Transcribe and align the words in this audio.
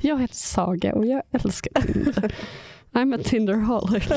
Jag 0.00 0.20
heter 0.20 0.34
Saga 0.34 0.94
och 0.94 1.06
jag 1.06 1.22
älskar 1.32 1.82
Tinder. 1.82 2.34
I'm 2.92 3.14
a 3.14 3.22
Tinderholic. 3.24 4.08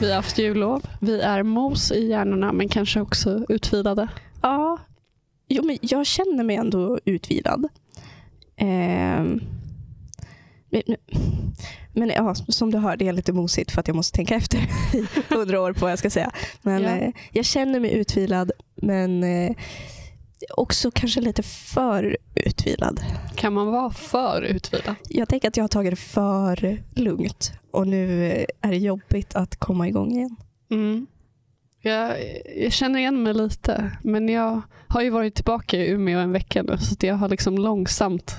Vi 0.00 0.08
har 0.08 0.16
haft 0.16 0.38
jullov. 0.38 0.86
Vi 1.00 1.20
är 1.20 1.42
mos 1.42 1.92
i 1.92 2.08
hjärnorna 2.08 2.52
men 2.52 2.68
kanske 2.68 3.00
också 3.00 3.44
utvilade. 3.48 4.08
Ja, 4.42 4.78
jo, 5.48 5.62
men 5.64 5.78
jag 5.80 6.06
känner 6.06 6.44
mig 6.44 6.56
ändå 6.56 6.98
utvilad. 7.04 7.68
Ehm, 8.56 9.40
men, 11.92 12.08
ja, 12.08 12.34
som 12.34 12.70
du 12.70 12.78
hör, 12.78 12.96
det 12.96 13.08
är 13.08 13.12
lite 13.12 13.32
mosigt 13.32 13.70
för 13.72 13.80
att 13.80 13.88
jag 13.88 13.96
måste 13.96 14.16
tänka 14.16 14.34
efter 14.34 14.58
i 14.94 15.06
hundra 15.34 15.60
år 15.60 15.72
på 15.72 15.80
vad 15.80 15.90
jag 15.90 15.98
ska 15.98 16.10
säga. 16.10 16.30
Men 16.62 16.82
Ja. 16.82 16.96
eh, 16.96 17.10
jag 17.32 17.44
känner 17.44 17.80
mig 17.80 17.92
utvilad, 17.94 18.50
men 18.74 19.24
eh, 19.24 19.56
också 20.56 20.90
kanske 20.90 21.20
lite 21.20 21.42
för 21.42 22.16
utvilad. 22.34 23.00
Kan 23.34 23.52
man 23.52 23.66
vara 23.66 23.90
för 23.90 24.42
utvilad? 24.42 24.94
Jag 25.08 25.28
tänker 25.28 25.48
att 25.48 25.56
jag 25.56 25.64
har 25.64 25.68
tagit 25.68 25.92
det 25.92 25.96
för 25.96 26.78
lugnt 26.94 27.52
och 27.70 27.86
nu 27.86 28.26
eh, 28.32 28.44
är 28.60 28.70
det 28.70 28.76
jobbigt 28.76 29.34
att 29.34 29.56
komma 29.56 29.88
igång 29.88 30.12
igen. 30.12 30.36
Mm. 30.70 31.06
Jag, 31.80 32.16
jag 32.56 32.72
känner 32.72 32.98
igen 32.98 33.22
mig 33.22 33.34
lite, 33.34 33.90
men 34.02 34.28
jag 34.28 34.60
har 34.88 35.02
ju 35.02 35.10
varit 35.10 35.34
tillbaka 35.34 35.76
i 35.76 35.88
Umeå 35.90 36.18
en 36.18 36.32
vecka 36.32 36.62
nu 36.62 36.78
så 36.78 37.06
jag 37.06 37.14
har 37.14 37.28
liksom 37.28 37.58
långsamt 37.58 38.34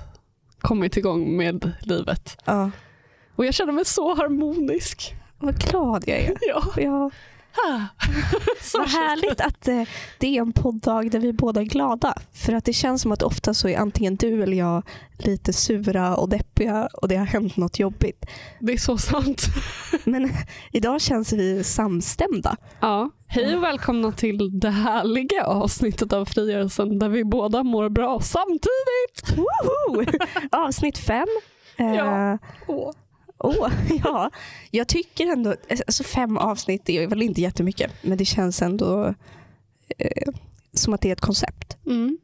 kommit 0.68 0.98
igång 0.98 1.38
med 1.38 1.72
livet. 1.82 2.38
Ja. 2.46 2.72
Och 3.36 3.46
jag 3.46 3.54
känner 3.54 3.74
mig 3.74 3.86
så 3.86 4.16
harmonisk. 4.16 5.16
Vad 5.40 5.60
glad 5.60 6.04
jag 6.08 6.18
är. 6.18 6.34
Ja. 6.48 6.64
Ja. 6.78 7.12
Så 8.62 8.78
Vad 8.80 8.90
härligt 8.90 9.42
att 9.42 9.68
eh, 9.68 9.84
det 10.18 10.38
är 10.38 10.42
en 10.42 10.54
podddag 10.54 11.12
där 11.12 11.20
vi 11.20 11.34
båda 11.34 11.62
är 11.62 11.66
glada. 11.66 12.14
För 12.34 12.54
att 12.54 12.66
det 12.66 12.74
känns 12.74 13.02
som 13.02 13.12
att 13.12 13.24
ofta 13.24 13.54
så 13.54 13.68
är 13.68 13.78
antingen 13.78 14.16
du 14.16 14.44
eller 14.44 14.58
jag 14.58 14.84
lite 15.18 15.54
sura 15.54 16.16
och 16.16 16.30
deppiga 16.30 16.90
och 16.94 17.08
det 17.08 17.16
har 17.16 17.26
hänt 17.26 17.58
något 17.58 17.80
jobbigt. 17.80 18.22
det. 18.22 18.28
det 18.66 18.74
är 18.74 18.78
så 18.78 18.98
sant. 18.98 19.46
Men 20.04 20.30
idag 20.72 21.02
känns 21.02 21.34
vi 21.34 21.64
samstämda. 21.64 22.56
Ja. 22.80 23.10
Hej 23.28 23.56
och 23.56 23.64
välkomna 23.64 24.12
till 24.12 24.60
det 24.60 24.70
härliga 24.70 25.46
avsnittet 25.46 26.14
av 26.14 26.26
Frigörelsen 26.26 27.00
där 27.00 27.10
vi 27.10 27.24
båda 27.24 27.64
mår 27.64 27.90
bra 27.90 28.20
samtidigt. 28.20 29.38
Woho! 29.38 30.06
Avsnitt 30.52 30.98
fem. 30.98 31.28
Eh, 31.78 31.94
Ja. 31.96 32.38
Åh. 32.68 32.92
Åh, 33.40 33.72
ja. 34.04 34.32
Jag 34.72 34.88
tycker 34.88 35.28
ändå, 35.28 35.56
alltså 35.70 36.04
fem 36.04 36.38
avsnitt 36.38 36.82
det 36.86 36.98
är 36.98 37.08
väl 37.08 37.22
inte 37.22 37.42
jättemycket, 37.42 37.92
men 38.02 38.18
det 38.18 38.26
känns 38.26 38.62
ändå 38.62 39.14
eh, 39.98 40.34
som 40.74 40.94
att 40.94 41.02
det 41.02 41.10
är 41.10 41.14
ett 41.14 41.22
koncept. 41.22 41.78
Mm. 41.86 42.18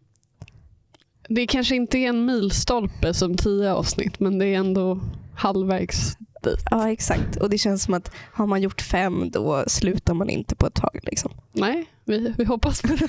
Det 1.29 1.47
kanske 1.47 1.75
inte 1.75 1.97
är 1.97 2.09
en 2.09 2.25
milstolpe 2.25 3.13
som 3.13 3.37
tio 3.37 3.73
avsnitt 3.73 4.19
men 4.19 4.39
det 4.39 4.45
är 4.45 4.57
ändå 4.57 4.99
halvvägs 5.35 6.17
dit. 6.43 6.63
Ja, 6.71 6.91
exakt. 6.91 7.35
Och 7.35 7.49
det 7.49 7.57
känns 7.57 7.83
som 7.83 7.93
att 7.93 8.11
har 8.33 8.47
man 8.47 8.61
gjort 8.61 8.81
fem 8.81 9.29
då 9.31 9.63
slutar 9.67 10.13
man 10.13 10.29
inte 10.29 10.55
på 10.55 10.67
ett 10.67 10.75
tag. 10.75 10.99
Liksom. 11.03 11.31
Nej, 11.51 11.85
vi, 12.05 12.33
vi 12.37 12.45
hoppas 12.45 12.81
på 12.81 12.87
det. 12.87 13.07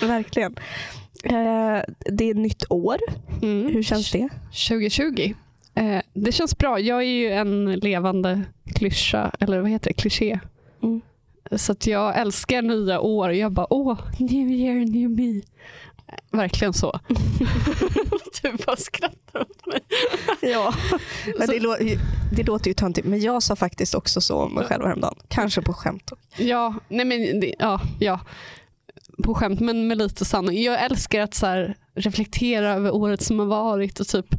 Verkligen. 0.06 0.56
Eh, 1.22 1.82
det 2.12 2.30
är 2.30 2.34
nytt 2.34 2.64
år. 2.70 2.96
Mm. 3.42 3.66
Hur 3.74 3.82
känns 3.82 4.10
det? 4.10 4.28
2020. 4.68 5.34
Eh, 5.74 5.98
det 6.14 6.32
känns 6.32 6.58
bra. 6.58 6.80
Jag 6.80 6.98
är 6.98 7.02
ju 7.06 7.30
en 7.32 7.72
levande 7.72 8.42
klyscha, 8.74 9.32
eller 9.40 9.60
vad 9.60 9.70
heter 9.70 9.88
det? 9.90 9.94
Kliché. 9.94 10.40
Mm. 10.82 11.00
Så 11.56 11.72
att 11.72 11.86
jag 11.86 12.18
älskar 12.20 12.62
nya 12.62 13.00
år. 13.00 13.32
Jag 13.32 13.52
bara, 13.52 13.66
åh, 13.72 13.98
new 14.18 14.50
year, 14.50 14.74
new 14.74 15.10
me. 15.10 15.36
Eh, 16.08 16.38
Verkligen 16.38 16.72
så. 16.72 17.00
du 18.42 18.52
bara 18.66 18.76
skrattar 18.76 19.40
åt 19.40 19.66
mig. 19.66 19.80
Ja, 20.52 20.74
men 21.38 21.48
det, 21.48 21.58
lå- 21.58 21.98
det 22.36 22.42
låter 22.42 22.68
ju 22.70 22.74
töntigt. 22.74 23.06
Men 23.06 23.20
jag 23.20 23.42
sa 23.42 23.56
faktiskt 23.56 23.94
också 23.94 24.20
så 24.20 24.36
om 24.38 24.54
mig 24.54 24.64
själv 24.64 24.84
häromdagen. 24.84 25.14
Kanske 25.28 25.62
på 25.62 25.72
skämt. 25.72 26.06
dock. 26.06 26.18
Ja, 26.36 26.74
nej 26.88 27.04
men, 27.06 27.40
det, 27.40 27.54
ja, 27.58 27.80
ja. 28.00 28.20
På 29.24 29.34
skämt, 29.34 29.60
men 29.60 29.86
med 29.86 29.98
lite 29.98 30.24
sanning. 30.24 30.62
Jag 30.62 30.84
älskar 30.84 31.20
att 31.20 31.34
så 31.34 31.46
här, 31.46 31.76
reflektera 31.94 32.72
över 32.72 32.94
året 32.94 33.22
som 33.22 33.38
har 33.38 33.46
varit 33.46 34.00
och 34.00 34.06
typ 34.08 34.34
eh, 34.34 34.38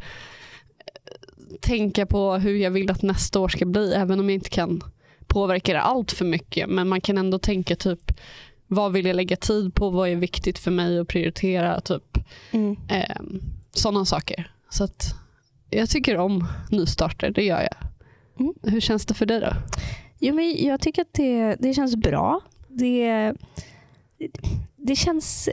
tänka 1.62 2.06
på 2.06 2.34
hur 2.34 2.56
jag 2.58 2.72
vill 2.72 2.92
att 2.92 3.02
nästa 3.02 3.40
år 3.40 3.48
ska 3.48 3.66
bli, 3.66 3.94
även 3.94 4.20
om 4.20 4.30
jag 4.30 4.34
inte 4.34 4.50
kan 4.50 4.82
påverka 5.28 5.74
det 5.74 5.82
allt 5.82 6.12
för 6.12 6.26
mycket. 6.26 6.70
Men 6.70 6.88
man 6.88 7.02
kan 7.02 7.18
ändå 7.18 7.40
tänka 7.40 7.76
typ, 7.76 8.12
vad 8.68 8.94
vill 8.94 9.06
jag 9.06 9.16
lägga 9.16 9.36
tid 9.36 9.74
på? 9.76 9.90
Vad 9.90 10.10
är 10.10 10.16
viktigt 10.16 10.60
för 10.60 10.72
mig 10.72 11.00
att 11.00 11.08
prioritera? 11.08 11.82
Typ 11.82 12.18
Mm. 12.52 12.78
eh, 12.90 13.22
sådana 13.72 14.06
saker. 14.06 14.52
Så 14.70 14.84
att 14.84 15.16
jag 15.70 15.90
tycker 15.90 16.18
om 16.18 16.48
nystarter, 16.72 17.30
det 17.30 17.44
gör 17.44 17.62
jag. 17.62 17.76
Mm. 18.40 18.54
Hur 18.64 18.80
känns 18.82 19.06
det 19.06 19.14
för 19.14 19.26
dig 19.26 19.40
då? 19.40 19.54
Jo, 20.20 20.36
men 20.36 20.66
jag 20.66 20.82
tycker 20.82 21.02
att 21.02 21.14
det, 21.14 21.56
det 21.60 21.74
känns 21.74 21.96
bra. 21.96 22.42
Det, 22.68 23.34
det 24.76 24.96
känns... 24.96 25.50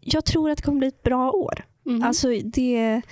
Jag 0.00 0.24
tror 0.24 0.50
att 0.50 0.56
det 0.56 0.62
kommer 0.62 0.78
bli 0.78 0.88
ett 0.88 1.02
bra 1.02 1.30
år. 1.30 1.64
Mhm. 1.84 2.02
Alltså 2.02 2.28
det... 2.44 3.02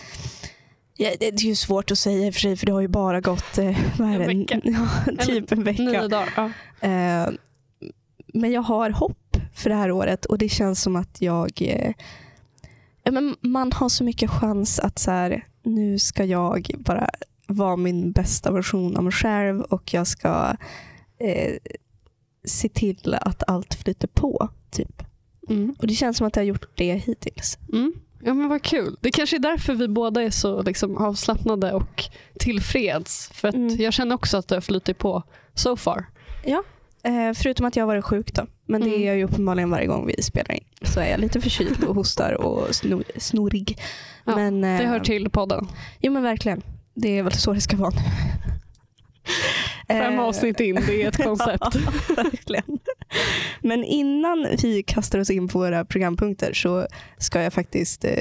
Ja, 0.97 1.11
det 1.21 1.27
är 1.27 1.45
ju 1.45 1.55
svårt 1.55 1.91
att 1.91 1.99
säga 1.99 2.27
i 2.27 2.31
och 2.31 2.35
för 2.35 2.41
sig 2.41 2.57
för 2.57 2.67
det 2.67 2.73
har 2.73 2.81
ju 2.81 2.89
bara 2.89 3.21
gått 3.21 3.59
eh, 3.59 4.01
En 4.01 4.19
vecka. 4.19 4.61
Ja, 4.65 5.25
typ 5.25 5.53
en 5.53 5.65
vecka. 5.65 5.83
Nio 5.83 6.09
dagar. 6.09 6.33
Ja. 6.37 6.51
Eh, 6.89 7.31
men 8.35 8.53
jag 8.53 8.63
har 8.63 8.91
hopp 8.91 9.37
för 9.55 9.71
det 9.71 9.77
här 9.77 9.91
året 9.91 10.25
och 10.25 10.39
det 10.39 10.49
känns 10.49 10.83
som 10.83 10.97
att 10.97 11.23
jag... 11.23 11.63
Eh, 11.63 11.93
ja, 13.03 13.13
men 13.13 13.37
man 13.41 13.73
har 13.73 13.89
så 13.89 14.05
mycket 14.05 14.31
chans 14.31 14.81
att 14.81 14.99
så 14.99 15.11
här, 15.11 15.47
nu 15.63 15.99
ska 15.99 16.25
jag 16.25 16.71
bara 16.79 17.09
vara 17.47 17.77
min 17.77 18.13
bästa 18.13 18.51
version 18.51 18.97
av 18.97 19.05
mig 19.05 19.13
själv 19.13 19.61
och 19.61 19.95
jag 19.95 20.07
ska 20.07 20.57
eh, 21.21 21.55
se 22.49 22.69
till 22.69 23.15
att 23.21 23.43
allt 23.47 23.75
flyter 23.75 24.09
på. 24.09 24.49
Typ. 24.71 25.03
Mm. 25.49 25.75
Och 25.79 25.87
Det 25.87 25.95
känns 25.95 26.17
som 26.17 26.27
att 26.27 26.37
jag 26.37 26.43
har 26.43 26.47
gjort 26.49 26.69
det 26.75 26.95
hittills. 26.95 27.59
Mm. 27.73 27.93
Ja 28.25 28.35
men 28.35 28.49
vad 28.49 28.63
kul. 28.63 28.97
Det 29.01 29.11
kanske 29.11 29.37
är 29.37 29.41
därför 29.41 29.75
vi 29.75 29.89
båda 29.89 30.23
är 30.23 30.31
så 30.31 30.63
liksom, 30.63 30.97
avslappnade 30.97 31.73
och 31.73 32.05
tillfreds. 32.39 33.31
För 33.35 33.49
att 33.49 33.55
Mm. 33.55 33.77
jag 33.77 33.93
känner 33.93 34.15
också 34.15 34.37
att 34.37 34.49
det 34.49 34.57
har 34.57 34.61
flutit 34.61 34.99
på 34.99 35.23
so 35.55 35.77
far. 35.77 36.07
Eh, 37.03 37.33
förutom 37.35 37.67
att 37.67 37.77
jag 37.77 37.83
har 37.83 37.87
varit 37.87 38.05
sjuk 38.05 38.35
då. 38.35 38.47
Men 38.67 38.81
det 38.81 38.87
Mm. 38.89 39.03
är 39.03 39.07
jag 39.07 39.17
ju 39.17 39.25
uppenbarligen 39.25 39.71
varje 39.71 39.87
gång 39.87 40.07
vi 40.07 40.23
spelar 40.23 40.55
in. 40.55 40.65
Så 40.83 41.01
är 41.01 41.11
jag 41.11 41.21
lite 41.21 41.41
förkyld 41.41 41.85
och 41.85 41.95
hostar 41.95 42.33
och 42.33 42.75
snor, 42.75 43.05
snorig. 43.17 43.79
Ja, 44.25 44.37
men, 44.37 44.61
Det 44.61 44.69
eh, 44.69 44.89
hör 44.91 45.01
till 45.01 45.31
podden. 45.31 45.69
Jo 46.01 46.13
men 46.13 46.23
verkligen. 46.23 46.63
Det 46.95 47.19
är 47.19 47.23
väl 47.23 47.33
så 47.33 47.53
det 47.53 47.61
ska 47.61 47.77
vara. 47.77 47.93
Fem 49.89 50.15
Eh, 50.15 50.21
avsnitt 50.21 50.61
in, 50.61 50.75
det 50.87 51.03
är 51.03 51.09
ett 51.09 51.17
koncept. 51.25 51.75
verkligen. 52.17 52.79
Men 53.63 53.85
innan 53.85 54.47
vi 54.63 54.83
kastar 54.83 55.19
oss 55.19 55.31
in 55.31 55.49
på 55.49 55.59
våra 55.59 55.85
programpunkter 55.85 56.53
så 56.53 56.87
ska 57.19 57.43
jag 57.43 57.53
faktiskt 57.53 58.05
eh, 58.05 58.13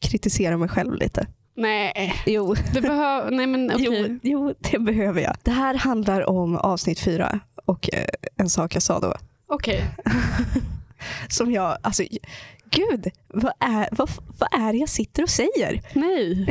kritisera 0.00 0.56
mig 0.56 0.68
själv 0.68 0.94
lite. 0.94 1.26
Nej, 1.56 2.14
Jo, 2.26 2.54
det 2.74 2.80
behöver... 2.80 3.30
Nej 3.30 3.46
men 3.46 3.70
okej. 3.74 3.86
jo, 3.90 4.18
jo, 4.22 4.54
det 4.70 4.78
behöver 4.78 5.20
jag. 5.20 5.36
Det 5.42 5.50
här 5.50 5.74
handlar 5.74 6.28
om 6.30 6.56
avsnitt 6.56 7.00
fyra 7.00 7.40
och 7.64 7.94
eh, 7.94 8.04
en 8.36 8.50
sak 8.50 8.74
jag 8.74 8.82
sa 8.82 9.00
då. 9.00 9.14
Okej. 9.46 9.84
Som 11.28 11.52
jag, 11.52 11.76
alltså 11.82 12.02
gud, 12.70 13.10
vad 13.28 13.52
är, 13.60 13.88
vad, 13.92 14.10
vad 14.38 14.60
är 14.66 14.72
det 14.72 14.78
jag 14.78 14.88
sitter 14.88 15.22
och 15.22 15.30
säger? 15.30 15.82
Nej, 15.92 16.46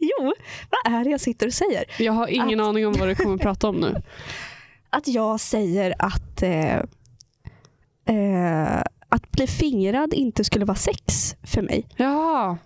Jo, 0.18 0.32
vad 0.70 0.94
är 0.94 1.04
det 1.04 1.10
jag 1.10 1.20
sitter 1.20 1.46
och 1.46 1.52
säger? 1.52 1.84
jag 1.98 2.12
har 2.12 2.26
ingen 2.28 2.60
Att- 2.60 2.66
aning 2.66 2.86
om 2.86 2.92
vad 2.92 3.08
du 3.08 3.14
kommer 3.14 3.34
att 3.34 3.40
prata 3.40 3.68
om 3.68 3.76
nu. 3.76 4.02
Att 4.90 5.08
jag 5.08 5.40
säger 5.40 5.94
att 5.98 6.42
eh, 6.42 6.76
eh, 8.08 8.80
att 9.08 9.30
bli 9.32 9.46
fingrad 9.46 10.14
inte 10.14 10.44
skulle 10.44 10.64
vara 10.64 10.76
sex 10.76 11.36
för 11.42 11.62
mig. 11.62 11.86
Ja, 11.96 12.56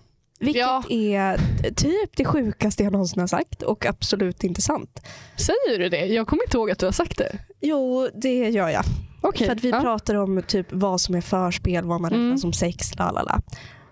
Vilket 0.41 0.61
Ja. 0.61 0.83
är 0.89 1.39
typ 1.75 2.17
det 2.17 2.25
sjukaste 2.25 2.83
jag 2.83 2.93
någonsin 2.93 3.21
har 3.21 3.27
sagt 3.27 3.63
och 3.63 3.87
absolut 3.87 4.45
inte 4.45 4.63
sant. 4.63 5.01
säger 5.37 5.79
du 5.79 5.89
det? 5.89 6.07
Jag 6.07 6.27
kommer 6.27 6.43
inte 6.45 6.57
ihåg 6.57 6.71
att 6.71 6.79
du 6.79 6.87
har 6.87 6.93
sagt 6.93 7.19
det. 7.19 7.39
Jo, 7.61 8.09
det 8.15 8.51
gör 8.51 8.69
jag. 8.69 8.85
Okej. 9.21 9.47
För 9.47 9.55
att 9.55 9.65
vi 9.65 9.71
ja. 9.71 9.81
pratar 9.81 10.15
om 10.15 10.43
typ 10.47 10.67
vad 10.71 11.01
som 11.01 11.15
är 11.15 11.21
förspel, 11.21 11.85
vad 11.85 12.01
man 12.01 12.11
räknar 12.11 12.25
Mm. 12.27 12.39
som 12.39 12.53
sex, 12.53 12.95
la 12.99 13.11
la 13.11 13.23
la. 13.23 13.41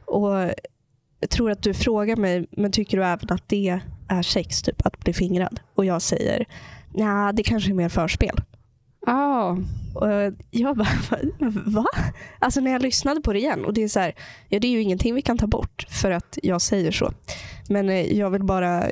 Och 0.05 0.51
tror 1.31 1.51
att 1.51 1.63
du 1.63 1.75
frågar 1.75 2.17
mig, 2.17 2.47
men 2.51 2.73
tycker 2.73 2.97
du 2.97 3.05
även 3.05 3.31
att 3.31 3.49
det 3.49 3.81
är 4.09 4.23
sex, 4.23 4.63
typ 4.63 4.87
att 4.87 4.99
bli 4.99 5.13
fingrad? 5.13 5.61
Och 5.75 5.85
jag 5.85 6.03
säger, 6.03 6.45
ja 6.95 7.33
det 7.35 7.43
kanske 7.43 7.71
är 7.71 7.75
mer 7.75 7.89
förspel. 7.89 8.41
Ah, 9.07 9.57
Och 9.95 10.09
jag 10.51 10.77
bara, 10.77 10.89
va? 11.67 11.87
Alltså 12.39 12.61
när 12.61 12.71
jag 12.73 12.83
lyssnade 12.83 13.21
på 13.21 13.33
det 13.33 13.39
igen 13.39 13.65
och 13.65 13.75
det 13.75 13.83
är 13.83 13.89
så 13.89 14.01
här, 14.01 14.15
ja 14.49 14.59
det 14.59 14.67
är 14.67 14.73
ju 14.73 14.83
ingenting 14.83 15.15
vi 15.15 15.23
kan 15.23 15.39
ta 15.39 15.47
bort 15.47 15.87
för 15.91 16.11
att 16.11 16.39
jag 16.43 16.61
säger 16.61 16.93
så. 16.93 17.13
Men 17.69 17.89
eh, 17.89 18.13
jag 18.19 18.31
vill 18.31 18.45
bara 18.45 18.85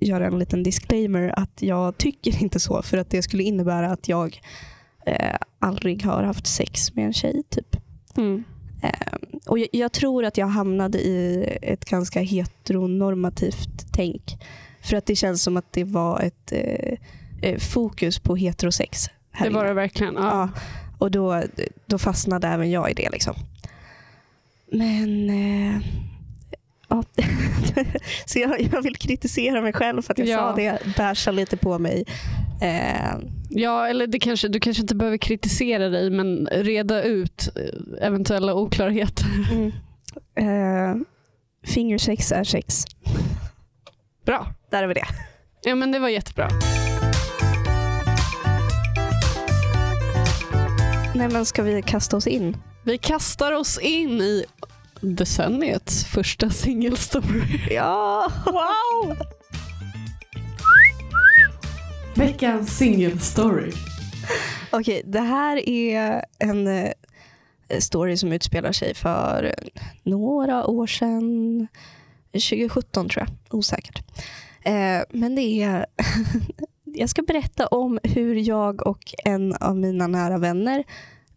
göra 0.00 0.26
en 0.26 0.38
liten 0.38 0.62
disclaimer 0.62 1.38
att 1.38 1.62
jag 1.62 1.98
tycker 1.98 2.42
inte 2.42 2.60
så 2.60 2.82
för 2.82 2.98
att 2.98 3.10
det 3.10 3.22
skulle 3.22 3.42
innebära 3.42 3.90
att 3.90 4.08
jag 4.08 4.40
eh, 5.06 5.36
aldrig 5.58 6.04
har 6.04 6.22
haft 6.22 6.46
sex 6.46 6.94
med 6.94 7.06
en 7.06 7.12
tjej. 7.12 7.42
typ. 7.50 7.76
Mm. 8.16 8.44
Eh, 8.82 8.90
och 9.46 9.58
jag, 9.58 9.68
jag 9.72 9.92
tror 9.92 10.24
att 10.24 10.36
jag 10.38 10.46
hamnade 10.46 10.98
i 10.98 11.44
ett 11.62 11.84
ganska 11.84 12.20
heteronormativt 12.20 13.86
tänk. 13.92 14.22
För 14.82 14.96
att 14.96 15.06
det 15.06 15.16
känns 15.16 15.42
som 15.42 15.56
att 15.56 15.72
det 15.72 15.84
var 15.84 16.20
ett 16.20 16.52
eh, 16.52 16.98
eh, 17.42 17.58
fokus 17.58 18.18
på 18.18 18.36
heterosex. 18.36 19.06
Här 19.30 19.46
Det 19.46 19.54
var 19.54 19.60
inne. 19.60 19.68
det 19.68 19.74
verkligen. 19.74 20.14
Ja. 20.14 20.22
Ja, 20.22 20.48
och 20.98 21.10
då, 21.10 21.42
då 21.86 21.98
fastnade 21.98 22.48
även 22.48 22.70
jag 22.70 22.90
i 22.90 22.94
det. 22.94 23.10
Liksom. 23.10 23.34
Men... 24.72 25.30
Eh, 25.30 25.82
ja. 26.90 27.02
Så 28.26 28.38
jag, 28.38 28.60
jag 28.72 28.82
vill 28.82 28.96
kritisera 28.96 29.60
mig 29.62 29.72
själv 29.72 30.02
för 30.02 30.12
att 30.12 30.18
jag 30.18 30.28
Ja. 30.28 30.36
sa 30.38 30.54
det. 30.56 30.78
Bärsa 30.96 31.30
lite 31.30 31.56
på 31.56 31.78
mig. 31.78 32.04
Eh, 32.62 33.16
Ja, 33.52 33.88
eller 33.88 34.06
det 34.06 34.18
kanske, 34.18 34.48
du 34.48 34.60
kanske 34.60 34.80
inte 34.82 34.94
behöver 34.94 35.16
kritisera 35.16 35.88
dig, 35.88 36.10
men 36.10 36.46
reda 36.52 37.02
ut 37.02 37.48
eh, 37.56 38.06
eventuella 38.06 38.54
oklarheter. 38.54 39.26
mm. 39.52 39.72
eh, 40.94 41.02
fingersex 41.66 42.32
är 42.32 42.44
sex. 42.44 42.84
Bra. 44.26 44.46
Där 44.70 44.82
är 44.82 44.86
vi 44.86 44.94
det. 44.94 45.06
Ja, 45.62 45.74
men 45.74 45.92
det 45.92 45.98
var 45.98 46.08
jättebra. 46.08 46.48
Nej, 51.14 51.28
men 51.28 51.46
ska 51.46 51.62
vi 51.62 51.82
kasta 51.82 52.16
oss 52.16 52.26
in? 52.26 52.56
Vi 52.84 52.98
kastar 52.98 53.52
oss 53.52 53.78
in 53.78 54.20
i 54.20 54.44
decenniets 55.00 56.04
första 56.04 56.50
singelstory. 56.50 57.42
Ja! 57.70 58.32
Wow! 58.46 59.16
Veckans 62.14 62.78
singelstory. 62.78 63.72
Okej, 64.72 65.02
det 65.04 65.20
här 65.20 65.68
är 65.68 66.24
en 66.38 66.66
eh, 66.66 66.92
story 67.78 68.16
som 68.16 68.32
utspelar 68.32 68.72
sig 68.72 68.94
för 68.94 69.54
några 70.02 70.66
år 70.66 70.86
sedan. 70.86 71.68
2017 72.32 73.08
tror 73.08 73.26
jag, 73.26 73.58
osäkert. 73.58 74.02
Eh, 74.62 75.02
men 75.10 75.34
det 75.34 75.62
är... 75.62 75.86
jag 76.84 77.08
ska 77.08 77.22
berätta 77.22 77.66
om 77.66 77.98
hur 78.02 78.34
jag 78.34 78.86
och 78.86 79.14
en 79.24 79.54
av 79.54 79.76
mina 79.76 80.06
nära 80.06 80.38
vänner 80.38 80.84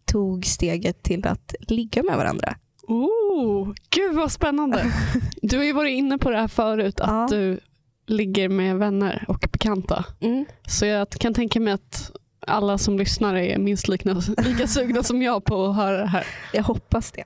tog 0.04 0.46
steget 0.46 1.02
till 1.02 1.26
att 1.26 1.54
ligga 1.60 2.02
med 2.02 2.16
varandra. 2.16 2.56
Oh, 2.88 3.72
gud 3.90 4.14
vad 4.14 4.32
spännande. 4.32 4.84
Du 5.42 5.56
har 5.56 5.64
ju 5.64 5.72
varit 5.72 5.92
inne 5.92 6.18
på 6.18 6.30
det 6.30 6.36
här 6.40 6.48
förut, 6.48 7.00
att 7.00 7.08
Ja. 7.10 7.26
du 7.36 7.60
ligger 8.06 8.48
med 8.48 8.76
vänner 8.76 9.24
och 9.28 9.48
bekanta. 9.52 10.04
Mm. 10.20 10.44
Så 10.66 10.86
jag 10.86 11.10
kan 11.10 11.34
tänka 11.34 11.60
mig 11.60 11.72
att 11.72 12.10
alla 12.46 12.78
som 12.78 12.98
lyssnar 12.98 13.34
är 13.36 13.58
minst 13.58 13.88
lika, 13.88 14.14
lika 14.44 14.66
sugna 14.66 15.02
som 15.02 15.22
jag 15.22 15.44
på 15.44 15.64
att 15.66 15.76
höra 15.76 15.96
det 15.96 16.06
här. 16.06 16.26
Jag 16.52 16.62
hoppas 16.62 17.12
det. 17.12 17.24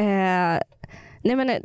Eh, 0.00 0.60
nej 1.22 1.36
men, 1.36 1.50
eh, 1.50 1.56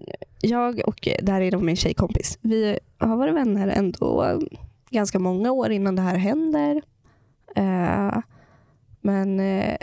jag 0.41 0.81
och 0.87 1.07
där 1.21 1.41
är 1.41 1.51
då 1.51 1.59
min 1.59 1.75
tjejkompis. 1.75 2.37
Vi 2.41 2.79
har 2.97 3.17
varit 3.17 3.33
vänner 3.35 3.67
ändå 3.67 4.39
ganska 4.89 5.19
många 5.19 5.51
år 5.51 5.71
innan 5.71 5.95
det 5.95 6.01
här 6.01 6.17
händer. 6.17 6.81
Eh, 7.55 8.17
men 9.01 9.39
eh, 9.39 9.75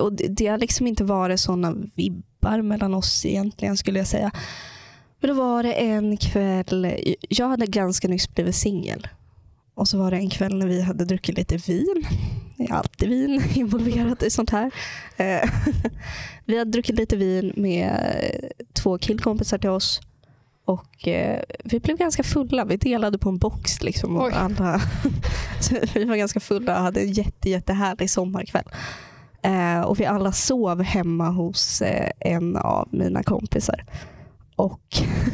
och 0.00 0.12
det, 0.12 0.28
det 0.28 0.46
har 0.46 0.58
liksom 0.58 0.86
inte 0.86 1.04
varit 1.04 1.40
sådana 1.40 1.74
vibbar 1.94 2.62
mellan 2.62 2.94
oss 2.94 3.26
egentligen 3.26 3.76
skulle 3.76 3.98
jag 3.98 4.08
säga. 4.08 4.30
Men 5.20 5.28
då 5.28 5.34
var 5.34 5.62
det 5.62 5.72
en 5.72 6.16
kväll, 6.16 6.94
jag 7.28 7.48
hade 7.48 7.66
ganska 7.66 8.08
nyss 8.08 8.34
blivit 8.34 8.56
singel. 8.56 9.08
Och 9.74 9.88
så 9.88 9.98
var 9.98 10.10
det 10.10 10.16
en 10.16 10.30
kväll 10.30 10.56
när 10.58 10.66
vi 10.66 10.80
hade 10.82 11.04
druckit 11.04 11.36
lite 11.36 11.56
vin. 11.56 12.06
Det 12.56 12.64
är 12.64 12.72
alltid 12.72 13.08
vin 13.08 13.42
involverat 13.54 14.22
i 14.22 14.30
sånt 14.30 14.50
här. 14.50 14.70
Eh, 15.16 15.50
vi 16.44 16.58
hade 16.58 16.70
druckit 16.70 16.96
lite 16.96 17.16
vin 17.16 17.52
med 17.56 18.14
två 18.72 18.98
killkompisar 18.98 19.58
till 19.58 19.70
oss. 19.70 20.00
Och 20.64 21.08
eh, 21.08 21.42
Vi 21.64 21.80
blev 21.80 21.96
ganska 21.96 22.22
fulla. 22.22 22.64
Vi 22.64 22.76
delade 22.76 23.18
på 23.18 23.28
en 23.28 23.38
box. 23.38 23.82
Liksom, 23.82 24.16
och 24.16 24.24
Oj. 24.26 24.32
alla, 24.34 24.80
så 25.60 25.76
vi 25.94 26.04
var 26.04 26.16
ganska 26.16 26.40
fulla 26.40 26.76
och 26.76 26.82
hade 26.82 27.00
en 27.00 27.12
jätte, 27.12 27.50
jättehärlig 27.50 28.10
sommarkväll. 28.10 28.64
Eh, 29.44 29.80
och 29.80 30.00
Vi 30.00 30.04
alla 30.04 30.32
sov 30.32 30.82
hemma 30.82 31.30
hos 31.30 31.82
eh, 31.82 32.10
en 32.20 32.56
av 32.56 32.88
mina 32.92 33.22
kompisar. 33.22 33.84
Och 34.56 34.82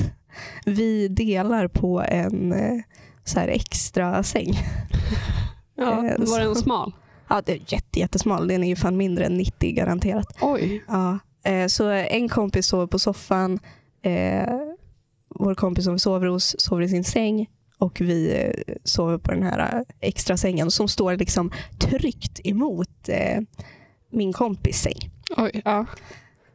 Vi 0.66 1.08
delar 1.08 1.68
på 1.68 2.02
en 2.02 2.52
eh, 2.52 2.82
så 3.24 3.40
här 3.40 3.48
extra 3.48 4.22
säng. 4.22 4.54
Ja, 5.76 5.94
var 6.18 6.40
den 6.40 6.54
smal? 6.54 6.92
Ja, 7.28 7.42
det 7.46 7.52
är 7.52 7.60
jätte, 7.66 7.98
jättesmal. 7.98 8.48
Den 8.48 8.64
är 8.64 8.68
ju 8.68 8.76
fan 8.76 8.96
mindre 8.96 9.24
än 9.24 9.36
90 9.36 9.72
garanterat. 9.72 10.38
Oj. 10.40 10.84
Ja, 10.88 11.18
så 11.68 11.88
en 11.88 12.28
kompis 12.28 12.66
sover 12.66 12.86
på 12.86 12.98
soffan. 12.98 13.58
Vår 15.28 15.54
kompis 15.54 15.84
som 15.84 15.92
vi 15.92 15.98
sover 15.98 16.26
hos 16.26 16.54
sover 16.58 16.82
i 16.82 16.88
sin 16.88 17.04
säng. 17.04 17.46
Och 17.78 18.00
vi 18.00 18.52
sover 18.84 19.18
på 19.18 19.32
den 19.32 19.42
här 19.42 19.84
extra 20.00 20.36
sängen 20.36 20.70
som 20.70 20.88
står 20.88 21.16
liksom 21.16 21.52
tryckt 21.78 22.40
emot 22.44 23.08
min 24.10 24.32
kompis 24.32 24.80
säng. 24.82 25.10
Oj, 25.36 25.62
ja. 25.64 25.86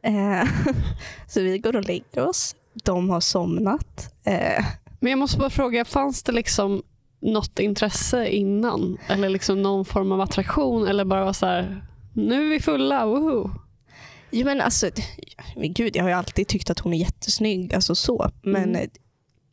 Eh, 0.02 0.48
så 1.28 1.42
vi 1.42 1.58
går 1.60 1.76
och 1.76 1.84
lägger 1.86 2.28
oss. 2.28 2.56
De 2.84 3.10
har 3.10 3.20
somnat. 3.20 4.14
Eh, 4.24 4.66
Men 5.00 5.10
jag 5.10 5.20
måste 5.20 5.38
bara 5.38 5.50
fråga, 5.50 5.86
fanns 5.86 6.24
det 6.24 6.32
liksom 6.32 6.84
något 7.22 7.60
intresse 7.60 8.28
innan? 8.30 8.98
Eller 9.08 9.30
liksom 9.30 9.62
någon 9.62 9.86
form 9.86 10.12
av 10.12 10.22
attraktion? 10.22 10.88
Eller 10.88 11.06
bara 11.06 11.26
var 11.26 11.34
så 11.34 11.46
här, 11.46 11.86
nu 12.14 12.46
är 12.46 12.50
vi 12.50 12.60
fulla, 12.60 13.06
woho. 13.06 13.50
Jo 14.32 14.46
men 14.46 14.62
alltså, 14.62 14.90
men 15.56 15.74
gud 15.74 15.96
jag 15.96 16.04
har 16.04 16.10
ju 16.10 16.16
alltid 16.16 16.48
tyckt 16.48 16.70
att 16.70 16.80
hon 16.80 16.94
är 16.94 16.98
jättesnygg. 16.98 17.74
Alltså 17.74 17.96
så. 17.96 18.32
Men 18.44 18.76
Mm. 18.76 18.90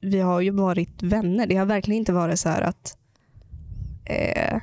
vi 0.01 0.21
har 0.21 0.41
ju 0.41 0.51
varit 0.51 1.03
vänner. 1.03 1.47
Det 1.47 1.57
har 1.57 1.67
verkligen 1.67 1.99
inte 1.99 2.13
varit 2.13 2.39
så 2.39 2.49
här 2.49 2.63
att... 2.63 2.97
Eh, 4.05 4.59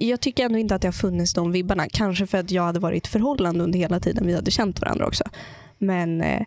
jag 0.00 0.20
tycker 0.20 0.44
ändå 0.44 0.58
inte 0.58 0.74
att 0.74 0.82
det 0.82 0.88
har 0.88 0.92
funnits 0.92 1.34
de 1.34 1.52
vibbarna. 1.52 1.88
Kanske 1.88 2.26
för 2.26 2.38
att 2.38 2.50
jag 2.50 2.62
hade 2.62 2.80
varit 2.80 3.06
i 3.06 3.10
förhållande 3.10 3.64
under 3.64 3.78
hela 3.78 4.00
tiden 4.00 4.26
vi 4.26 4.34
hade 4.34 4.50
känt 4.50 4.80
varandra 4.80 5.06
också. 5.06 5.24
Men 5.78 6.20
eh, 6.20 6.42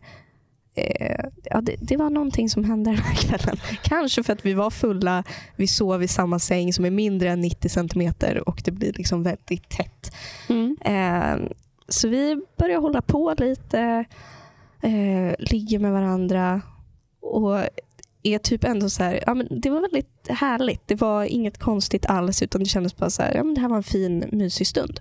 eh, 0.75 1.25
ja, 1.43 1.61
det, 1.61 1.75
det 1.81 1.97
var 1.97 2.09
någonting 2.09 2.49
som 2.49 2.63
hände 2.63 2.91
den 2.91 2.99
här 2.99 3.15
kvällen. 3.15 3.57
Kanske 3.83 4.23
för 4.23 4.33
att 4.33 4.45
vi 4.45 4.53
var 4.53 4.69
fulla, 4.69 5.23
vi 5.55 5.67
sov 5.67 6.03
i 6.03 6.07
samma 6.07 6.39
säng 6.39 6.73
som 6.73 6.85
är 6.85 6.91
mindre 6.91 7.29
än 7.29 7.41
90 7.41 7.69
centimeter 7.69 8.49
och 8.49 8.61
det 8.65 8.71
blir 8.71 8.93
liksom 8.93 9.23
väldigt 9.23 9.69
tätt. 9.69 10.15
Mm. 10.49 10.77
Eh, 10.85 11.49
så 11.87 12.07
vi 12.07 12.41
börjar 12.57 12.79
hålla 12.79 13.01
på 13.01 13.35
lite, 13.37 14.05
eh, 14.81 15.35
ligger 15.39 15.79
med 15.79 15.91
varandra 15.91 16.61
och 17.21 17.59
är 18.23 18.37
typ 18.39 18.63
ändå 18.63 18.89
så 18.89 19.03
här, 19.03 19.23
ja, 19.27 19.33
men 19.33 19.47
det 19.61 19.69
var 19.69 19.81
väldigt 19.81 20.27
härligt. 20.29 20.87
Det 20.87 20.95
var 20.95 21.23
inget 21.23 21.57
konstigt 21.57 22.05
alls 22.05 22.41
utan 22.41 22.59
det 22.63 22.69
kändes 22.69 22.97
bara 22.97 23.09
så 23.09 23.21
här, 23.21 23.35
ja, 23.35 23.43
men 23.43 23.53
det 23.55 23.61
här 23.61 23.69
var 23.69 23.77
en 23.77 23.83
fin 23.83 24.25
mysig 24.31 24.67
stund. 24.67 24.99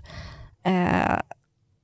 Eh, 0.65 1.19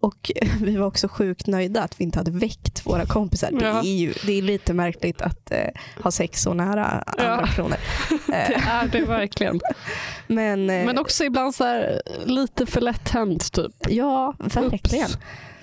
och 0.01 0.31
vi 0.61 0.77
var 0.77 0.87
också 0.87 1.07
sjukt 1.07 1.47
nöjda 1.47 1.81
att 1.83 1.99
vi 1.99 2.03
inte 2.03 2.19
hade 2.19 2.31
väckt 2.31 2.85
våra 2.85 3.05
kompisar. 3.05 3.51
Det 3.51 3.65
Ja. 3.65 3.79
är 3.79 3.97
ju 3.97 4.13
det 4.25 4.31
är 4.37 4.41
lite 4.41 4.73
märkligt 4.73 5.21
att 5.21 5.51
eh, 5.51 5.69
ha 6.03 6.11
sex 6.11 6.41
så 6.41 6.53
nära 6.53 6.85
andra 6.85 7.23
Ja. 7.25 7.37
personer. 7.45 7.77
Det 8.27 8.33
Eh, 8.33 8.67
är 8.75 8.87
det 8.87 9.01
verkligen. 9.01 9.59
men, 10.27 10.69
eh, 10.69 10.85
Men 10.85 10.97
också 10.99 11.23
ibland 11.23 11.55
så 11.55 11.63
här, 11.63 12.01
lite 12.25 12.65
för 12.65 12.81
lätt 12.81 13.09
hänt 13.09 13.51
typ. 13.53 13.71
ja, 13.89 14.33
verkligen. 14.39 15.05
Oops. 15.05 15.17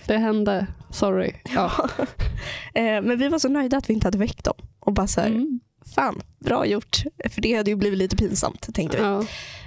Det 0.06 0.16
hände, 0.16 0.66
sorry. 0.90 1.32
Ja. 1.54 1.72
Eh, 2.74 3.02
men 3.02 3.18
vi 3.18 3.28
var 3.28 3.38
så 3.38 3.48
nöjda 3.48 3.76
att 3.76 3.90
vi 3.90 3.94
inte 3.94 4.06
hade 4.06 4.18
väckt 4.18 4.44
dem. 4.44 4.54
Och 4.80 4.92
bara 4.92 5.06
så 5.06 5.20
här, 5.20 5.28
Mm. 5.28 5.60
Fan, 5.94 6.20
bra 6.38 6.66
gjort. 6.66 7.02
För 7.30 7.40
det 7.40 7.54
hade 7.56 7.70
ju 7.70 7.76
blivit 7.76 7.98
lite 7.98 8.16
pinsamt 8.16 8.74
tänkte 8.74 8.96
vi. 8.96 9.02
Ja. 9.02 9.24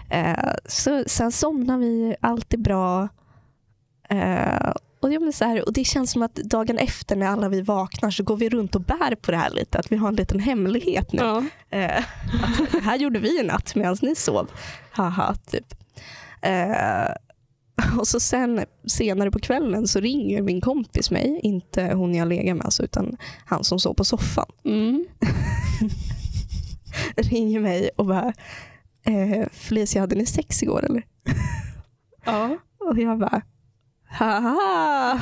Eh, 0.10 0.54
så, 0.66 1.04
sen 1.08 1.32
somnar 1.32 1.78
vi, 1.78 2.16
allt 2.22 2.54
är 2.54 2.58
bra. 2.58 3.08
Eh, 4.10 4.74
och, 5.02 5.14
ja, 5.14 5.20
men 5.20 5.34
så 5.34 5.46
här, 5.46 5.66
och 5.66 5.74
Det 5.74 5.84
känns 5.84 6.12
som 6.12 6.22
att 6.22 6.36
dagen 6.36 6.78
efter 6.78 7.16
när 7.16 7.28
alla 7.28 7.50
vi 7.50 7.62
vaknar 7.62 8.12
så 8.12 8.24
går 8.24 8.38
vi 8.38 8.50
runt 8.50 8.76
och 8.76 8.82
bär 8.82 9.16
på 9.16 9.32
det 9.32 9.38
här 9.38 9.50
lite. 9.50 9.80
Att 9.80 9.92
vi 9.92 9.96
har 9.96 10.08
en 10.08 10.16
liten 10.16 10.40
hemlighet 10.40 11.14
nu. 11.14 11.20
Ja. 11.24 11.44
Eh, 11.70 12.04
att 12.44 12.84
här 12.84 12.98
gjorde 12.98 13.20
vi 13.20 13.40
i 13.40 13.44
natt 13.44 13.76
medan 13.76 13.98
ni 14.02 14.16
sov. 14.16 14.52
Haha, 14.92 15.36
typ. 15.52 15.76
Och 18.00 18.08
så 18.08 18.20
sen 18.20 18.66
senare 18.88 19.32
på 19.32 19.40
kvällen 19.40 19.88
så 19.88 20.00
ringer 20.00 20.42
min 20.42 20.62
kompis 20.62 21.12
mig. 21.12 21.40
Inte 21.44 21.94
hon 21.94 22.16
jag 22.16 22.28
lägger 22.28 22.54
med 22.54 22.66
alltså, 22.66 22.84
utan 22.84 23.18
han 23.46 23.64
som 23.64 23.80
sov 23.80 23.94
på 23.94 24.06
soffan. 24.06 24.52
Mm. 24.66 25.06
Ringer 27.16 27.60
mig 27.60 27.90
och 27.96 28.06
bara 28.06 28.34
eh, 29.06 29.48
Felicia 29.52 30.02
hade 30.02 30.16
ni 30.16 30.26
sex 30.26 30.64
igår 30.64 30.86
eller? 30.86 31.04
ja. 32.26 32.58
Och 32.80 33.00
jag 33.00 33.20
bara 33.20 33.42
haha, 34.12 35.20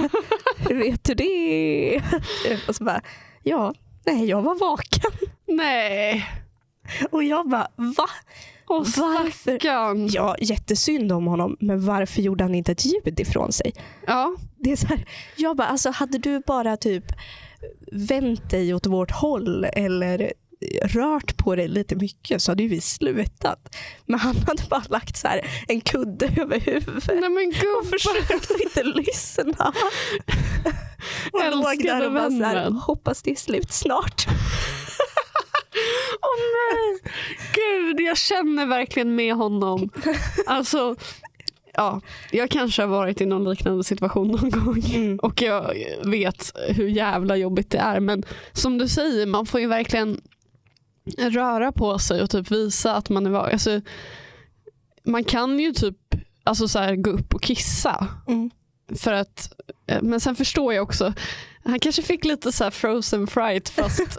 hur 0.58 0.76
vet 0.76 1.04
du 1.04 1.14
det? 1.14 2.02
och 2.68 2.76
så 2.76 2.84
bara 2.84 3.02
ja, 3.44 3.74
nej 4.06 4.26
jag 4.26 4.42
var 4.42 4.56
vaken. 4.60 5.30
Nej. 5.48 6.26
Och 7.12 7.24
jag 7.24 7.50
bara, 7.50 7.68
va? 7.76 8.10
Åh 8.70 8.78
Varför? 8.98 9.32
stackarn. 9.32 10.08
Ja, 10.08 10.36
jättesynd 10.40 11.12
om 11.12 11.26
honom, 11.28 11.58
men 11.60 11.86
varför 11.86 12.22
gjorde 12.22 12.44
han 12.44 12.56
inte 12.56 12.72
ett 12.72 12.86
ljud 12.86 13.20
ifrån 13.20 13.52
sig? 13.52 13.74
Ja, 14.08 14.36
Det 14.60 14.72
är 14.72 14.76
så 14.76 14.88
här, 14.88 15.06
jag 15.36 15.58
bara, 15.58 15.68
alltså 15.68 15.90
hade 15.90 16.18
du 16.18 16.42
bara 16.48 16.78
typ 16.78 17.06
vänt 17.92 18.50
dig 18.50 18.74
åt 18.74 18.86
vårt 18.86 19.12
håll 19.12 19.66
eller 19.74 20.34
rört 20.84 21.38
på 21.38 21.56
dig 21.56 21.68
lite 21.68 21.96
mycket 21.96 22.42
så 22.42 22.52
hade 22.52 22.64
ju 22.64 22.70
vi 22.70 22.82
slutat. 22.82 23.76
Men 24.06 24.20
han 24.20 24.36
hade 24.36 24.64
bara 24.70 24.84
lagt 24.90 25.18
så 25.18 25.28
här 25.28 25.42
en 25.68 25.82
kudde 25.82 26.26
över 26.26 26.60
huvudet 26.60 27.08
nej 27.08 27.30
men 27.30 27.48
och 27.48 27.54
gud. 27.54 27.90
försökte 27.92 28.64
inte 28.64 28.84
lyssna. 28.84 29.74
och 31.32 31.52
låg 31.52 31.84
där 31.84 32.06
och 32.08 32.14
bara 32.14 32.30
så 32.30 32.44
här, 32.44 32.70
hoppas 32.72 33.22
det 33.22 33.32
är 33.32 33.36
slut 33.36 33.74
snart. 33.74 34.28
Åh 36.22 36.40
nej. 36.58 37.12
Gud, 37.54 38.00
jag 38.00 38.18
känner 38.18 38.66
verkligen 38.66 39.16
med 39.16 39.36
honom. 39.36 39.90
Alltså, 40.46 40.96
ja, 41.74 42.02
jag 42.32 42.50
kanske 42.50 42.82
har 42.82 42.90
varit 42.90 43.22
i 43.22 43.26
någon 43.26 43.50
liknande 43.50 43.84
situation 43.84 44.28
någon 44.28 44.50
gång. 44.50 44.84
Mm. 44.96 45.20
Och 45.20 45.42
jag 45.42 45.74
vet 46.06 46.52
hur 46.70 46.88
jävla 46.88 47.36
jobbigt 47.36 47.72
det 47.72 47.78
är. 47.78 48.00
Men 48.00 48.24
som 48.52 48.78
du 48.78 48.88
säger, 48.88 49.26
man 49.26 49.46
får 49.46 49.60
ju 49.60 49.68
verkligen 49.68 50.22
röra 51.18 51.72
på 51.72 52.00
sig 52.00 52.22
och 52.22 52.30
typ 52.30 52.52
visa 52.52 52.96
att 52.96 53.10
man 53.10 53.26
är 53.26 53.30
van. 53.30 53.52
Alltså, 53.52 53.82
man 55.04 55.24
kan 55.24 55.60
ju 55.60 55.72
typ 55.72 55.98
alltså 56.44 56.68
så 56.68 56.80
här, 56.80 56.96
gå 56.96 57.10
upp 57.10 57.34
och 57.34 57.42
kissa. 57.42 58.08
Mm. 58.28 58.50
För 58.96 59.14
att, 59.14 59.54
eh, 59.88 60.02
men 60.02 60.20
sen 60.20 60.36
förstår 60.36 60.74
jag 60.74 60.84
också, 60.84 61.14
han 61.68 61.80
kanske 61.80 62.02
fick 62.02 62.26
lite 62.26 62.52
så 62.52 62.64
här 62.64 62.72
frozen 62.72 63.28
fright 63.28 63.70
fast 63.70 64.18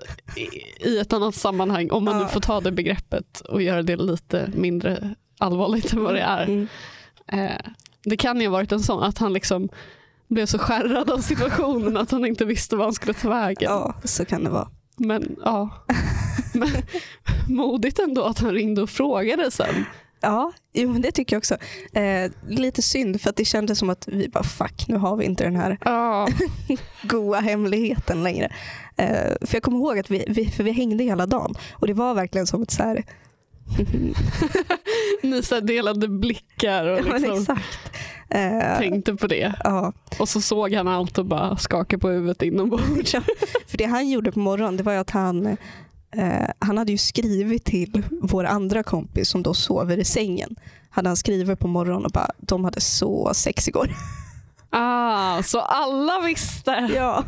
i, 0.81 0.99
ett 0.99 1.13
annat 1.13 1.35
sammanhang. 1.35 1.91
Om 1.91 2.05
man 2.05 2.19
nu 2.19 2.29
får 2.29 2.41
ta 2.41 2.61
det 2.61 2.73
begreppet 2.73 3.41
och 3.41 3.63
göra 3.63 3.83
det 3.83 3.97
lite 3.97 4.51
mindre 4.55 5.15
allvarligt 5.39 5.93
än 5.93 6.05
vad 6.05 6.15
det 6.15 6.21
är. 6.21 6.45
Mm. 6.45 6.69
Eh, 7.27 7.71
det 8.05 8.17
kan 8.17 8.41
ju 8.41 8.47
ha 8.47 8.53
varit 8.53 8.73
en 8.73 8.81
sån 8.81 9.03
att 9.03 9.19
han 9.19 9.33
liksom 9.33 9.69
blev 10.29 10.47
så 10.47 10.59
skärrad 10.59 11.11
av 11.11 11.19
situationen 11.19 11.97
att 11.97 12.11
han 12.11 12.25
inte 12.25 12.45
visste 12.45 12.77
vad 12.77 12.87
han 12.87 12.95
skulle 12.95 13.15
ta 13.15 13.29
vägen. 13.29 13.71
Ja, 13.71 13.95
så 14.05 14.25
kan 14.25 14.45
det 14.45 14.51
vara. 14.51 14.69
Men 14.97 15.37
ja, 15.45 15.71
men, 16.55 16.69
modigt 17.49 17.99
ändå 17.99 18.25
att 18.25 18.39
han 18.39 18.53
ringde 18.53 18.83
och 18.83 18.91
frågade 18.91 19.51
sen. 19.51 19.85
Ja, 20.21 20.53
jo, 20.73 20.93
men 20.93 21.03
det 21.03 21.13
tycker 21.13 21.37
jag 21.37 21.41
också. 21.41 21.57
Eh, 21.93 22.31
lite 22.49 22.83
synd 22.83 23.21
för 23.21 23.31
att 23.31 23.37
det 23.37 23.45
kändes 23.45 23.79
som 23.79 23.91
att 23.91 24.09
vi 24.09 24.29
bara 24.29 24.45
fuck, 24.45 24.85
nu 24.89 24.97
har 24.97 25.17
vi 25.17 25.25
inte 25.25 25.45
den 25.45 25.57
här 25.57 25.79
Ja, 25.85 26.29
goa 27.03 27.41
hemligheten 27.41 28.23
längre. 28.23 28.53
Eh, 28.97 29.33
för 29.41 29.55
jag 29.57 29.63
kommer 29.63 29.79
ihåg 29.79 29.99
att 29.99 30.11
vi, 30.11 30.25
vi, 30.29 30.47
för 30.51 30.65
vi 30.65 30.73
hängde 30.73 31.05
hela 31.05 31.27
dagen 31.27 31.55
och 31.73 31.87
det 31.87 31.95
var 31.95 32.15
verkligen 32.15 32.47
som 32.47 32.63
ett 32.63 32.71
så 32.71 32.83
här, 32.83 33.05
ni 35.23 35.43
så 35.43 35.61
delade 35.61 36.09
blickar 36.09 36.87
och 36.87 36.99
ja, 36.99 37.17
liksom 37.17 37.41
exakt. 37.41 37.91
Eh, 38.31 38.79
tänkte 38.79 39.15
på 39.15 39.27
det. 39.27 39.55
ja, 39.65 39.93
Och 40.19 40.29
så 40.29 40.41
såg 40.41 40.73
han 40.75 40.89
allt 40.89 41.19
och 41.19 41.27
bara 41.27 41.57
skakade 41.57 42.01
på 42.01 42.09
huvudet 42.09 42.43
inombords. 42.43 43.13
för 43.67 43.79
det 43.79 43.85
han 43.85 44.09
gjorde 44.09 44.33
på 44.33 44.39
morgonen 44.39 44.77
det 44.77 44.83
var 44.83 44.95
att 44.95 45.11
han, 45.11 45.57
eh, 46.17 46.51
han 46.59 46.79
hade 46.79 46.93
ju 46.93 46.99
skrivit 46.99 47.65
till 47.65 48.03
vår 48.23 48.45
andra 48.45 48.83
kompis 48.83 49.29
som 49.29 49.43
då 49.43 49.55
sover 49.55 49.99
i 49.99 50.05
sängen. 50.05 50.57
Hade 50.91 51.09
han 51.09 51.17
skrivit 51.17 51.59
på 51.59 51.69
morgonen 51.69 52.05
och 52.05 52.11
bara, 52.11 52.31
de 52.39 52.65
hade 52.65 52.81
så 52.81 53.35
sex 53.35 53.69
igår. 53.69 53.91
Ah, 54.71 55.43
så 55.43 55.61
alla 55.61 56.21
visste. 56.21 56.71
Ja, 56.95 57.25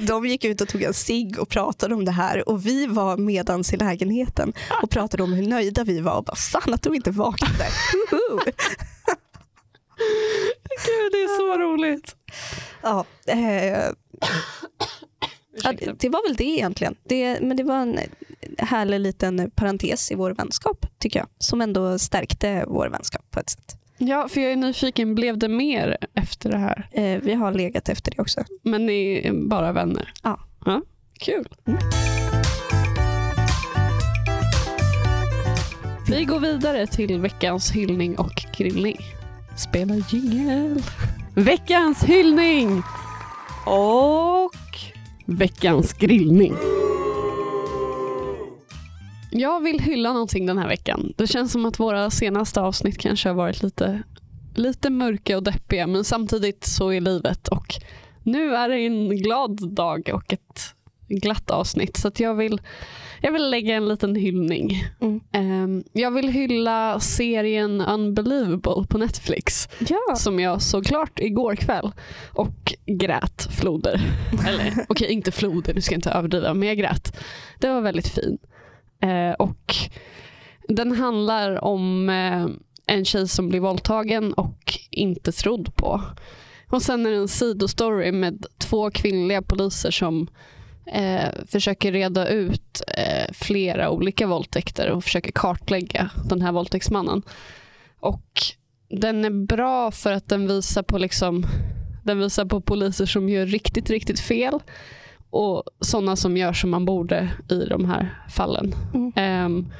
de 0.00 0.26
gick 0.26 0.44
ut 0.44 0.60
och 0.60 0.68
tog 0.68 0.82
en 0.82 0.94
cigg 0.94 1.38
och 1.38 1.48
pratade 1.48 1.94
om 1.94 2.04
det 2.04 2.10
här 2.10 2.48
och 2.48 2.66
vi 2.66 2.86
var 2.86 3.16
medans 3.16 3.72
i 3.72 3.76
lägenheten 3.76 4.52
och 4.82 4.90
pratade 4.90 5.22
om 5.22 5.32
hur 5.32 5.46
nöjda 5.48 5.84
vi 5.84 6.00
var 6.00 6.16
och 6.16 6.24
bara 6.24 6.36
fan 6.36 6.74
att 6.74 6.82
de 6.82 6.94
inte 6.94 7.10
vaknade. 7.10 7.66
Gud, 10.86 11.12
det 11.12 11.22
är 11.22 11.36
så 11.36 11.58
roligt. 11.58 12.16
ja, 12.82 13.04
eh, 13.26 13.92
ja, 15.62 15.72
det, 15.98 16.08
var 16.08 16.28
väl 16.28 16.36
det 16.36 16.44
egentligen. 16.44 16.94
Det, 17.04 17.40
men 17.40 17.56
det 17.56 17.62
var 17.62 17.76
en 17.76 17.98
härlig 18.58 19.00
liten 19.00 19.50
parentes 19.50 20.12
i 20.12 20.14
vår 20.14 20.30
vänskap 20.30 20.86
tycker 20.98 21.18
jag. 21.18 21.28
Som 21.38 21.60
ändå 21.60 21.98
stärkte 21.98 22.64
vår 22.68 22.88
vänskap 22.88 23.30
på 23.30 23.40
ett 23.40 23.50
sätt. 23.50 23.76
Ja, 23.98 24.28
för 24.28 24.40
jag 24.40 24.52
är 24.52 24.56
nyfiken, 24.56 25.14
blev 25.14 25.38
det 25.38 25.48
mer 25.48 25.96
efter 26.14 26.50
det 26.50 26.58
här? 26.58 26.88
Eh, 26.92 27.20
vi 27.22 27.34
har 27.34 27.52
legat 27.52 27.88
efter 27.88 28.10
det 28.10 28.22
också. 28.22 28.44
Men 28.62 28.86
ni 28.86 29.20
är 29.24 29.32
bara 29.32 29.72
vänner? 29.72 30.12
Ja. 30.22 30.40
ja 30.66 30.82
kul. 31.18 31.48
Mm. 31.66 31.78
Vi 36.08 36.24
går 36.24 36.40
vidare 36.40 36.86
till 36.86 37.20
veckans 37.20 37.70
hyllning 37.70 38.18
och 38.18 38.44
grillning. 38.56 38.98
Spela 39.56 39.94
jingel. 39.94 40.82
Veckans 41.34 42.04
hyllning 42.04 42.82
och 43.66 44.43
veckans 45.24 45.92
grillning. 45.92 46.54
Jag 49.30 49.60
vill 49.60 49.80
hylla 49.80 50.12
någonting 50.12 50.46
den 50.46 50.58
här 50.58 50.68
veckan. 50.68 51.12
Det 51.16 51.26
känns 51.26 51.52
som 51.52 51.66
att 51.66 51.80
våra 51.80 52.10
senaste 52.10 52.60
avsnitt 52.60 52.98
kanske 52.98 53.28
har 53.28 53.34
varit 53.34 53.62
lite, 53.62 54.02
lite 54.54 54.90
mörka 54.90 55.36
och 55.36 55.42
deppiga 55.42 55.86
men 55.86 56.04
samtidigt 56.04 56.64
så 56.64 56.92
är 56.92 57.00
livet 57.00 57.48
och 57.48 57.74
nu 58.22 58.54
är 58.54 58.68
det 58.68 58.86
en 58.86 59.16
glad 59.16 59.74
dag 59.74 60.10
och 60.12 60.32
ett 60.32 60.74
glatt 61.08 61.50
avsnitt 61.50 61.96
så 61.96 62.08
att 62.08 62.20
jag 62.20 62.34
vill, 62.34 62.60
jag 63.20 63.32
vill 63.32 63.50
lägga 63.50 63.74
en 63.74 63.88
liten 63.88 64.16
hyllning. 64.16 64.84
Mm. 65.00 65.20
Ehm, 65.32 65.84
jag 65.92 66.10
vill 66.10 66.28
hylla 66.28 67.00
serien 67.00 67.80
Unbelievable 67.80 68.86
på 68.88 68.98
Netflix 68.98 69.68
Ja. 69.88 70.16
som 70.16 70.40
jag 70.40 70.62
såg 70.62 70.84
klart 70.86 71.18
igår 71.18 71.56
kväll 71.56 71.92
och 72.32 72.74
grät 72.86 73.48
floder. 73.50 74.00
Eller 74.48 74.72
okej, 74.88 75.12
inte 75.12 75.32
floder, 75.32 75.74
nu 75.74 75.80
ska 75.80 75.92
jag 75.94 75.98
inte 75.98 76.10
överdriva, 76.10 76.54
men 76.54 76.68
jag 76.68 76.78
grät. 76.78 77.16
Det 77.60 77.68
var 77.68 77.80
väldigt 77.80 78.08
fin. 78.08 78.38
Eh, 79.02 79.32
och 79.32 79.74
den 80.68 80.92
handlar 80.92 81.64
om 81.64 82.08
eh, 82.08 82.46
en 82.86 83.04
tjej 83.04 83.28
som 83.28 83.48
blir 83.48 83.60
våldtagen 83.60 84.32
och 84.32 84.78
inte 84.90 85.32
trodd 85.32 85.76
på. 85.76 86.00
Och 86.70 86.82
sen 86.82 87.06
är 87.06 87.10
det 87.10 87.16
en 87.16 87.28
sidostory 87.28 88.12
med 88.12 88.46
två 88.58 88.90
kvinnliga 88.90 89.42
poliser 89.42 89.90
som 89.90 90.28
eh, 90.86 91.28
försöker 91.48 91.92
reda 91.92 92.28
ut 92.28 92.82
eh, 92.88 93.32
flera 93.32 93.90
olika 93.90 94.26
våldtäkter 94.26 94.90
och 94.90 95.04
försöker 95.04 95.32
kartlägga 95.32 96.10
den 96.28 96.42
här 96.42 96.52
våldtäktsmannen. 96.52 97.22
Och 98.00 98.40
den 98.90 99.24
är 99.24 99.46
bra 99.46 99.90
för 99.90 100.12
att 100.12 100.28
den 100.28 100.48
visar 100.48 100.82
på 100.82 100.98
liksom 100.98 101.46
den 102.04 102.18
visar 102.18 102.44
på 102.44 102.60
poliser 102.60 103.06
som 103.06 103.28
gör 103.28 103.46
riktigt, 103.46 103.90
riktigt 103.90 104.20
fel 104.20 104.60
och 105.30 105.62
sådana 105.80 106.16
som 106.16 106.36
gör 106.36 106.52
som 106.52 106.70
man 106.70 106.84
borde 106.84 107.30
i 107.48 107.64
de 107.64 107.84
här 107.84 108.24
fallen. 108.30 108.74
Mm. 108.94 109.12
Ehm, 109.16 109.72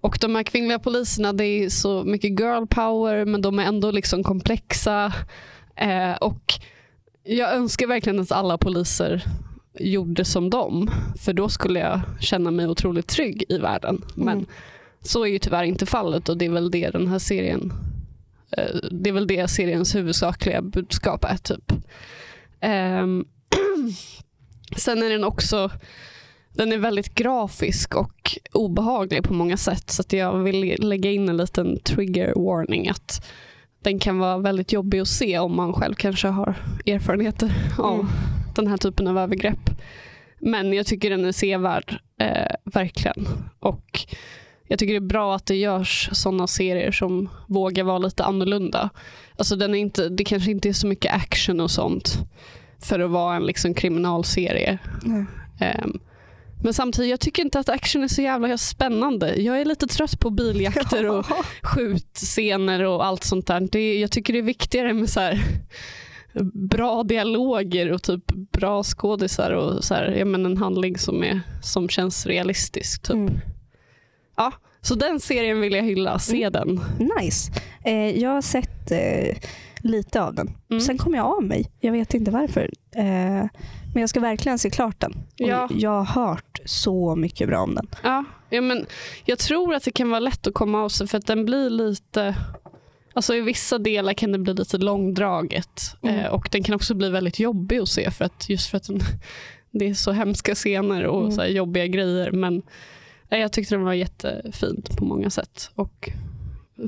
och 0.00 0.18
de 0.20 0.34
här 0.34 0.42
kvinnliga 0.42 0.78
poliserna, 0.78 1.32
det 1.32 1.44
är 1.44 1.68
så 1.68 2.04
mycket 2.04 2.40
girl 2.40 2.66
power 2.66 3.24
men 3.24 3.42
de 3.42 3.58
är 3.58 3.64
ändå 3.64 3.90
liksom 3.90 4.22
komplexa. 4.22 5.12
Eh, 5.76 6.12
och 6.12 6.54
jag 7.24 7.54
önskar 7.54 7.86
verkligen 7.86 8.20
att 8.20 8.32
alla 8.32 8.58
poliser 8.58 9.24
gjorde 9.78 10.24
som 10.24 10.50
dem. 10.50 10.90
För 11.18 11.32
då 11.32 11.48
skulle 11.48 11.80
jag 11.80 12.00
känna 12.20 12.50
mig 12.50 12.66
otroligt 12.68 13.06
trygg 13.06 13.44
i 13.48 13.58
världen. 13.58 14.04
Men 14.14 14.38
Mm. 14.38 14.46
så 15.00 15.24
är 15.24 15.28
ju 15.28 15.38
tyvärr 15.38 15.64
inte 15.64 15.86
fallet 15.86 16.28
och 16.28 16.36
det 16.38 16.44
är 16.44 16.50
väl 16.50 16.70
det 16.70 16.90
den 16.90 17.06
här 17.08 17.18
serien 17.18 17.72
eh, 18.56 18.76
det 18.90 19.10
är 19.10 19.14
väl 19.14 19.26
det 19.26 19.48
seriens 19.48 19.94
huvudsakliga 19.94 20.62
budskap 20.62 21.24
är 21.24 21.36
typ. 21.36 21.72
Ehm, 22.60 23.24
sen 24.76 25.02
är 25.02 25.10
den 25.10 25.24
också 25.24 25.70
den 26.56 26.72
är 26.72 26.78
väldigt 26.78 27.14
grafisk 27.14 27.94
och 27.94 28.38
obehaglig 28.52 29.22
på 29.22 29.34
många 29.34 29.56
sätt 29.56 29.90
så 29.90 30.02
jag 30.08 30.38
vill 30.38 30.74
lägga 30.78 31.10
in 31.10 31.28
en 31.28 31.36
liten 31.36 31.78
trigger 31.80 32.32
warning 32.36 32.88
att 32.88 33.26
den 33.82 33.98
kan 33.98 34.18
vara 34.18 34.38
väldigt 34.38 34.72
jobbig 34.72 34.98
att 35.00 35.08
se 35.08 35.38
om 35.38 35.56
man 35.56 35.72
själv 35.72 35.94
kanske 35.94 36.28
har 36.28 36.54
erfarenheter 36.86 37.52
av 37.78 37.94
Mm. 37.94 38.06
Den 38.56 38.66
här 38.66 38.76
typen 38.76 39.06
av 39.06 39.18
övergrepp. 39.18 39.70
Men 40.40 40.72
jag 40.72 40.86
tycker 40.86 41.10
den 41.10 41.24
är 41.24 41.32
sevärd, 41.32 41.98
eh, 42.20 42.54
verkligen. 42.64 43.28
Och 43.60 44.00
jag 44.68 44.78
tycker 44.78 44.92
det 44.92 44.98
är 44.98 45.08
bra 45.08 45.34
att 45.34 45.46
det 45.46 45.56
görs 45.56 46.08
sådana 46.12 46.46
serier 46.46 46.92
som 46.92 47.28
vågar 47.48 47.84
vara 47.84 47.98
lite 47.98 48.24
annorlunda. 48.24 48.90
Alltså 49.36 49.56
den 49.56 49.74
är 49.74 49.78
inte, 49.78 50.08
det 50.08 50.24
kanske 50.24 50.50
inte 50.50 50.68
är 50.68 50.72
så 50.72 50.86
mycket 50.86 51.14
action 51.14 51.60
och 51.60 51.70
sånt 51.70 52.18
för 52.82 53.00
att 53.00 53.10
vara 53.10 53.36
en 53.36 53.46
liksom 53.46 53.74
kriminalserie. 53.74 54.78
Nej. 55.02 55.24
Ehm, 55.60 56.00
men 56.62 56.74
samtidigt, 56.74 57.10
jag 57.10 57.20
tycker 57.20 57.42
inte 57.42 57.58
att 57.58 57.68
action 57.68 58.02
är 58.02 58.08
så 58.08 58.22
jävla 58.22 58.58
spännande. 58.58 59.34
Jag 59.34 59.60
är 59.60 59.64
lite 59.64 59.86
trött 59.86 60.20
på 60.20 60.30
biljakter 60.30 61.06
och 61.06 61.26
skjutscener 61.62 62.82
och 62.82 63.06
allt 63.06 63.24
sånt 63.24 63.46
där. 63.46 63.68
Det, 63.72 64.00
jag 64.00 64.10
tycker 64.10 64.32
det 64.32 64.38
är 64.38 64.42
viktigare 64.42 64.92
med 64.92 65.10
så 65.10 65.20
här, 65.20 65.42
bra 66.42 67.02
dialoger 67.02 67.92
och 67.92 68.02
typ 68.02 68.24
bra 68.52 68.82
skådisar 68.82 69.50
och 69.50 69.84
så 69.84 69.94
här, 69.94 70.10
jag 70.10 70.26
menar, 70.28 70.50
en 70.50 70.56
handling 70.56 70.98
som, 70.98 71.24
är, 71.24 71.40
som 71.62 71.88
känns 71.88 72.26
realistisk. 72.26 73.02
Typ. 73.02 73.14
Mm. 73.14 73.40
Ja, 74.36 74.52
så 74.80 74.94
den 74.94 75.20
serien 75.20 75.60
vill 75.60 75.72
jag 75.72 75.82
hylla. 75.82 76.18
Se 76.18 76.42
Mm. 76.44 76.52
den. 76.52 76.80
Nice. 77.18 77.52
Eh, 77.84 78.18
jag 78.22 78.30
har 78.30 78.42
sett 78.42 78.90
eh, 78.90 79.36
lite 79.78 80.22
av 80.22 80.34
den. 80.34 80.50
Mm. 80.70 80.80
Sen 80.80 80.98
kom 80.98 81.14
jag 81.14 81.26
av 81.26 81.42
mig. 81.42 81.70
Jag 81.80 81.92
vet 81.92 82.14
inte 82.14 82.30
varför. 82.30 82.70
Eh, 82.96 83.04
men 83.94 84.00
jag 84.00 84.08
ska 84.10 84.20
verkligen 84.20 84.58
se 84.58 84.70
klart 84.70 85.00
den. 85.00 85.12
Och 85.12 85.20
Ja. 85.36 85.68
Jag 85.72 86.02
har 86.02 86.26
hört 86.26 86.60
så 86.64 87.16
mycket 87.16 87.48
bra 87.48 87.58
om 87.62 87.74
den. 87.74 87.86
Ja, 88.02 88.24
ja, 88.50 88.60
men 88.60 88.86
jag 89.24 89.38
tror 89.38 89.74
att 89.74 89.82
det 89.84 89.90
kan 89.92 90.10
vara 90.10 90.20
lätt 90.20 90.46
att 90.46 90.54
komma 90.54 90.82
av 90.84 90.88
sig 90.88 91.06
för 91.06 91.18
att 91.18 91.26
den 91.26 91.44
blir 91.44 91.70
lite 91.70 92.34
Alltså 93.14 93.34
I 93.34 93.40
vissa 93.40 93.78
delar 93.78 94.12
kan 94.12 94.32
det 94.32 94.38
bli 94.38 94.54
lite 94.54 94.78
långdraget 94.78 95.96
Mm. 96.02 96.18
eh, 96.18 96.26
och 96.26 96.48
den 96.52 96.62
kan 96.62 96.74
också 96.74 96.94
bli 96.94 97.08
väldigt 97.10 97.38
jobbig 97.38 97.78
att 97.78 97.88
se 97.88 98.10
för 98.10 98.24
att 98.24 98.48
just 98.48 98.70
för 98.70 98.76
att 98.76 98.86
den, 98.86 99.00
det 99.70 99.88
är 99.88 99.94
så 99.94 100.12
hemska 100.12 100.54
scener 100.54 101.04
och 101.06 101.20
Mm. 101.20 101.32
så 101.32 101.44
jobbiga 101.44 101.86
grejer. 101.86 102.32
Men 102.32 102.62
jag 103.28 103.52
tyckte 103.52 103.74
den 103.74 103.84
var 103.84 103.92
jättefin 103.92 104.82
på 104.98 105.04
många 105.04 105.30
sätt. 105.30 105.70
Och 105.74 106.10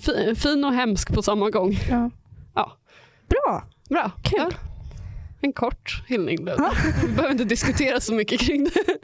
fi, 0.00 0.34
fin 0.34 0.64
och 0.64 0.72
hemsk 0.74 1.14
på 1.14 1.22
samma 1.22 1.50
gång. 1.50 1.78
Ja. 1.90 2.10
Ja. 2.54 2.76
Bra. 3.28 3.64
Bra. 3.88 4.10
Kul. 4.22 4.38
Ja. 4.38 4.50
En 5.40 5.52
kort 5.52 6.02
hyllning. 6.06 6.44
blev 6.44 6.56
det. 6.56 6.70
Vi 7.02 7.08
behöver 7.12 7.32
inte 7.32 7.44
diskutera 7.44 8.00
så 8.00 8.14
mycket 8.14 8.40
kring 8.40 8.64
det. 8.64 8.96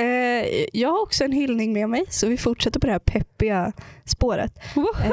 Eh, 0.00 0.66
jag 0.72 0.88
har 0.88 1.02
också 1.02 1.24
en 1.24 1.32
hyllning 1.32 1.72
med 1.72 1.88
mig 1.88 2.04
så 2.08 2.26
vi 2.26 2.36
fortsätter 2.36 2.80
på 2.80 2.86
det 2.86 2.92
här 2.92 2.98
peppiga 2.98 3.72
spåret. 4.04 4.52
Eh, 4.76 5.12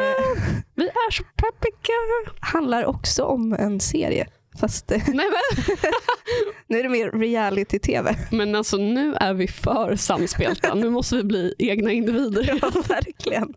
Vi 0.76 0.88
är 0.88 1.12
så 1.12 1.24
peppiga. 1.24 1.96
handlar 2.40 2.86
också 2.86 3.24
om 3.24 3.54
en 3.54 3.80
serie. 3.80 4.28
Fast 4.60 4.92
eh, 4.92 5.02
Nej, 5.08 5.26
men. 5.26 5.76
nu 6.68 6.80
är 6.80 6.84
det 6.84 6.90
mer 6.90 7.12
reality-tv. 7.12 8.16
Men 8.32 8.56
alltså 8.56 8.78
nu 8.78 9.14
är 9.16 9.34
vi 9.34 9.48
för 9.48 9.96
samspelta. 9.96 10.74
Nu 10.76 10.90
måste 10.90 11.16
vi 11.16 11.24
bli 11.24 11.54
egna 11.58 11.92
individer. 11.92 12.44
Ja, 12.62 12.72
verkligen. 12.88 13.54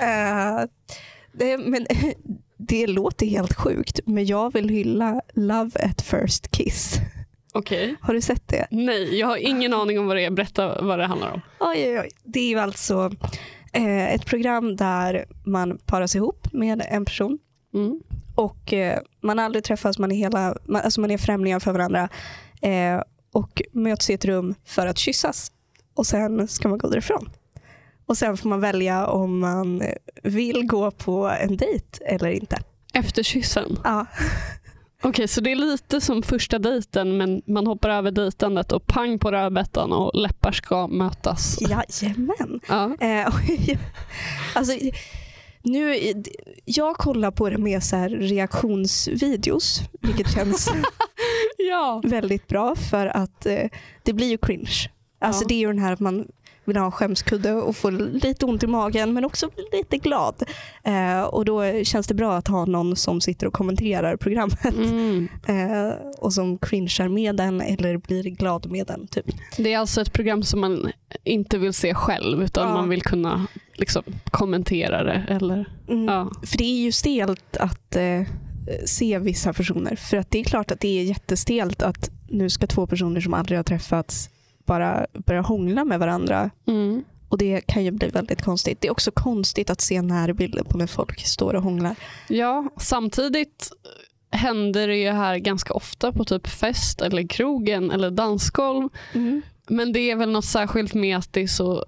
Eh, 0.00 0.64
det, 1.32 1.58
men, 1.58 1.86
det 2.56 2.86
låter 2.86 3.26
helt 3.26 3.54
sjukt, 3.54 4.00
men 4.06 4.26
jag 4.26 4.52
vill 4.52 4.68
hylla 4.68 5.20
Love 5.34 5.70
at 5.84 6.02
first 6.02 6.50
kiss. 6.50 6.96
Okej. 7.52 7.96
Har 8.00 8.14
du 8.14 8.20
sett 8.20 8.48
det? 8.48 8.66
Nej, 8.70 9.18
jag 9.18 9.26
har 9.26 9.36
ingen 9.36 9.74
aning 9.74 9.98
om 9.98 10.06
vad 10.06 10.16
det 10.16 10.24
är. 10.24 10.30
Berätta 10.30 10.82
vad 10.82 10.98
det 10.98 11.06
handlar 11.06 11.32
om. 11.32 11.40
Oj, 11.60 11.88
oj, 11.90 12.00
oj. 12.00 12.08
Det 12.24 12.40
är 12.40 12.48
ju 12.48 12.58
alltså 12.58 13.10
eh, 13.72 14.14
ett 14.14 14.26
program 14.26 14.76
där 14.76 15.24
man 15.44 15.78
paras 15.86 16.16
ihop 16.16 16.52
med 16.52 16.82
en 16.90 17.04
person 17.04 17.38
Mm. 17.74 18.00
och 18.34 18.72
eh, 18.72 18.98
man 19.20 19.38
har 19.38 19.44
aldrig 19.44 19.64
träffats, 19.64 19.98
man 19.98 20.12
är, 20.12 20.16
hela, 20.16 20.56
man, 20.64 20.82
alltså 20.82 21.00
man 21.00 21.10
är 21.10 21.18
främlingar 21.18 21.60
för 21.60 21.72
varandra 21.72 22.08
eh, 22.62 23.02
och 23.32 23.62
möts 23.72 24.10
i 24.10 24.12
ett 24.14 24.24
rum 24.24 24.54
för 24.64 24.86
att 24.86 24.98
kyssas 24.98 25.52
och 25.94 26.06
sen 26.06 26.48
ska 26.48 26.68
man 26.68 26.78
gå 26.78 26.88
därifrån. 26.88 27.30
Och 28.06 28.18
sen 28.18 28.36
får 28.36 28.48
man 28.48 28.60
välja 28.60 29.06
om 29.06 29.38
man 29.38 29.82
vill 30.22 30.66
gå 30.66 30.90
på 30.90 31.28
en 31.28 31.56
dejt 31.56 32.04
eller 32.04 32.30
inte. 32.30 32.56
Efter 32.94 33.22
kyssen. 33.22 33.78
Ja, 33.84 34.06
Okej, 35.02 35.28
så 35.28 35.40
det 35.40 35.52
är 35.52 35.56
lite 35.56 36.00
som 36.00 36.22
första 36.22 36.58
dejten 36.58 37.16
men 37.16 37.42
man 37.46 37.66
hoppar 37.66 37.90
över 37.90 38.10
dejtandet 38.10 38.72
och 38.72 38.86
pang 38.86 39.18
på 39.18 39.30
rödbetan 39.30 39.92
och 39.92 40.10
läppar 40.14 40.52
ska 40.52 40.86
mötas. 40.86 41.58
jajamän. 41.60 42.60
Ja. 42.68 42.96
Eh, 43.00 43.34
alltså, 44.54 44.72
nu, 45.62 45.96
jag 46.64 46.96
kollar 46.96 47.30
på 47.30 47.50
det 47.50 47.58
med 47.58 47.82
så 47.82 47.96
reaktionsvideos, 48.08 49.80
vilket 50.00 50.32
känns 50.32 50.70
ja. 51.58 52.00
väldigt 52.04 52.48
bra 52.48 52.76
för 52.76 53.06
att 53.06 53.46
eh, 53.46 53.68
det 54.02 54.12
blir 54.12 54.28
ju 54.28 54.38
cringe. 54.38 54.90
Alltså 55.18 55.44
Ja. 55.44 55.48
Det 55.48 55.54
är 55.54 55.58
ju 55.58 55.66
den 55.66 55.78
här 55.78 55.92
att 55.92 56.00
man 56.00 56.26
vill 56.64 56.76
ha 56.76 56.84
en 56.84 56.92
skämskudde 56.92 57.52
och 57.52 57.76
få 57.76 57.90
lite 57.90 58.46
ont 58.46 58.62
i 58.62 58.66
magen 58.66 59.12
men 59.14 59.24
också 59.24 59.48
bli 59.54 59.64
lite 59.78 59.96
glad. 59.98 60.34
Eh, 60.84 61.22
och 61.22 61.44
Då 61.44 61.84
känns 61.84 62.06
det 62.06 62.14
bra 62.14 62.36
att 62.36 62.48
ha 62.48 62.64
någon 62.64 62.96
som 62.96 63.20
sitter 63.20 63.46
och 63.46 63.52
kommenterar 63.52 64.16
programmet 64.16 64.64
Mm. 64.64 65.28
eh, 65.46 65.92
och 66.18 66.32
som 66.32 66.58
cringear 66.58 67.08
med 67.08 67.36
den 67.36 67.60
eller 67.60 67.96
blir 67.96 68.22
glad 68.22 68.70
med 68.70 68.86
den. 68.86 69.06
Typ. 69.06 69.24
Det 69.56 69.72
är 69.72 69.78
alltså 69.78 70.00
ett 70.00 70.12
program 70.12 70.42
som 70.42 70.60
man 70.60 70.90
inte 71.24 71.58
vill 71.58 71.72
se 71.72 71.94
själv 71.94 72.42
utan 72.42 72.68
Ja. 72.68 72.74
man 72.74 72.88
vill 72.88 73.02
kunna 73.02 73.46
liksom, 73.74 74.02
kommentera 74.30 75.04
det. 75.04 75.24
Eller, 75.28 75.64
Mm. 75.88 76.04
ja. 76.04 76.30
För 76.46 76.58
det 76.58 76.64
är 76.64 76.78
ju 76.84 76.92
stelt 76.92 77.56
att 77.56 77.96
eh, 77.96 78.22
se 78.86 79.18
vissa 79.18 79.52
personer. 79.52 79.96
För 79.96 80.16
att 80.16 80.30
det 80.30 80.40
är 80.40 80.44
klart 80.44 80.70
att 80.70 80.80
det 80.80 80.98
är 81.00 81.04
jättestelt 81.04 81.82
att 81.82 82.10
nu 82.28 82.50
ska 82.50 82.66
två 82.66 82.86
personer 82.86 83.20
som 83.20 83.34
aldrig 83.34 83.58
har 83.58 83.64
träffats 83.64 84.30
bara 84.66 85.06
börja 85.12 85.40
hångla 85.40 85.84
med 85.84 85.98
varandra. 85.98 86.50
Mm. 86.66 87.04
Och 87.28 87.38
det 87.38 87.60
kan 87.60 87.84
ju 87.84 87.90
bli 87.90 88.08
väldigt 88.08 88.42
konstigt. 88.42 88.80
Det 88.80 88.88
är 88.88 88.92
också 88.92 89.10
konstigt 89.10 89.70
att 89.70 89.80
se 89.80 90.02
närbilder 90.02 90.62
på 90.62 90.78
när 90.78 90.86
folk 90.86 91.26
står 91.26 91.54
och 91.54 91.62
hånglar. 91.62 91.96
Ja, 92.28 92.68
samtidigt 92.76 93.70
händer 94.30 94.88
det 94.88 94.96
ju 94.96 95.10
här 95.10 95.38
ganska 95.38 95.74
ofta 95.74 96.12
på 96.12 96.24
typ 96.24 96.46
fest 96.46 97.00
eller 97.00 97.28
krogen 97.28 97.90
eller 97.90 98.10
dansgolv. 98.10 98.88
Men 99.68 99.92
det 99.92 100.10
är 100.10 100.16
väl 100.16 100.30
något 100.30 100.44
särskilt 100.44 100.94
med 100.94 101.16
att 101.16 101.32
det 101.32 101.42
är 101.42 101.46
så 101.46 101.84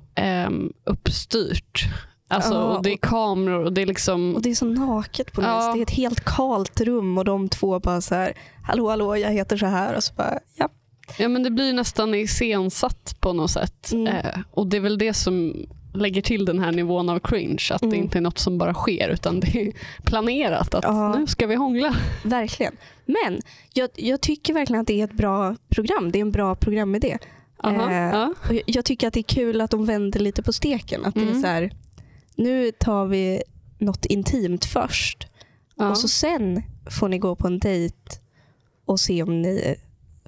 um, 0.47 0.73
uppstyrt. 0.85 1.85
Alltså, 2.29 2.55
Ja, 2.55 2.77
och 2.77 2.83
det 2.83 2.93
är 2.93 2.97
kameror 2.97 3.65
och 3.65 3.73
det 3.73 3.83
är 3.83 3.87
liksom... 3.87 4.35
Och 4.35 4.43
det 4.43 4.51
är 4.51 4.55
så 4.55 4.67
naket 4.67 5.33
på 5.33 5.41
något 5.41 5.51
Ja. 5.51 5.73
Det 5.73 5.81
är 5.81 5.83
ett 5.83 5.91
helt 5.91 6.25
kalt 6.25 6.81
rum 6.81 7.19
och 7.19 7.25
de 7.25 7.49
två 7.49 7.81
bara 7.81 8.01
så 8.01 8.15
här, 8.15 8.33
hallå 8.63 8.91
hallå 8.91 9.17
jag 9.17 9.31
heter 9.31 9.57
så 9.57 9.67
här 9.67 9.97
och 9.97 10.05
så 10.05 10.15
bara, 10.15 10.39
ja. 10.55 10.69
Ja 11.19 11.29
men 11.29 11.43
det 11.43 11.51
blir 11.51 11.73
nästan 11.73 12.15
iscensatt 12.15 13.17
på 13.21 13.33
något 13.33 13.51
sätt. 13.51 13.93
Mm. 13.93 14.07
Eh, 14.17 14.39
och 14.51 14.67
det 14.67 14.77
är 14.77 14.81
väl 14.81 14.99
det 14.99 15.15
som 15.15 15.67
lägger 15.95 16.23
till 16.23 16.45
den 16.45 16.59
här 16.59 16.73
nivån 16.73 17.09
av 17.09 17.19
cringe. 17.19 17.69
Att 17.73 17.81
det 17.81 17.87
Mm. 17.87 18.01
inte 18.03 18.19
är 18.19 18.23
något 18.23 18.39
som 18.39 18.59
bara 18.59 18.75
sker 18.75 19.09
utan 19.09 19.41
det 19.41 19.49
är 19.61 19.73
planerat 20.05 20.75
att 20.75 20.85
Ja. 20.85 21.19
nu 21.19 21.27
ska 21.27 21.47
vi 21.47 21.55
hångla. 21.55 21.97
Verkligen. 22.25 22.77
Men 23.07 23.41
jag, 23.75 23.91
jag 23.95 24.21
tycker 24.21 24.55
verkligen 24.55 24.81
att 24.81 24.87
det 24.87 25.01
är 25.01 25.05
ett 25.05 25.13
bra 25.17 25.57
program. 25.69 26.13
Det 26.13 26.19
är 26.19 26.21
en 26.21 26.31
bra 26.33 26.55
programidé. 26.55 27.19
Aha, 27.63 27.91
Eh, 27.91 27.97
ja. 27.97 28.35
Och 28.49 28.55
jag- 28.55 28.63
jag 28.67 28.85
tycker 28.85 29.09
att 29.09 29.15
det 29.15 29.21
är 29.21 29.35
kul 29.35 29.61
att 29.61 29.71
de 29.71 29.85
vänder 29.87 30.21
lite 30.21 30.43
på 30.43 30.53
steken. 30.53 31.05
Att 31.05 31.15
det 31.15 31.21
är 31.21 31.27
Mm. 31.27 31.41
så 31.43 31.47
här, 31.47 31.73
nu 32.37 32.73
tar 32.73 33.07
vi 33.07 33.43
något 33.79 34.05
intimt 34.07 34.65
först 34.65 35.27
Ja. 35.77 35.91
och 35.91 35.99
så 35.99 36.09
sen 36.09 36.63
får 36.91 37.09
ni 37.09 37.19
gå 37.19 37.37
på 37.37 37.47
en 37.47 37.59
dejt 37.59 37.97
och 38.85 39.01
se 39.01 39.23
om 39.23 39.43
ni 39.43 39.77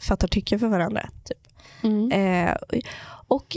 fattar 0.00 0.28
tycke 0.28 0.58
för 0.58 0.68
varandra. 0.68 1.10
Typ. 1.24 1.38
Mm. 1.82 2.12
Eh, 2.12 2.56
och 3.28 3.56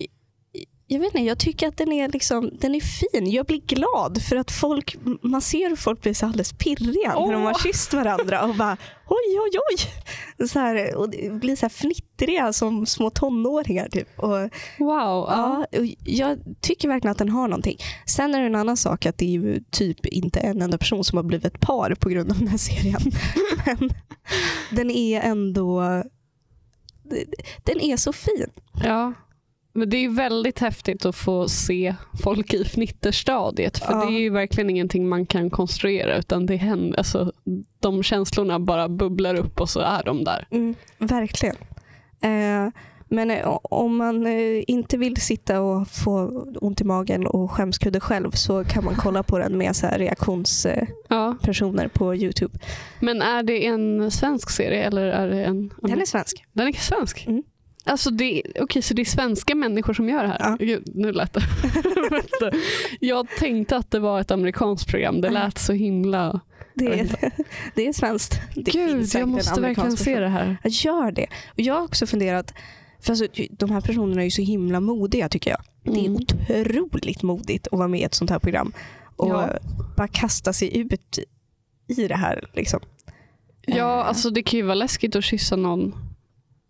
jag 0.91 0.99
vet 0.99 1.15
inte, 1.15 1.27
jag 1.27 1.39
tycker 1.39 1.67
att 1.67 1.77
den 1.77 1.91
är, 1.91 2.09
liksom, 2.09 2.51
den 2.61 2.75
är 2.75 2.79
fin. 2.79 3.31
Jag 3.31 3.45
blir 3.45 3.61
glad 3.61 4.21
för 4.29 4.35
att 4.35 4.51
folk, 4.51 4.95
man 5.21 5.41
ser 5.41 5.69
hur 5.69 5.75
folk 5.75 6.01
blir 6.01 6.13
så 6.13 6.25
alldeles 6.25 6.53
pirriga 6.53 7.15
när 7.15 7.33
de 7.33 7.43
har 7.43 7.53
kysst 7.53 7.93
varandra 7.93 8.43
och 8.43 8.55
bara 8.55 8.77
oj 9.07 9.39
oj 9.39 9.59
oj. 9.71 10.47
Så 10.47 10.59
här, 10.59 10.95
och 10.95 11.09
blir 11.31 11.55
så 11.55 11.61
här 11.61 11.69
fnittriga 11.69 12.53
som 12.53 12.85
små 12.85 13.09
tonåringar. 13.09 13.89
Typ. 13.89 14.19
Och, 14.19 14.39
Wow. 14.79 15.27
Ja. 15.29 15.65
jag 16.05 16.39
tycker 16.61 16.87
verkligen 16.87 17.11
att 17.11 17.17
den 17.17 17.29
har 17.29 17.47
någonting. 17.47 17.77
Sen 18.05 18.35
är 18.35 18.39
det 18.39 18.45
en 18.45 18.55
annan 18.55 18.77
sak 18.77 19.05
att 19.05 19.17
det 19.17 19.25
är 19.25 19.29
ju 19.29 19.63
typ 19.69 20.05
inte 20.05 20.39
en 20.39 20.61
enda 20.61 20.77
person 20.77 21.03
som 21.03 21.17
har 21.17 21.23
blivit 21.23 21.45
ett 21.45 21.59
par 21.59 21.95
på 21.95 22.09
grund 22.09 22.31
av 22.31 22.37
den 22.37 22.47
här 22.47 22.57
serien. 22.57 23.01
Men 23.65 23.93
den 24.71 24.91
är 24.91 25.21
ändå 25.21 26.03
den 27.63 27.79
är 27.81 27.97
så 27.97 28.13
fin. 28.13 28.49
Ja. 28.83 29.13
Men 29.73 29.89
det 29.89 29.97
är 29.97 30.09
väldigt 30.09 30.59
häftigt 30.59 31.05
att 31.05 31.15
få 31.15 31.47
se 31.49 31.95
folk 32.23 32.53
i 32.53 32.61
fnitterstadiet. 32.61 33.77
För 33.77 33.93
Ja. 33.93 34.05
det 34.05 34.11
är 34.13 34.19
ju 34.19 34.29
verkligen 34.29 34.69
ingenting 34.69 35.09
man 35.09 35.25
kan 35.25 35.49
konstruera. 35.49 36.17
Utan 36.17 36.45
det 36.45 36.55
händer, 36.55 36.97
alltså, 36.97 37.31
de 37.79 38.03
känslorna 38.03 38.59
bara 38.59 38.89
bubblar 38.89 39.35
upp 39.35 39.61
och 39.61 39.69
så 39.69 39.79
är 39.79 40.03
de 40.03 40.23
där. 40.23 40.47
Mm, 40.51 40.75
verkligen. 40.97 41.55
Eh, 42.21 42.71
men 43.11 43.31
eh, 43.31 43.57
om 43.63 43.97
man 43.97 44.25
eh, 44.27 44.63
inte 44.67 44.97
vill 44.97 45.21
sitta 45.21 45.61
och 45.61 45.87
få 45.87 46.45
ont 46.61 46.81
i 46.81 46.83
magen 46.83 47.27
och 47.27 47.51
skämskudde 47.51 47.99
själv 47.99 48.31
så 48.31 48.63
kan 48.63 48.85
man 48.85 48.95
kolla 48.95 49.23
på 49.23 49.37
den 49.39 49.57
med 49.57 49.75
så 49.75 49.87
reaktionspersoner 49.87 51.83
Ja. 51.83 51.89
på 51.93 52.15
Youtube. 52.15 52.59
Men 52.99 53.21
är 53.21 53.43
det 53.43 53.65
en 53.65 54.11
svensk 54.11 54.49
serie 54.49 54.83
eller 54.83 55.01
är 55.07 55.27
det 55.27 55.43
en... 55.43 55.73
Den 55.81 56.01
är 56.01 56.05
svensk. 56.05 56.45
Den 56.53 56.67
är 56.67 56.73
svensk? 56.73 57.27
Mm. 57.27 57.43
Alltså 57.83 58.09
det, 58.11 58.43
okej, 58.59 58.81
så 58.81 58.93
det 58.93 59.01
är 59.01 59.05
svenska 59.05 59.55
människor 59.55 59.93
som 59.93 60.09
gör 60.09 60.23
det 60.23 60.29
här? 60.29 60.37
Ja. 60.39 60.55
Gud, 60.59 60.83
nu 60.95 61.11
lät 61.11 61.33
det. 61.33 61.41
Jag 62.99 63.27
tänkte 63.39 63.77
att 63.77 63.91
det 63.91 63.99
var 63.99 64.21
ett 64.21 64.31
amerikanskt 64.31 64.87
program. 64.89 65.21
Det 65.21 65.29
lät 65.29 65.57
så 65.57 65.73
himla... 65.73 66.39
Det 66.73 66.99
är, 66.99 67.07
det 67.75 67.87
är 67.87 67.93
svenskt. 67.93 68.41
Det 68.55 68.71
Gud, 68.71 69.07
jag 69.13 69.27
måste 69.27 69.61
verkligen 69.61 69.97
se 69.97 70.19
det 70.19 70.27
här. 70.27 70.57
Gör 70.63 71.11
det. 71.11 71.27
Och 71.47 71.59
jag 71.59 71.73
har 71.73 71.83
också 71.83 72.07
funderat, 72.07 72.53
för 73.01 73.11
alltså, 73.11 73.27
de 73.49 73.71
här 73.71 73.81
personerna 73.81 74.21
är 74.21 74.25
ju 74.25 74.31
så 74.31 74.41
himla 74.41 74.79
modiga 74.79 75.29
tycker 75.29 75.51
jag. 75.51 75.61
Det 75.93 75.99
är 75.99 76.05
Mm. 76.05 76.15
otroligt 76.15 77.23
modigt 77.23 77.67
att 77.71 77.77
vara 77.79 77.87
med 77.87 77.99
i 77.99 78.03
ett 78.03 78.13
sånt 78.15 78.29
här 78.29 78.39
program 78.39 78.73
och 79.15 79.29
Ja. 79.29 79.49
bara 79.97 80.07
kasta 80.07 80.53
sig 80.53 80.77
ut 80.77 81.19
i 81.87 82.07
det 82.07 82.15
här. 82.15 82.49
Liksom. 82.53 82.79
Ja, 83.65 83.99
Eh. 84.01 84.07
alltså 84.07 84.29
det 84.29 84.43
kan 84.43 84.57
ju 84.57 84.63
vara 84.63 84.75
läskigt 84.75 85.15
att 85.15 85.23
kyssa 85.23 85.55
någon 85.55 85.95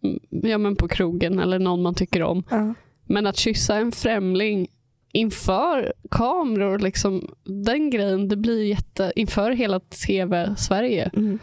mm, 0.03 0.19
ja, 0.29 0.57
men 0.57 0.75
på 0.75 0.87
krogen 0.87 1.39
eller 1.39 1.59
någon 1.59 1.81
man 1.81 1.95
tycker 1.95 2.23
om. 2.23 2.43
Ja. 2.49 2.73
Men 3.05 3.27
att 3.27 3.37
kyssa 3.37 3.75
en 3.75 3.91
främling 3.91 4.67
inför 5.13 5.93
kameror, 6.11 6.79
liksom, 6.79 7.27
den 7.43 7.89
grejen, 7.89 8.27
det 8.27 8.35
blir 8.37 8.63
jätte, 8.63 9.13
inför 9.15 9.51
hela 9.51 9.79
tv-Sverige. 9.79 11.11
Mm. 11.15 11.39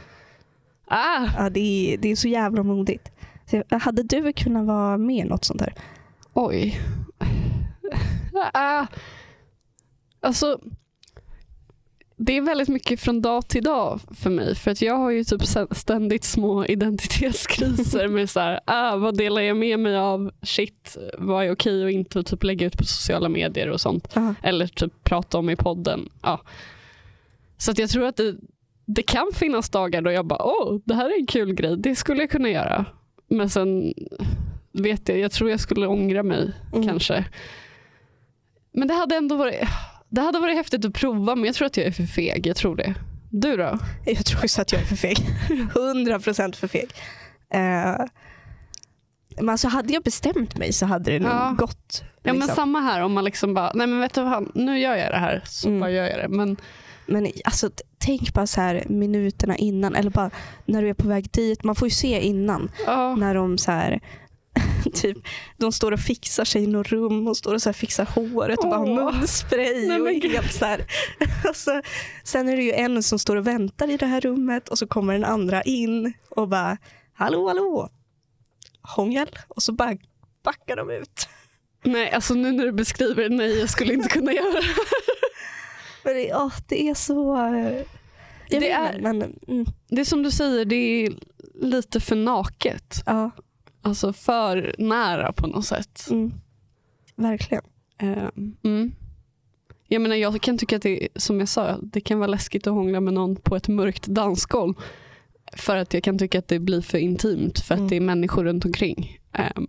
Ah, 0.87 1.27
Ja, 1.37 1.51
det, 1.51 1.61
är, 1.95 1.99
det 1.99 2.09
är 2.11 2.17
så 2.17 2.29
jävla 2.29 2.63
modigt. 2.63 3.11
Så, 3.51 3.63
hade 3.79 4.03
du 4.03 4.33
kunnat 4.33 4.67
vara 4.67 4.99
med 4.99 5.17
i 5.17 5.29
något 5.29 5.45
sånt 5.45 5.61
här? 5.61 5.75
oj. 6.39 6.81
Ah. 8.53 8.87
Alltså, 10.21 10.61
det 12.17 12.37
är 12.37 12.41
väldigt 12.41 12.69
mycket 12.69 13.01
från 13.01 13.23
dag 13.23 13.49
till 13.49 13.63
dag 13.63 14.01
för 14.11 14.31
mig. 14.31 14.55
För 14.55 14.71
att 14.71 14.83
jag 14.83 14.95
har 14.95 15.11
ju 15.11 15.25
typ 15.25 15.43
ständigt 15.71 16.25
små 16.25 16.65
identitetskriser 16.69 18.09
med 18.09 18.31
så 18.31 18.41
här, 18.41 18.61
ah, 18.65 18.97
vad 18.97 19.17
delar 19.17 19.43
jag 19.43 19.57
med 19.57 19.79
mig 19.79 19.97
av? 19.97 20.31
Shit, 20.43 20.97
vad 21.19 21.45
är 21.45 21.53
okej 21.53 21.85
och 21.85 21.91
inte? 21.91 22.19
Och 22.19 22.27
typ 22.27 22.45
lägga 22.45 22.67
ut 22.67 22.79
på 22.79 22.85
sociala 22.85 23.29
medier 23.29 23.71
och 23.71 23.81
sånt. 23.81 24.09
Ja. 24.15 24.35
Eller 24.43 24.67
typ 24.67 25.05
prata 25.05 25.39
om 25.39 25.51
i 25.51 25.57
podden. 25.57 26.09
Ja. 26.23 26.41
Så 27.57 27.71
att 27.71 27.79
jag 27.79 27.91
tror 27.91 28.07
att 28.07 28.17
det, 28.17 28.37
det 28.87 29.03
kan 29.03 29.27
finnas 29.35 29.71
dagar 29.71 30.03
då 30.03 30.11
jag 30.11 30.27
bara, 30.27 30.45
åh, 30.45 30.81
det 30.85 30.95
här 30.95 31.11
är 31.11 31.21
en 31.21 31.27
kul 31.27 31.55
grej. 31.55 31.77
Det 31.77 31.97
skulle 31.97 32.21
jag 32.21 32.31
kunna 32.31 32.49
göra. 32.49 32.87
Men 33.29 33.51
sen 33.51 33.95
vet 34.73 35.09
jag, 35.09 35.19
jag 35.19 35.33
tror 35.33 35.51
jag 35.51 35.61
skulle 35.61 35.87
ångra 35.87 36.23
mig 36.23 36.53
Mm. 36.75 36.89
kanske. 36.89 37.25
Men 38.73 38.89
det 38.89 38.95
hade 38.95 39.17
ändå 39.17 39.37
varit, 39.37 39.61
det 40.09 40.21
hade 40.21 40.39
varit 40.41 40.57
häftigt 40.57 40.85
att 40.85 40.95
prova 40.95 41.35
men 41.35 41.45
jag 41.45 41.55
tror 41.55 41.67
att 41.67 41.77
jag 41.77 41.87
är 41.87 41.93
för 41.93 42.03
feg. 42.07 42.47
Jag 42.47 42.57
tror 42.57 42.77
det. 42.77 42.95
Du 43.31 43.57
då? 43.57 43.79
Jag 44.07 44.27
tror 44.27 44.45
också 44.45 44.63
att 44.63 44.73
jag 44.73 44.81
är 44.81 44.85
för 44.87 44.97
feg. 44.97 45.17
100% 45.75 46.57
för 46.57 46.69
feg. 46.69 46.89
Eh, 47.55 47.97
men 49.41 49.49
alltså 49.49 49.69
hade 49.69 49.93
jag 49.93 50.03
bestämt 50.03 50.57
mig 50.57 50.73
så 50.73 50.87
hade 50.87 51.11
det 51.11 51.19
nog 51.19 51.31
Ja. 51.31 51.55
gått. 51.59 52.03
Ja 52.23 52.33
men 52.33 52.35
liksom. 52.37 52.55
samma 52.57 52.81
här 52.81 53.03
om 53.03 53.13
man 53.13 53.25
liksom 53.25 53.55
bara, 53.55 53.73
nej 53.75 53.87
men 53.87 54.01
vet 54.01 54.15
du 54.15 54.23
vad, 54.23 54.57
nu 54.57 54.79
gör 54.79 54.97
jag 54.97 55.13
det 55.13 55.19
här 55.19 55.43
så 55.47 55.69
Mm. 55.69 55.81
bara 55.81 55.91
gör 55.91 56.07
jag 56.07 56.19
det. 56.19 56.29
Men 56.29 56.57
Men 57.07 57.33
alltså, 57.45 57.71
tänk 58.09 58.35
bara 58.35 58.47
så 58.47 58.61
här 58.61 58.85
minuterna 58.89 59.57
innan 59.57 59.95
eller 59.95 60.11
bara 60.11 60.31
när 60.65 60.83
du 60.83 60.89
är 60.89 60.95
på 60.95 61.09
väg 61.09 61.31
dit. 61.31 61.65
Man 61.65 61.75
får 61.75 61.89
ju 61.89 61.95
se 61.95 62.21
innan 62.21 62.71
ja, 62.87 63.17
när 63.17 63.35
de 63.35 63.59
så 63.59 63.71
här 63.71 64.01
Typ, 64.95 65.17
de 65.57 65.73
står 65.73 65.93
och 65.93 66.01
fixar 66.01 66.45
sig 66.45 66.65
i 66.65 66.67
något 66.67 66.89
rum 66.89 67.29
och 67.29 67.37
står 67.37 67.55
och 67.55 67.63
så 67.63 67.69
här 67.69 67.75
fixar 67.75 68.05
håret 68.05 68.59
och 68.59 68.71
bara 68.71 68.79
har 68.79 69.13
munspray. 69.13 69.89
Nej, 69.89 70.01
och 70.01 70.31
helt 70.33 70.53
så 70.53 70.65
här. 70.65 70.87
Och 71.49 71.57
så, 71.57 71.83
sen 72.25 72.49
är 72.49 72.57
det 72.57 72.63
ju 72.63 72.73
en 72.73 73.03
som 73.03 73.19
står 73.19 73.37
och 73.37 73.47
väntar 73.47 73.91
i 73.91 73.97
det 73.97 74.07
här 74.07 74.21
rummet 74.21 74.69
och 74.69 74.79
så 74.79 74.87
kommer 74.87 75.13
den 75.13 75.25
andra 75.25 75.63
in 75.63 76.13
och 76.31 76.49
bara 76.49 76.79
hallå 77.15 77.49
hallå. 77.49 77.89
Hångel. 78.83 79.29
Och 79.49 79.63
så 79.63 79.73
bara 79.73 79.97
backar 80.45 80.77
de 80.77 80.91
ut. 80.91 81.29
nej 81.85 82.11
alltså 82.11 82.35
nu 82.35 82.53
när 82.53 82.65
du 82.65 82.73
beskriver 82.73 83.29
det, 83.29 83.37
nej 83.37 83.59
jag 83.59 83.71
skulle 83.71 83.95
inte 83.95 84.09
kunna 84.09 84.33
göra 84.33 84.53
det. 84.53 84.67
Men 86.05 86.15
det, 86.15 86.35
åh, 86.35 86.53
det 86.69 86.89
är 86.89 86.95
så... 86.95 87.37
eh, 87.47 87.83
Jag 88.51 88.61
Det 88.63 88.71
är- 88.71 89.01
men 89.01 89.23
mm, 89.49 89.67
Det 89.89 90.01
är 90.01 90.05
som 90.05 90.23
du 90.23 90.31
säger, 90.31 90.65
det 90.65 90.77
är 90.77 91.13
lite 91.55 92.01
för 92.01 92.17
naket. 92.17 93.03
ja, 93.07 93.31
Alltså 93.83 94.13
för 94.13 94.75
nära 94.79 95.33
på 95.33 95.47
något 95.47 95.65
sätt. 95.67 96.07
mm, 96.11 96.33
verkligen. 97.17 97.63
Eh, 98.03 98.29
Mm. 98.65 98.93
Jag 99.91 100.03
menar 100.03 100.17
jag 100.17 100.41
kan 100.43 100.59
tycka 100.59 100.77
att 100.77 100.83
det, 100.83 101.09
som 101.17 101.41
jag 101.41 101.49
sa, 101.49 101.79
det 101.83 102.01
kan 102.01 102.19
vara 102.19 102.27
läskigt 102.31 102.67
att 102.67 102.73
hångla 102.73 103.01
med 103.01 103.15
någon 103.15 103.37
på 103.37 103.57
ett 103.57 103.69
mörkt 103.69 104.07
dansgolv. 104.07 104.75
För 105.53 105.77
att 105.77 105.95
jag 105.95 106.03
kan 106.03 106.19
tycka 106.19 106.39
att 106.39 106.49
det 106.49 106.59
blir 106.59 106.81
för 106.81 106.99
intimt 106.99 107.59
för 107.61 107.75
att 107.75 107.79
Mm. 107.79 107.89
det 107.91 107.97
är 107.97 108.01
människor 108.01 108.45
runt 108.45 108.65
omkring. 108.65 109.19
Ehm, 109.33 109.67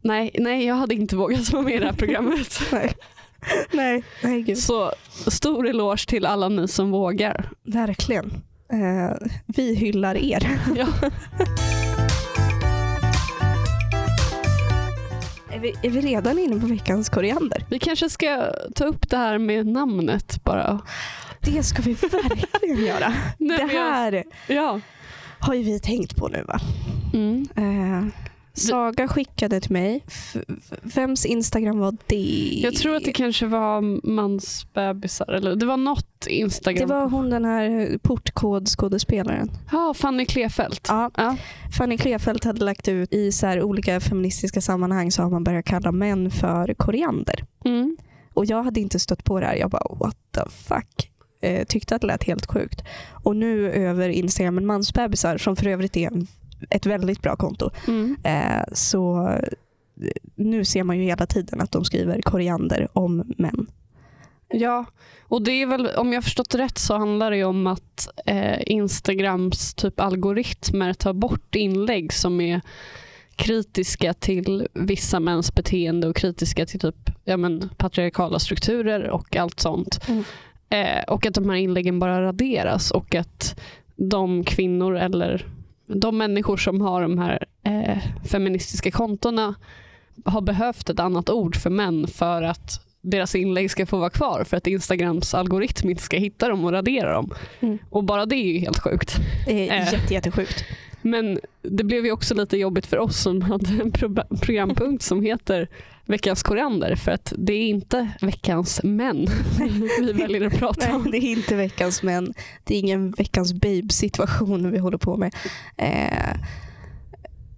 nej, 0.00 0.30
nej, 0.38 0.64
jag 0.66 0.74
hade 0.74 0.94
inte 0.94 1.16
vågat 1.16 1.50
vara 1.52 1.62
med 1.62 1.74
i 1.74 1.78
det 1.78 1.86
här 1.86 1.92
programmet. 1.98 2.60
Nej, 3.72 4.02
nej, 4.22 4.42
gud. 4.42 4.58
Så 4.58 4.92
stor 5.26 5.68
eloge 5.68 6.06
till 6.08 6.26
alla 6.26 6.48
ni 6.48 6.68
som 6.68 6.90
vågar. 6.90 7.50
Verkligen. 7.64 8.42
Eh, 8.72 9.28
vi 9.46 9.74
hyllar 9.74 10.14
er. 10.16 10.58
Ja. 10.76 10.86
Är 15.52 15.58
vi, 15.60 15.74
är 15.82 15.90
vi 15.90 16.00
redan 16.00 16.38
inne 16.38 16.60
på 16.60 16.66
veckans 16.66 17.08
koriander? 17.08 17.64
Vi 17.70 17.78
kanske 17.78 18.10
ska 18.10 18.52
ta 18.74 18.84
upp 18.84 19.10
det 19.10 19.16
här 19.16 19.38
med 19.38 19.66
namnet 19.66 20.44
bara. 20.44 20.80
Det 21.40 21.62
ska 21.62 21.82
vi 21.82 21.92
verkligen 21.92 22.84
göra. 22.86 23.08
Nej, 23.38 23.58
Det 23.58 23.66
men 23.66 23.76
jag- 23.76 23.82
här 23.92 24.24
Ja. 24.46 24.80
har 25.38 25.54
ju 25.54 25.62
vi 25.62 25.80
tänkt 25.80 26.16
på 26.16 26.28
nu 26.28 26.44
va? 26.48 26.60
Mm. 27.14 27.46
Eh, 27.56 28.06
Saga 28.56 29.08
skickade 29.08 29.60
till 29.60 29.72
mig. 29.72 30.04
F- 30.06 30.36
vems 30.82 31.26
Instagram 31.26 31.78
var 31.78 31.96
det? 32.06 32.60
Jag 32.62 32.74
tror 32.74 32.96
att 32.96 33.04
det 33.04 33.12
kanske 33.12 33.46
var 33.46 33.80
mansbebisar. 34.10 35.32
Eller 35.32 35.56
det 35.56 35.66
var 35.66 35.76
något 35.76 36.26
Instagram. 36.28 36.88
Det 36.88 36.94
var 36.94 37.08
hon 37.08 37.30
den 37.30 37.44
här 37.44 37.98
portkodskådespelaren. 38.02 39.50
Ja, 39.72 39.94
Fanny 39.94 40.24
Klefelt. 40.24 40.86
Ja, 40.88 41.10
Ja. 41.16 41.36
Fanny 41.78 41.98
Klefelt 41.98 42.44
hade 42.44 42.64
lagt 42.64 42.88
ut 42.88 43.12
i 43.12 43.32
så 43.32 43.60
olika 43.62 44.00
feministiska 44.00 44.60
sammanhang 44.60 45.10
så 45.12 45.22
har 45.22 45.30
man 45.30 45.44
börjat 45.44 45.64
kalla 45.64 45.92
män 45.92 46.30
för 46.30 46.74
koriander. 46.74 47.44
Mm. 47.64 47.96
Och 48.34 48.44
jag 48.46 48.62
hade 48.62 48.80
inte 48.80 48.98
stött 48.98 49.24
på 49.24 49.40
det 49.40 49.46
här. 49.46 49.54
Jag 49.56 49.70
bara 49.70 49.94
what 50.00 50.16
the 50.34 50.40
fuck. 50.50 51.10
Eh, 51.42 51.64
tyckte 51.64 51.94
att 51.94 52.00
det 52.00 52.06
lät 52.06 52.24
helt 52.24 52.46
sjukt. 52.46 52.82
Och 53.24 53.36
nu 53.36 53.70
över 53.72 54.08
Instagramen 54.08 54.66
mansbebisar 54.66 55.38
som 55.38 55.56
för 55.56 55.66
övrigt 55.66 55.96
är 55.96 56.06
en, 56.12 56.26
ett 56.70 56.86
väldigt 56.86 57.22
bra 57.22 57.36
konto. 57.36 57.70
Mm. 57.88 58.16
Eh, 58.22 58.64
så 58.72 59.28
eh, 59.28 59.48
nu 60.34 60.64
ser 60.64 60.84
man 60.84 60.98
ju 60.98 61.04
hela 61.04 61.26
tiden 61.26 61.60
att 61.60 61.72
de 61.72 61.84
skriver 61.84 62.22
koriander 62.22 62.88
om 62.92 63.34
män. 63.38 63.66
Ja, 64.48 64.84
och 65.22 65.42
det 65.42 65.62
är 65.62 65.66
väl, 65.66 65.86
om 65.86 66.12
jag 66.12 66.24
förstått 66.24 66.54
rätt 66.54 66.78
så 66.78 66.96
handlar 66.96 67.30
det 67.30 67.44
om 67.44 67.66
att 67.66 68.08
eh, 68.26 68.58
Instagrams 68.66 69.74
typ 69.74 70.00
algoritmer 70.00 70.92
tar 70.92 71.12
bort 71.12 71.54
inlägg 71.54 72.12
som 72.12 72.40
är 72.40 72.60
kritiska 73.36 74.14
till 74.14 74.68
vissa 74.72 75.20
mäns 75.20 75.54
beteende 75.54 76.08
och 76.08 76.16
kritiska 76.16 76.66
till 76.66 76.80
typ 76.80 77.10
ja, 77.24 77.36
men, 77.36 77.70
patriarkala 77.76 78.38
strukturer 78.38 79.10
och 79.10 79.36
allt 79.36 79.60
sånt. 79.60 80.08
Mm. 80.08 80.24
Eh, 80.68 81.04
och 81.04 81.26
att 81.26 81.34
de 81.34 81.50
här 81.50 81.56
inläggen 81.56 81.98
bara 81.98 82.22
raderas 82.22 82.90
och 82.90 83.14
att 83.14 83.60
de 83.96 84.44
kvinnor 84.44 84.96
eller 84.96 85.46
de 85.86 86.18
människor 86.18 86.56
som 86.56 86.80
har 86.80 87.02
de 87.02 87.18
här 87.18 87.44
eh, 87.62 87.98
feministiska 88.24 88.90
kontona 88.90 89.54
har 90.24 90.40
behövt 90.40 90.90
ett 90.90 91.00
annat 91.00 91.30
ord 91.30 91.56
för 91.56 91.70
män 91.70 92.06
för 92.06 92.42
att 92.42 92.82
deras 93.00 93.34
inlägg 93.34 93.70
ska 93.70 93.86
få 93.86 93.98
vara 93.98 94.10
kvar 94.10 94.44
för 94.44 94.56
att 94.56 94.66
Instagrams 94.66 95.34
algoritm 95.34 95.90
inte 95.90 96.02
ska 96.02 96.16
hitta 96.16 96.48
dem 96.48 96.64
och 96.64 96.72
radera 96.72 97.12
dem. 97.12 97.30
Mm. 97.60 97.78
Och 97.90 98.04
bara 98.04 98.26
det 98.26 98.36
är 98.36 98.52
ju 98.52 98.58
helt 98.58 98.78
sjukt. 98.78 99.16
Det 99.46 99.68
är 99.68 99.80
Eh. 99.82 99.92
jätte, 99.92 100.14
jättesjukt. 100.14 100.64
Men 101.06 101.38
det 101.62 101.84
blev 101.84 102.04
ju 102.04 102.12
också 102.12 102.34
lite 102.34 102.56
jobbigt 102.56 102.86
för 102.86 102.98
oss 102.98 103.22
som 103.22 103.42
hade 103.42 103.82
en 103.82 103.92
pro- 103.92 104.36
programpunkt 104.40 105.02
som 105.04 105.22
heter 105.22 105.68
veckans 106.04 106.42
koriander 106.42 106.96
för 106.96 107.10
att 107.12 107.32
det 107.38 107.52
är 107.52 107.68
inte 107.68 108.08
veckans 108.20 108.80
män 108.82 109.26
vi 110.00 110.12
väljer 110.12 110.46
att 110.46 110.58
prata 110.58 110.86
Nej, 110.86 110.94
om. 110.94 111.10
det 111.10 111.18
är 111.18 111.30
inte 111.30 111.56
veckans 111.56 112.02
män. 112.02 112.34
Det 112.64 112.74
är 112.74 112.78
ingen 112.78 113.10
veckans 113.10 113.52
babe-situation 113.52 114.70
vi 114.70 114.78
håller 114.78 114.98
på 114.98 115.16
med. 115.16 115.34
Eh, 115.76 116.36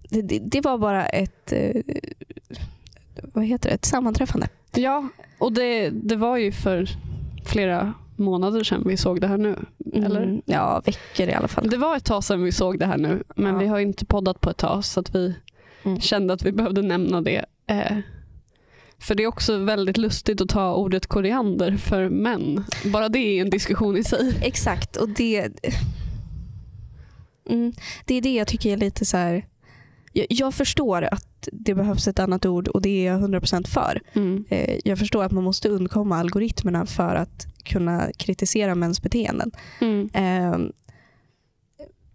det, 0.09 0.21
det, 0.21 0.39
det 0.39 0.61
var 0.61 0.77
bara 0.77 1.05
ett, 1.05 1.51
eh, 1.51 1.81
vad 3.33 3.45
heter 3.45 3.69
det? 3.69 3.75
ett 3.75 3.85
sammanträffande. 3.85 4.47
Ja, 4.75 5.07
och 5.37 5.53
det, 5.53 5.89
det 5.89 6.15
var 6.15 6.37
ju 6.37 6.51
för 6.51 6.87
flera 7.45 7.93
månader 8.19 8.63
sedan 8.63 8.83
vi 8.85 8.97
såg 8.97 9.21
det 9.21 9.27
här 9.27 9.37
nu. 9.37 9.55
Eller? 9.93 10.21
Mm, 10.23 10.41
ja, 10.45 10.81
veckor 10.85 11.27
i 11.29 11.33
alla 11.33 11.47
fall. 11.47 11.69
Det 11.69 11.77
var 11.77 11.97
ett 11.97 12.05
tag 12.05 12.23
sedan 12.23 12.43
vi 12.43 12.51
såg 12.51 12.79
det 12.79 12.85
här 12.85 12.97
nu 12.97 13.23
men 13.35 13.53
Ja. 13.53 13.59
vi 13.59 13.67
har 13.67 13.79
inte 13.79 14.05
poddat 14.05 14.41
på 14.41 14.49
ett 14.49 14.57
tag 14.57 14.85
så 14.85 14.99
att 14.99 15.15
vi 15.15 15.35
Mm. 15.83 16.01
kände 16.01 16.33
att 16.33 16.41
vi 16.45 16.51
behövde 16.51 16.81
nämna 16.81 17.21
det. 17.21 17.45
Eh, 17.67 17.97
för 18.99 19.15
det 19.15 19.23
är 19.23 19.27
också 19.27 19.57
väldigt 19.57 19.97
lustigt 19.97 20.41
att 20.41 20.49
ta 20.49 20.73
ordet 20.75 21.07
koriander 21.07 21.77
för 21.77 22.09
män. 22.09 22.65
Bara 22.93 23.09
det 23.09 23.19
är 23.19 23.41
en 23.41 23.49
diskussion 23.49 23.97
i 23.97 24.03
sig. 24.03 24.37
Exakt, 24.41 24.95
och 24.95 25.09
det, 25.09 25.49
mm, 27.49 27.73
det 28.05 28.15
är 28.15 28.21
det 28.21 28.33
jag 28.35 28.47
tycker 28.47 28.73
är 28.73 28.77
lite 28.77 29.05
så 29.05 29.17
här. 29.17 29.45
Jag, 30.13 30.25
jag 30.29 30.53
förstår 30.53 31.01
att 31.11 31.27
det 31.51 31.75
behövs 31.75 32.07
ett 32.07 32.19
annat 32.19 32.45
ord 32.45 32.67
och 32.67 32.81
det 32.81 33.07
är 33.07 33.11
jag 33.13 33.21
100% 33.21 33.67
för. 33.67 34.01
Mm. 34.13 34.45
Eh, 34.49 34.79
jag 34.83 34.99
förstår 34.99 35.23
att 35.23 35.31
man 35.31 35.43
måste 35.43 35.69
undkomma 35.69 36.17
algoritmerna 36.17 36.85
för 36.85 37.15
att 37.15 37.47
kunna 37.63 38.09
kritisera 38.17 38.75
mäns 38.75 39.01
beteenden. 39.01 39.51
Mm. 39.81 40.09
Eh, 40.13 40.59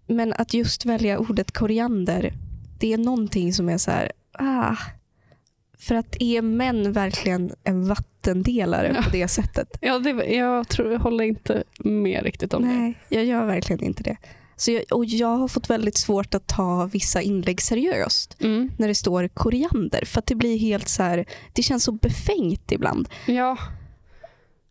men 0.06 0.32
att 0.32 0.54
just 0.54 0.84
välja 0.84 1.18
ordet 1.18 1.52
koriander, 1.52 2.32
det 2.80 2.92
är 2.92 2.98
någonting 2.98 3.52
som 3.52 3.68
är 3.68 3.78
så 3.78 3.90
här, 3.90 4.12
ah, 4.32 4.76
för 5.78 5.94
att 5.94 6.16
är 6.20 6.42
män 6.42 6.92
verkligen 6.92 7.52
en 7.64 7.88
vattendelare 7.88 8.92
Ja. 8.96 9.02
på 9.02 9.10
det 9.10 9.28
sättet? 9.28 9.78
Ja, 9.80 9.98
det, 9.98 10.10
jag 10.10 10.68
tror 10.68 10.92
jag 10.92 10.98
håller 11.00 11.24
inte 11.24 11.64
med 11.78 12.22
riktigt 12.22 12.54
om 12.54 12.62
det. 12.62 12.68
Nej, 12.68 12.98
jag 13.08 13.24
gör 13.24 13.46
verkligen 13.46 13.82
inte 13.82 14.02
det. 14.02 14.16
Så 14.56 14.70
jag, 14.70 14.82
och 14.90 15.04
jag 15.04 15.36
har 15.36 15.48
fått 15.48 15.70
väldigt 15.70 15.96
svårt 15.96 16.34
att 16.34 16.46
ta 16.46 16.86
vissa 16.92 17.22
inlägg 17.22 17.60
seriöst 17.62 18.36
Mm. 18.40 18.70
när 18.78 18.88
det 18.88 18.94
står 18.94 19.28
koriander. 19.28 20.04
För 20.04 20.18
att 20.18 20.26
det 20.26 20.34
blir 20.34 20.58
helt 20.58 20.88
så 20.88 21.02
här, 21.02 21.24
det 21.52 21.62
känns 21.62 21.84
så 21.84 21.92
befängt 21.92 22.72
ibland. 22.72 23.08
Ja. 23.26 23.58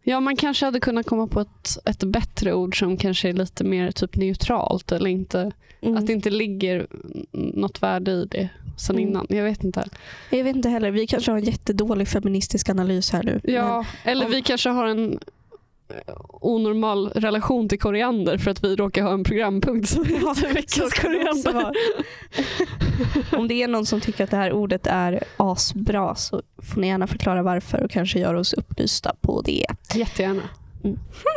ja, 0.03 0.19
man 0.19 0.35
kanske 0.35 0.65
hade 0.65 0.79
kunnat 0.79 1.05
komma 1.05 1.27
på 1.27 1.39
ett, 1.41 1.77
ett 1.85 2.03
bättre 2.03 2.53
ord 2.53 2.79
som 2.79 2.97
kanske 2.97 3.29
är 3.29 3.33
lite 3.33 3.63
mer 3.63 3.91
typ 3.91 4.15
neutralt 4.15 4.91
eller 4.91 5.09
inte, 5.09 5.51
Mm. 5.81 5.97
att 5.97 6.07
det 6.07 6.13
inte 6.13 6.29
ligger 6.29 6.87
något 7.31 7.83
värde 7.83 8.11
i 8.11 8.25
det 8.25 8.49
sen 8.77 8.95
Mm. 8.95 9.09
innan. 9.09 9.25
Jag 9.29 9.43
vet 9.43 9.63
inte. 9.63 9.83
Jag 10.29 10.43
vet 10.43 10.55
inte 10.55 10.69
heller, 10.69 10.91
vi 10.91 11.07
kanske 11.07 11.31
har 11.31 11.37
en 11.37 11.43
jättedålig 11.43 12.07
feministisk 12.07 12.69
analys 12.69 13.11
här 13.11 13.23
nu. 13.23 13.41
Ja, 13.43 13.85
eller 14.03 14.25
om- 14.25 14.31
vi 14.31 14.41
kanske 14.41 14.69
har 14.69 14.85
en 14.87 15.19
onormal 16.29 17.09
relation 17.09 17.69
till 17.69 17.79
koriander 17.79 18.37
för 18.37 18.51
att 18.51 18.63
vi 18.63 18.75
råkar 18.75 19.03
ha 19.03 19.13
en 19.13 19.23
programpunkt 19.23 19.89
som 19.89 20.05
heter 20.05 20.53
veckans 20.53 20.93
det 20.93 21.01
koriander. 21.01 21.71
Om 23.37 23.47
det 23.47 23.63
är 23.63 23.67
någon 23.67 23.85
som 23.85 24.01
tycker 24.01 24.23
att 24.23 24.31
det 24.31 24.37
här 24.37 24.53
ordet 24.53 24.87
är 24.87 25.23
asbra 25.37 26.15
så 26.15 26.41
får 26.61 26.81
ni 26.81 26.87
gärna 26.87 27.07
förklara 27.07 27.43
varför 27.43 27.83
och 27.83 27.91
kanske 27.91 28.19
göra 28.19 28.39
oss 28.39 28.53
upplysta 28.53 29.15
på 29.21 29.41
det. 29.41 29.65
Jättegärna. 29.95 30.41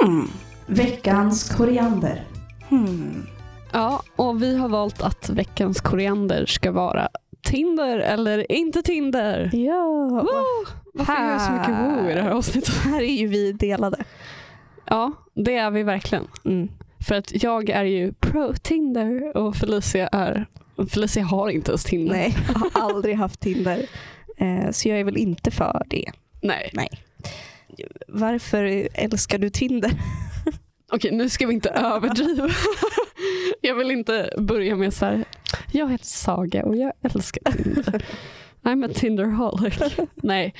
Hmm. 0.00 0.28
Veckans 0.66 1.48
koriander. 1.48 2.24
Hmm. 2.68 3.26
Ja, 3.72 4.02
och 4.16 4.42
vi 4.42 4.56
har 4.56 4.68
valt 4.68 5.02
att 5.02 5.28
veckans 5.30 5.80
koriander 5.80 6.46
ska 6.46 6.72
vara 6.72 7.08
Tinder 7.42 7.98
eller 7.98 8.52
inte 8.52 8.82
Tinder. 8.82 9.50
Ja, 9.52 10.08
Woo! 10.08 10.66
Varför 10.94 11.12
gör 11.12 11.30
jag 11.30 11.40
så 11.40 11.52
mycket 11.52 11.68
woo 11.68 12.10
i 12.10 12.14
det 12.14 12.22
här 12.22 12.30
avsnittet? 12.30 12.74
här 12.74 13.02
är 13.02 13.14
ju 13.14 13.26
vi 13.26 13.52
delade. 13.52 14.04
Ja, 14.86 15.12
det 15.34 15.56
är 15.56 15.70
vi 15.70 15.82
verkligen. 15.82 16.28
Mm. 16.44 16.68
För 17.08 17.14
att 17.14 17.42
jag 17.42 17.70
är 17.70 17.84
ju 17.84 18.12
pro 18.12 18.54
Tinder 18.62 19.36
och 19.36 19.56
Felicia 19.56 20.08
är 20.08 20.46
Felicia 20.88 21.24
har 21.24 21.48
inte 21.48 21.70
ens 21.70 21.84
Tinder. 21.84 22.14
Nej, 22.14 22.36
jag 22.48 22.54
har 22.54 22.70
aldrig 22.82 23.16
haft 23.16 23.40
Tinder. 23.40 23.86
Eh, 24.36 24.70
så 24.70 24.88
jag 24.88 25.00
är 25.00 25.04
väl 25.04 25.16
inte 25.16 25.50
för 25.50 25.82
det. 25.86 26.10
Nej. 26.42 26.70
Varför 28.08 28.88
älskar 28.94 29.38
du 29.38 29.50
Tinder? 29.50 29.90
Okej, 30.92 31.12
nu 31.12 31.28
ska 31.28 31.46
vi 31.46 31.54
inte 31.54 31.70
överdriva. 31.70 32.48
jag 33.60 33.74
vill 33.74 33.90
inte 33.90 34.34
börja 34.38 34.76
med 34.76 34.94
så 34.94 35.04
här. 35.04 35.24
Jag 35.72 35.90
heter 35.90 36.06
Saga 36.06 36.64
och 36.64 36.76
jag 36.76 36.92
älskar 37.02 37.52
Tinder. 37.52 38.04
I'm 38.62 38.90
a 38.90 38.92
Tinderholic. 38.94 39.78
Nej. 40.14 40.54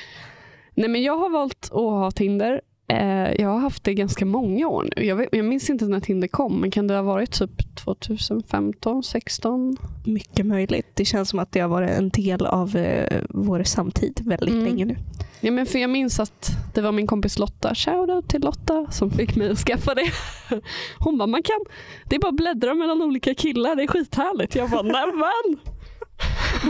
Nej, 0.75 0.89
men 0.89 1.03
jag 1.03 1.17
har 1.17 1.31
valt 1.31 1.65
att 1.65 1.71
ha 1.71 2.11
Tinder. 2.11 2.61
Eh, 2.89 3.33
jag 3.41 3.49
har 3.49 3.59
haft 3.59 3.85
det 3.85 3.95
ganska 3.95 4.25
många 4.25 4.69
år 4.69 4.89
nu. 4.97 5.05
Jag, 5.05 5.17
vet, 5.17 5.29
jag 5.33 5.45
minns 5.45 5.71
inte 5.71 5.85
när 5.85 6.01
Tinder 6.01 6.29
kom, 6.29 6.61
men 6.61 6.71
kan 6.71 6.87
det 6.87 6.95
ha 6.95 7.03
varit 7.03 7.33
typ 7.39 7.75
2015, 7.77 9.03
16? 9.03 9.77
Mycket 10.07 10.47
möjligt. 10.47 10.87
Det 10.95 11.05
känns 11.05 11.29
som 11.29 11.39
att 11.39 11.53
det 11.53 11.61
har 11.61 11.69
varit 11.69 11.91
en 11.91 12.09
del 12.09 12.47
av 12.47 12.77
eh, 12.77 13.23
vår 13.31 13.63
samtid 13.63 14.21
väldigt 14.25 14.55
Mm. 14.55 14.65
länge 14.65 14.85
nu. 14.85 14.97
Ja, 15.41 15.51
men 15.51 15.67
för 15.67 15.79
jag 15.79 15.91
minns 15.91 16.21
att 16.21 16.51
det 16.75 16.81
var 16.81 16.93
min 16.93 17.07
kompis 17.07 17.39
Lotta, 17.39 17.75
shoutout 17.75 18.29
till 18.29 18.41
Lotta, 18.41 18.87
som 18.91 19.11
fick 19.11 19.37
mig 19.37 19.51
att 19.51 19.59
skaffa 19.59 19.95
det. 19.95 20.11
Hon 20.99 21.19
bara, 21.19 21.27
man 21.27 21.43
kan, 21.43 21.61
det 22.05 22.17
är 22.17 22.21
bara 22.21 22.29
att 22.29 22.37
bläddra 22.37 22.75
mellan 22.75 23.03
olika 23.03 23.35
killar, 23.35 23.77
det 23.77 23.83
är 23.83 23.87
skithärligt. 23.87 24.55
Jag 24.55 24.71
bara, 24.71 24.83
nämen! 24.83 25.59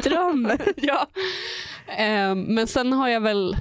Dröm! 0.03 0.51
ja. 0.77 1.07
Eh, 1.99 2.35
men 2.35 2.67
sen 2.67 2.93
har 2.93 3.09
jag 3.09 3.21
väl, 3.21 3.57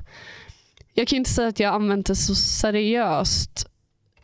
jag 0.98 1.08
kan 1.08 1.18
inte 1.18 1.30
säga 1.30 1.48
att 1.48 1.60
jag 1.60 1.74
använt 1.74 2.06
det 2.06 2.16
så 2.16 2.36
seriöst 2.36 3.70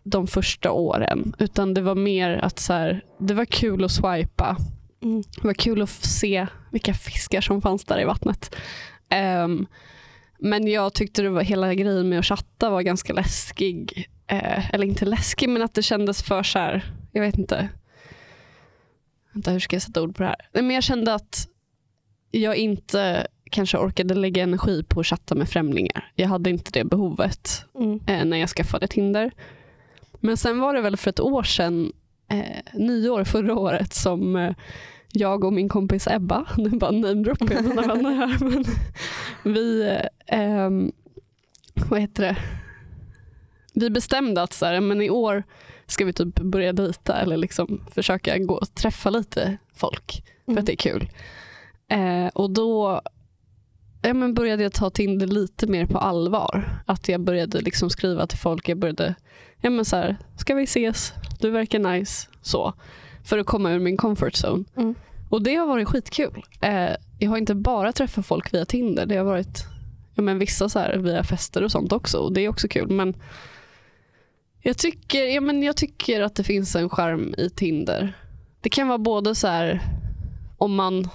de 0.04 0.28
första 0.28 0.72
åren, 0.72 1.36
utan 1.40 1.74
det 1.74 1.82
var 1.82 1.96
mer 1.96 2.38
att 2.38 2.60
så 2.60 2.74
här, 2.74 3.04
det 3.20 3.34
var 3.34 3.46
kul 3.46 3.84
att 3.84 3.92
swipa. 3.92 4.58
Mm. 5.04 5.24
Det 5.42 5.48
var 5.48 5.54
kul 5.54 5.82
att 5.82 5.90
se 5.90 6.48
vilka 6.72 6.94
fiskar 6.94 7.42
som 7.42 7.62
fanns 7.62 7.86
där 7.86 8.02
i 8.02 8.06
vattnet. 8.06 8.56
Ehm, 9.10 9.68
men 10.40 10.68
jag 10.68 10.94
tyckte 10.94 11.22
det 11.22 11.30
var 11.30 11.42
hela 11.42 11.74
grejen 11.74 12.10
med 12.10 12.20
att 12.20 12.26
chatta 12.26 12.70
var 12.70 12.82
ganska 12.82 13.14
läskig. 13.14 14.10
Eh, 14.28 14.74
eller 14.74 14.86
inte 14.86 15.06
läskig, 15.06 15.50
men 15.50 15.62
att 15.62 15.74
det 15.74 15.84
kändes 15.84 16.24
för 16.24 16.44
så 16.44 16.60
här, 16.60 16.94
jag 17.12 17.22
vet 17.22 17.38
inte. 17.38 17.70
Vänta, 19.34 19.52
hur 19.52 19.60
ska 19.60 19.76
jag 19.76 19.84
sätta 19.84 20.02
ord 20.02 20.16
på 20.16 20.24
det 20.24 20.30
här? 20.30 20.48
Men 20.54 20.72
jag 20.72 20.84
kände 20.84 21.14
att 21.14 21.48
jag 22.32 22.56
inte 22.56 23.28
kanske 23.52 23.78
orkade 23.78 24.14
lägga 24.14 24.44
energi 24.44 24.84
på 24.84 25.00
att 25.00 25.08
chatta 25.08 25.36
med 25.36 25.50
främlingar. 25.50 26.12
Jag 26.16 26.28
hade 26.28 26.50
inte 26.50 26.72
det 26.72 26.84
behovet 26.84 27.66
Mm. 27.76 28.00
eh, 28.08 28.26
när 28.26 28.38
jag 28.38 28.50
skaffade 28.50 28.88
Tinder. 28.88 29.32
Men 30.20 30.38
sen 30.38 30.60
var 30.60 30.74
det 30.74 30.82
väl 30.82 30.98
för 30.98 31.10
ett 31.10 31.20
år 31.20 31.44
sedan, 31.44 31.92
eh, 32.30 32.80
nyår 32.80 33.24
förra 33.24 33.56
året, 33.56 33.94
som 33.94 34.36
eh, 34.36 34.54
jag 35.14 35.44
och 35.44 35.54
min 35.54 35.70
kompis 35.70 36.08
Ebba, 36.08 36.46
nu 36.58 36.70
bara 36.70 36.92
namedroppar 36.92 37.54
jag 37.54 37.64
mina 37.66 37.82
vänner 37.82 38.12
här, 38.16 38.38
men 38.50 38.66
vi, 39.54 39.82
eh, 40.28 40.40
ehm, 40.40 40.92
vad 41.90 42.00
heter 42.02 42.24
det, 42.24 42.36
vi 43.74 43.90
bestämde 43.90 44.42
att 44.42 44.54
så 44.54 44.66
här, 44.66 44.82
men 44.82 45.02
i 45.02 45.10
år 45.10 45.44
ska 45.88 46.06
vi 46.06 46.14
typ 46.14 46.36
börja 46.36 46.74
dejta 46.74 47.22
eller 47.22 47.38
liksom 47.38 47.82
försöka 47.92 48.38
gå 48.38 48.54
och 48.56 48.76
träffa 48.76 49.10
lite 49.10 49.58
folk 49.76 50.24
för 50.46 50.52
Mm. 50.52 50.60
att 50.60 50.66
det 50.66 50.74
är 50.74 50.92
kul. 50.92 51.10
Eh, 51.88 52.28
och 52.28 52.50
då 52.52 53.02
ja, 54.02 54.14
men 54.14 54.34
började 54.34 54.64
jag 54.64 54.74
ta 54.74 54.90
Tinder 54.90 55.28
lite 55.28 55.68
mer 55.68 55.86
på 55.86 55.98
allvar. 55.98 56.84
Att 56.86 57.10
jag 57.10 57.22
började 57.22 57.62
liksom 57.62 57.90
skriva 57.90 58.28
till 58.28 58.40
folk. 58.40 58.70
Jag 58.70 58.78
började, 58.78 59.16
ja 59.62 59.70
men 59.70 59.86
så 59.86 59.96
här, 59.96 60.18
ska 60.38 60.56
vi 60.56 60.64
ses? 60.64 61.14
Du 61.40 61.50
verkar 61.50 61.80
nice. 61.80 62.28
Så. 62.42 62.74
För 63.24 63.38
att 63.38 63.46
komma 63.46 63.72
ur 63.72 63.80
min 63.80 63.98
comfort 63.98 64.34
zone. 64.34 64.64
Mm. 64.78 64.96
Och 65.30 65.44
det 65.44 65.56
har 65.56 65.68
varit 65.68 65.88
skitkul. 65.88 66.44
Eh, 66.62 66.92
jag 67.20 67.30
har 67.30 67.38
inte 67.38 67.56
bara 67.56 67.92
träffat 67.92 68.26
folk 68.26 68.54
via 68.54 68.66
Tinder. 68.66 69.06
Det 69.06 69.18
har 69.18 69.26
varit 69.26 69.66
ja, 70.16 70.22
men 70.22 70.40
vissa 70.40 70.70
så 70.70 70.80
här 70.80 70.98
via 70.98 71.24
fester 71.24 71.64
och 71.64 71.72
sånt 71.72 71.92
också. 71.92 72.18
Och 72.18 72.34
det 72.34 72.42
är 72.42 72.50
också 72.50 72.68
kul. 72.68 72.90
Men 72.90 73.14
jag 74.62 74.78
tycker, 74.78 75.24
ja, 75.24 75.42
men 75.42 75.64
jag 75.64 75.78
tycker 75.78 76.22
att 76.22 76.36
det 76.36 76.44
finns 76.44 76.76
en 76.76 76.90
charm 76.90 77.36
i 77.38 77.50
Tinder. 77.50 78.14
Det 78.62 78.70
kan 78.70 78.88
vara 78.88 78.98
både 78.98 79.36
så 79.36 79.48
här 79.48 79.82
om 80.58 80.76
man 80.76 81.10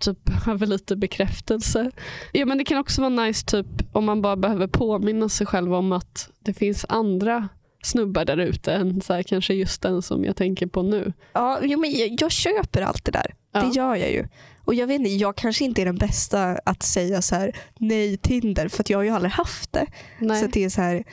typ 0.00 0.24
behöver 0.24 0.66
lite 0.66 0.96
bekräftelse. 0.96 1.90
Ja, 2.32 2.46
men 2.46 2.58
det 2.58 2.64
kan 2.64 2.78
också 2.78 3.00
vara 3.00 3.24
nice 3.24 3.46
typ 3.46 3.66
om 3.92 4.04
man 4.04 4.22
bara 4.22 4.36
behöver 4.36 4.66
påminna 4.66 5.28
sig 5.28 5.46
själv 5.46 5.74
om 5.74 5.92
att 5.92 6.30
det 6.40 6.54
finns 6.54 6.86
andra 6.88 7.48
snubbar 7.82 8.24
där 8.24 8.36
ute 8.36 8.72
än 8.72 9.00
så 9.00 9.12
här, 9.12 9.22
kanske 9.22 9.54
just 9.54 9.82
den 9.82 10.02
som 10.02 10.24
jag 10.24 10.36
tänker 10.36 10.66
på 10.66 10.82
nu. 10.82 11.12
Ja, 11.32 11.60
men 11.62 11.92
jag, 11.92 12.16
jag 12.20 12.30
köper 12.30 12.82
allt 12.82 13.04
det 13.04 13.12
där. 13.12 13.34
Ja. 13.52 13.60
Det 13.60 13.76
gör 13.76 13.94
jag 13.94 14.12
ju. 14.12 14.26
Och 14.64 14.74
jag 14.74 14.86
vet 14.86 15.00
inte, 15.00 15.10
jag 15.10 15.36
kanske 15.36 15.64
inte 15.64 15.82
är 15.82 15.86
den 15.86 15.98
bästa 15.98 16.58
att 16.64 16.82
säga 16.82 17.22
så 17.22 17.34
här 17.34 17.56
nej 17.78 18.16
Tinder 18.16 18.68
för 18.68 18.82
att 18.82 18.90
jag 18.90 18.98
har 18.98 19.02
ju 19.02 19.10
aldrig 19.10 19.32
haft 19.32 19.72
det. 19.72 19.86
Nej. 20.18 20.40
Så 20.40 20.46
det 20.46 20.64
är 20.64 20.68
så 20.68 20.80
här, 20.80 21.04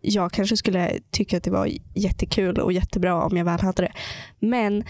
jag 0.00 0.32
kanske 0.32 0.56
skulle 0.56 0.98
tycka 1.10 1.36
att 1.36 1.44
det 1.44 1.50
var 1.50 1.68
jättekul 1.94 2.58
och 2.58 2.72
jättebra 2.72 3.24
om 3.24 3.36
jag 3.36 3.44
väl 3.44 3.60
hade 3.60 3.82
det. 3.82 3.92
Men 4.38 4.84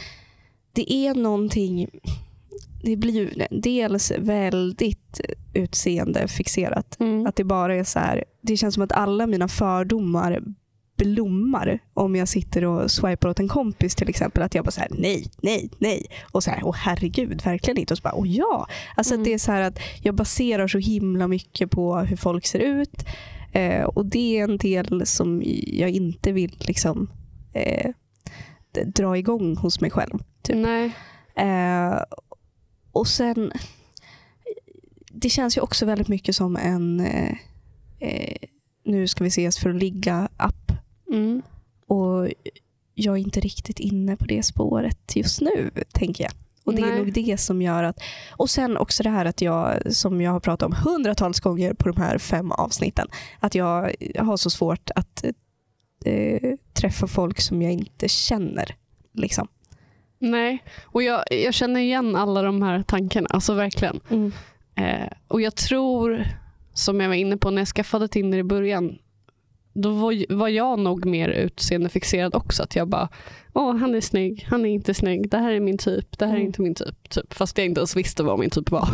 det 0.73 0.92
är 0.92 1.14
någonting, 1.14 1.88
det 2.83 2.97
blir 2.97 3.12
ju 3.14 3.47
dels 3.51 4.12
väldigt 4.19 5.21
utseendefixerat. 5.55 6.97
Mm. 7.01 7.27
Att 7.27 7.37
det 7.37 7.45
bara 7.45 7.75
är 7.75 7.85
så 7.85 7.99
här, 7.99 8.25
det 8.43 8.57
känns 8.57 8.75
som 8.75 8.83
att 8.83 8.93
alla 8.93 9.27
mina 9.27 9.49
fördomar 9.49 10.43
blommar 10.97 11.79
om 11.95 12.16
jag 12.16 12.29
sitter 12.29 12.64
och 12.64 12.90
swipar 12.90 13.29
åt 13.29 13.40
en 13.40 13.49
kompis 13.49 13.95
till 13.95 14.09
exempel. 14.09 14.43
Att 14.43 14.55
jag 14.55 14.64
bara 14.64 14.71
så 14.71 14.81
här, 14.81 14.88
nej, 14.99 15.31
nej, 15.43 15.71
nej. 15.79 16.07
Och 16.33 16.45
så 16.45 16.51
här, 16.51 16.61
åh 16.64 16.75
herregud, 16.79 17.43
verkligen 17.45 17.79
inte. 17.79 17.95
Och 17.95 17.99
så 17.99 18.03
bara, 18.03 18.14
åh 18.14 18.29
ja. 18.29 18.66
Alltså 18.97 19.14
Mm. 19.14 19.25
det 19.25 19.35
är 19.35 19.38
så 19.38 19.53
här 19.53 19.61
att 19.62 19.79
jag 20.03 20.14
baserar 20.14 20.69
så 20.69 20.79
himla 20.79 21.29
mycket 21.29 21.71
på 21.71 21.97
hur 21.99 22.16
folk 22.16 22.47
ser 22.47 22.59
ut. 22.59 23.05
Eh, 23.53 23.83
och 23.83 24.07
det 24.07 24.38
är 24.38 24.45
en 24.45 24.57
del 24.57 25.07
som 25.07 25.43
jag 25.66 25.90
inte 25.90 26.33
vill 26.33 26.57
liksom 26.61 27.11
eh, 27.53 27.90
dra 28.87 29.19
igång 29.19 29.57
hos 29.57 29.81
mig 29.81 29.90
själv. 29.90 30.19
Typ. 30.43 30.57
Nej. 30.57 30.93
Eh, 31.37 31.99
och 32.92 33.09
sen, 33.09 33.53
det 35.11 35.31
känns 35.31 35.57
ju 35.57 35.61
också 35.61 35.87
väldigt 35.87 36.09
mycket 36.09 36.37
som 36.37 36.57
en 36.57 37.00
eh, 37.00 37.37
eh, 37.98 38.37
nu 38.85 39.09
ska 39.09 39.24
vi 39.24 39.29
ses 39.29 39.59
för 39.59 39.70
att 39.70 39.76
ligga-app. 39.76 40.72
Mm. 41.12 41.42
Och 41.87 42.29
jag 42.94 43.14
är 43.14 43.20
inte 43.22 43.40
riktigt 43.40 43.81
inne 43.81 44.16
på 44.16 44.24
det 44.24 44.42
spåret 44.42 45.16
just 45.16 45.40
nu, 45.40 45.70
tänker 45.92 46.24
jag. 46.24 46.33
Och 46.64 46.74
det 46.74 46.83
är 46.83 46.87
Nej. 46.87 46.98
nog 46.98 47.12
det 47.12 47.40
som 47.40 47.62
gör 47.62 47.83
att... 47.83 48.00
Och 48.31 48.50
sen 48.50 48.76
också 48.76 49.03
det 49.03 49.11
här 49.11 49.24
att 49.24 49.40
jag, 49.40 49.94
som 49.94 50.20
jag 50.20 50.31
har 50.33 50.40
pratat 50.40 50.66
om 50.66 50.76
hundratals 50.85 51.40
gånger 51.40 51.74
på 51.74 51.88
de 51.88 52.00
här 52.00 52.18
fem 52.18 52.53
avsnitten, 52.53 53.09
att 53.40 53.55
jag 53.55 53.94
har 54.18 54.37
så 54.37 54.50
svårt 54.50 54.90
att 54.94 55.24
eh, 56.05 56.55
träffa 56.72 57.07
folk 57.07 57.40
som 57.40 57.62
jag 57.62 57.72
inte 57.72 58.09
känner. 58.09 58.76
Liksom. 59.12 59.48
Nej. 60.22 60.64
Och 60.85 61.02
jag, 61.02 61.24
jag 61.30 61.54
känner 61.54 61.80
igen 61.80 62.16
alla 62.16 62.42
de 62.42 62.62
här 62.62 62.83
tankarna. 62.83 63.26
Alltså 63.30 63.54
verkligen. 63.54 64.00
Eh, 64.74 65.09
och 65.28 65.40
jag 65.40 65.56
tror, 65.56 66.24
som 66.74 67.00
jag 67.00 67.09
var 67.09 67.14
inne 67.16 67.37
på 67.37 67.50
när 67.50 67.61
jag 67.61 67.68
skaffade 67.68 68.09
Tinder 68.09 68.38
i 68.38 68.42
början, 68.42 68.98
då 69.72 69.90
var, 69.90 70.35
var 70.37 70.48
jag 70.48 70.78
nog 70.78 71.06
mer 71.06 71.28
utseendefixerad 71.28 72.35
också. 72.35 72.62
Att 72.62 72.76
jag 72.76 72.88
bara, 72.88 73.09
åh 73.52 73.76
han 73.76 73.94
är 73.94 74.00
snygg, 74.00 74.46
han 74.50 74.66
är 74.66 74.70
inte 74.70 74.94
snygg, 74.94 75.30
det 75.30 75.38
här 75.38 75.52
är 75.52 75.61
min 75.61 75.78
typ, 75.78 76.18
det 76.18 76.24
här 76.26 76.33
är 76.33 76.37
Mm. 76.37 76.46
inte 76.46 76.62
min 76.62 76.74
typ. 76.74 77.09
typ. 77.11 77.35
Fast 77.35 77.59
jag 77.59 77.64
inte 77.66 77.78
ens 77.80 77.96
visste 77.96 78.22
vad 78.22 78.38
min 78.38 78.50
typ 78.50 78.70
var. 78.70 78.88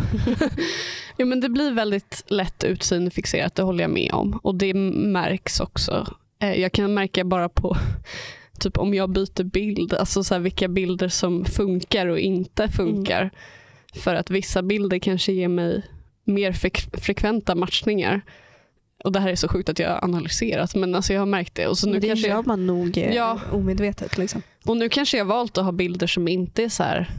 jo, 1.19 1.27
men 1.27 1.41
det 1.41 1.49
blir 1.49 1.71
väldigt 1.73 2.25
lätt 2.27 2.65
utseendefixerat, 2.65 3.55
det 3.55 3.63
håller 3.63 3.85
jag 3.85 3.91
med 3.91 4.11
om. 4.13 4.41
Och 4.43 4.55
det 4.55 4.75
märks 4.75 5.61
också. 5.61 6.07
Eh, 6.39 6.55
jag 6.61 6.73
kan 6.73 6.95
märka 6.95 7.25
bara 7.25 7.49
på 7.49 7.77
typ 8.61 8.79
om 8.79 8.95
jag 8.95 9.11
byter 9.11 9.43
bild, 9.45 9.95
alltså 9.95 10.25
så 10.25 10.35
här, 10.35 10.41
vilka 10.41 10.69
bilder 10.69 11.09
som 11.09 11.45
funkar 11.45 12.07
och 12.07 12.19
inte 12.19 12.69
funkar. 12.69 13.31
För 13.95 14.15
att 14.15 14.31
vissa 14.31 14.63
bilder 14.63 14.99
kanske 14.99 15.33
ger 15.33 15.49
mig 15.49 15.83
mer 16.25 16.53
fre- 16.53 17.01
frekventa 17.01 17.55
matchningar. 17.55 18.21
Och 19.05 19.13
det 19.13 19.21
här 19.21 19.29
är 19.29 19.35
så 19.37 19.49
sjukt 19.49 19.69
att 19.69 19.79
jag 19.79 19.91
har 19.91 20.05
analyserat 20.05 20.75
men 20.75 20.95
alltså 20.95 21.13
jag 21.13 21.21
har 21.21 21.27
märkt 21.27 21.55
det. 21.55 21.67
Och, 21.67 21.79
så 21.79 21.89
nu 21.91 21.99
det 22.01 22.07
kanske 22.09 22.29
gör 22.29 22.35
jag, 22.35 22.47
man 22.47 22.67
nog 22.67 22.99
eh, 22.99 23.15
Ja. 23.15 23.41
omedvetet. 23.53 24.19
Liksom. 24.19 24.43
och 24.65 24.77
nu 24.77 24.89
kanske 24.89 25.19
jag 25.19 25.25
valt 25.25 25.59
att 25.59 25.65
ha 25.65 25.73
bilder 25.73 26.07
som 26.07 26.29
inte 26.29 26.63
är 26.65 26.69
så 26.69 26.83
här, 26.83 27.11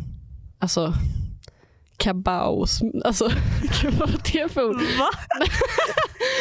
alltså 0.59 0.93
kabaos, 1.97 2.81
alltså 3.05 3.31
gud 3.81 3.93
vad 3.93 4.09
var 4.09 4.19
det 4.33 4.51
för 4.53 4.69
ord? 4.69 4.81
Va? 4.81 5.09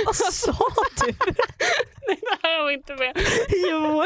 Vad 0.07 0.17
sa 0.17 0.53
du? 1.01 1.15
Nej 2.09 2.21
det 2.21 2.39
här 2.49 2.63
var 2.63 2.71
inte 2.71 2.95
med. 2.97 3.13
Jo. 3.71 4.05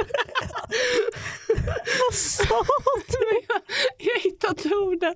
Vad 1.98 2.14
sa 2.14 2.64
du? 3.08 3.40
Jag 3.98 4.12
har 4.12 4.20
hittat 4.20 4.66
orden. 4.66 5.14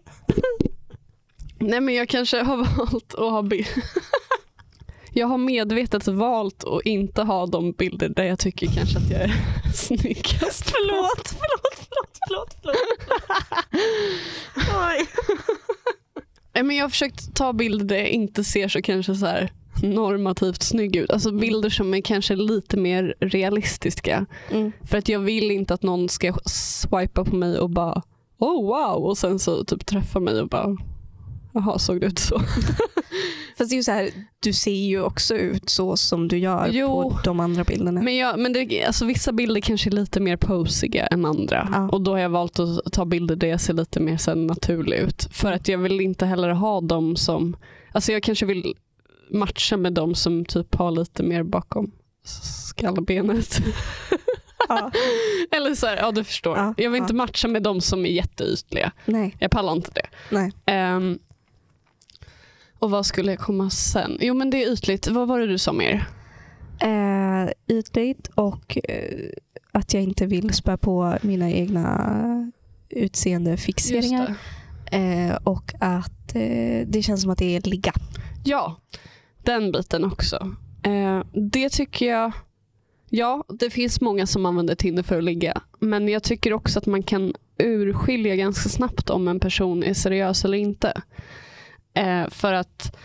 Nej 1.59 1.81
men 1.81 1.95
jag 1.95 2.09
kanske 2.09 2.43
har 2.43 2.57
valt 2.57 3.15
att 3.15 3.31
ha 3.31 3.43
bild. 3.43 3.67
Jag 5.17 5.27
har 5.27 5.39
medvetet 5.39 6.07
valt 6.09 6.65
att 6.65 6.83
inte 6.85 7.23
ha 7.23 7.47
de 7.47 7.73
bilder 7.73 8.09
där 8.09 8.25
jag 8.25 8.39
tycker 8.39 8.67
kanske 8.67 8.99
att 8.99 9.11
jag 9.11 9.21
är 9.21 9.33
snyggast. 9.75 10.71
Förlåt, 10.71 11.29
förlåt, 11.29 11.89
förlåt, 11.89 12.19
förlåt. 12.27 12.55
förlåt. 12.63 12.77
Oj. 14.91 15.07
Men 16.55 16.77
jag 16.77 16.85
har 16.85 16.89
försökt 16.89 17.35
ta 17.35 17.53
bilder 17.53 17.85
där 17.85 17.97
jag 17.97 18.09
inte 18.09 18.45
ser 18.45 18.69
så 18.69 18.83
kanske 18.83 19.15
så 19.15 19.27
här 19.27 19.53
normativt 19.83 20.63
snygg 20.63 20.97
ut. 20.97 21.11
Alltså 21.11 21.33
bilder 21.33 21.71
som 21.71 21.95
är 21.95 22.01
kanske 22.01 22.37
lite 22.37 22.77
mer 22.77 23.15
realistiska. 23.21 24.27
Mm. 24.51 24.73
För 24.83 24.99
att 24.99 25.09
jag 25.09 25.21
vill 25.21 25.51
inte 25.51 25.75
att 25.75 25.83
någon 25.83 26.09
ska 26.09 26.35
swipa 26.47 27.25
på 27.25 27.37
mig 27.37 27.59
och 27.59 27.71
bara 27.71 28.03
oh 28.39 28.67
wow 28.67 29.05
och 29.05 29.19
sen 29.19 29.39
så 29.39 29.65
typ 29.65 29.87
träffa 29.87 30.21
mig 30.21 30.41
och 30.41 30.49
bara 30.49 30.77
jaha 31.55 31.79
såg 31.79 32.01
det 32.01 32.07
ut 32.07 32.19
så. 32.19 32.41
Fast 33.59 33.71
det 33.71 33.75
är 33.75 33.77
ju 33.77 33.83
så 33.83 33.93
här, 33.93 34.11
du 34.41 34.53
ser 34.53 34.75
ju 34.75 35.03
också 35.03 35.35
ut 35.35 35.71
så 35.71 35.97
som 35.97 36.29
du 36.29 36.39
gör 36.39 36.69
Jo. 36.73 37.11
på 37.11 37.21
de 37.25 37.41
andra 37.41 37.65
bilderna. 37.65 38.03
Men, 38.03 38.17
jag, 38.17 38.39
men 38.39 38.53
det, 38.53 38.85
alltså 38.85 39.05
vissa 39.05 39.33
bilder 39.33 39.61
kanske 39.61 39.91
är 39.91 39.93
lite 39.93 40.21
mer 40.21 40.37
posiga 40.37 41.07
än 41.07 41.25
andra. 41.25 41.69
Ja. 41.73 41.89
Och 41.89 42.01
då 42.01 42.11
har 42.11 42.19
jag 42.19 42.29
valt 42.29 42.59
att 42.59 42.93
ta 42.93 43.05
bilder 43.05 43.37
där 43.37 43.49
jag 43.49 43.61
ser 43.61 43.73
lite 43.73 44.01
mer 44.01 44.17
så 44.17 44.35
naturlig 44.35 44.97
ut. 44.99 45.29
För 45.33 45.53
att 45.53 45.69
jag 45.69 45.79
vill 45.79 46.01
inte 46.01 46.27
heller 46.27 46.49
ha 46.49 46.81
dem 46.81 47.17
som, 47.17 47.57
alltså 47.93 48.13
jag 48.13 48.23
kanske 48.23 48.47
vill 48.47 48.75
matcha 49.31 49.77
med 49.77 49.93
dem 49.93 50.15
som 50.15 50.45
typ 50.45 50.75
har 50.75 50.91
lite 50.91 51.23
mer 51.23 51.43
bakom 51.43 51.91
skallbenet. 52.25 53.61
ja. 54.69 54.91
Eller 55.51 55.75
så 55.75 55.87
här, 55.87 55.97
ja 55.97 56.13
du 56.13 56.25
förstår. 56.25 56.57
Ja, 56.57 56.75
jag 56.77 56.91
vill 56.91 56.99
ja. 56.99 57.05
inte 57.05 57.15
matcha 57.15 57.49
med 57.49 57.63
dem 57.63 57.81
som 57.81 58.07
är 58.07 58.11
jätteytliga. 58.11 58.93
Nej, 59.05 59.37
Jag 59.39 59.51
pallar 59.51 59.73
inte 59.73 59.91
det. 59.95 60.07
nej. 60.31 60.53
Och 62.85 62.91
vad 62.91 63.07
skulle 63.07 63.33
jag 63.33 63.39
komma 63.39 63.71
sen? 63.71 64.19
Jo 64.21 64.35
men 64.35 64.51
det 64.51 64.65
är 64.65 64.73
ytligt. 64.73 65.09
Vad 65.09 65.29
var 65.29 65.41
det 65.41 65.47
du 65.47 65.59
sa 65.59 65.73
mer? 65.73 66.09
Eh, 66.81 67.77
ytligt 67.77 68.29
och 68.35 68.79
eh, 68.85 69.31
att 69.73 69.95
jag 69.95 70.03
inte 70.03 70.27
vill 70.27 70.55
spä 70.55 70.77
på 70.77 71.19
mina 71.23 71.51
egna 71.51 72.53
utseendefixeringar. 72.89 74.35
Eh, 74.93 75.35
och 75.45 75.75
att 75.81 76.35
eh, 76.35 76.87
det 76.87 77.03
känns 77.03 77.23
som 77.23 77.31
att 77.31 77.39
det 77.39 77.57
är 77.57 77.61
ligga. 77.61 77.93
Ja, 78.45 78.81
den 79.43 79.73
biten 79.73 80.05
också. 80.05 80.55
Eh, 80.83 81.23
det 81.33 81.69
tycker 81.69 82.07
jag, 82.07 82.33
ja 83.11 83.45
det 83.49 83.71
finns 83.71 84.01
många 84.01 84.27
som 84.27 84.47
använder 84.47 84.75
Tinder 84.75 85.03
för 85.03 85.19
att 85.19 85.25
ligga. 85.25 85.61
Men 85.79 86.09
jag 86.09 86.23
tycker 86.23 86.53
också 86.53 86.79
att 86.79 86.87
man 86.87 87.03
kan 87.03 87.35
urskilja 87.59 88.37
ganska 88.37 88.69
snabbt 88.69 89.11
om 89.11 89.29
en 89.29 89.41
person 89.41 89.83
är 89.83 89.95
seriös 89.95 90.45
eller 90.45 90.59
inte. 90.59 91.03
Eh, 91.95 92.29
för 92.31 92.53
att 92.53 92.97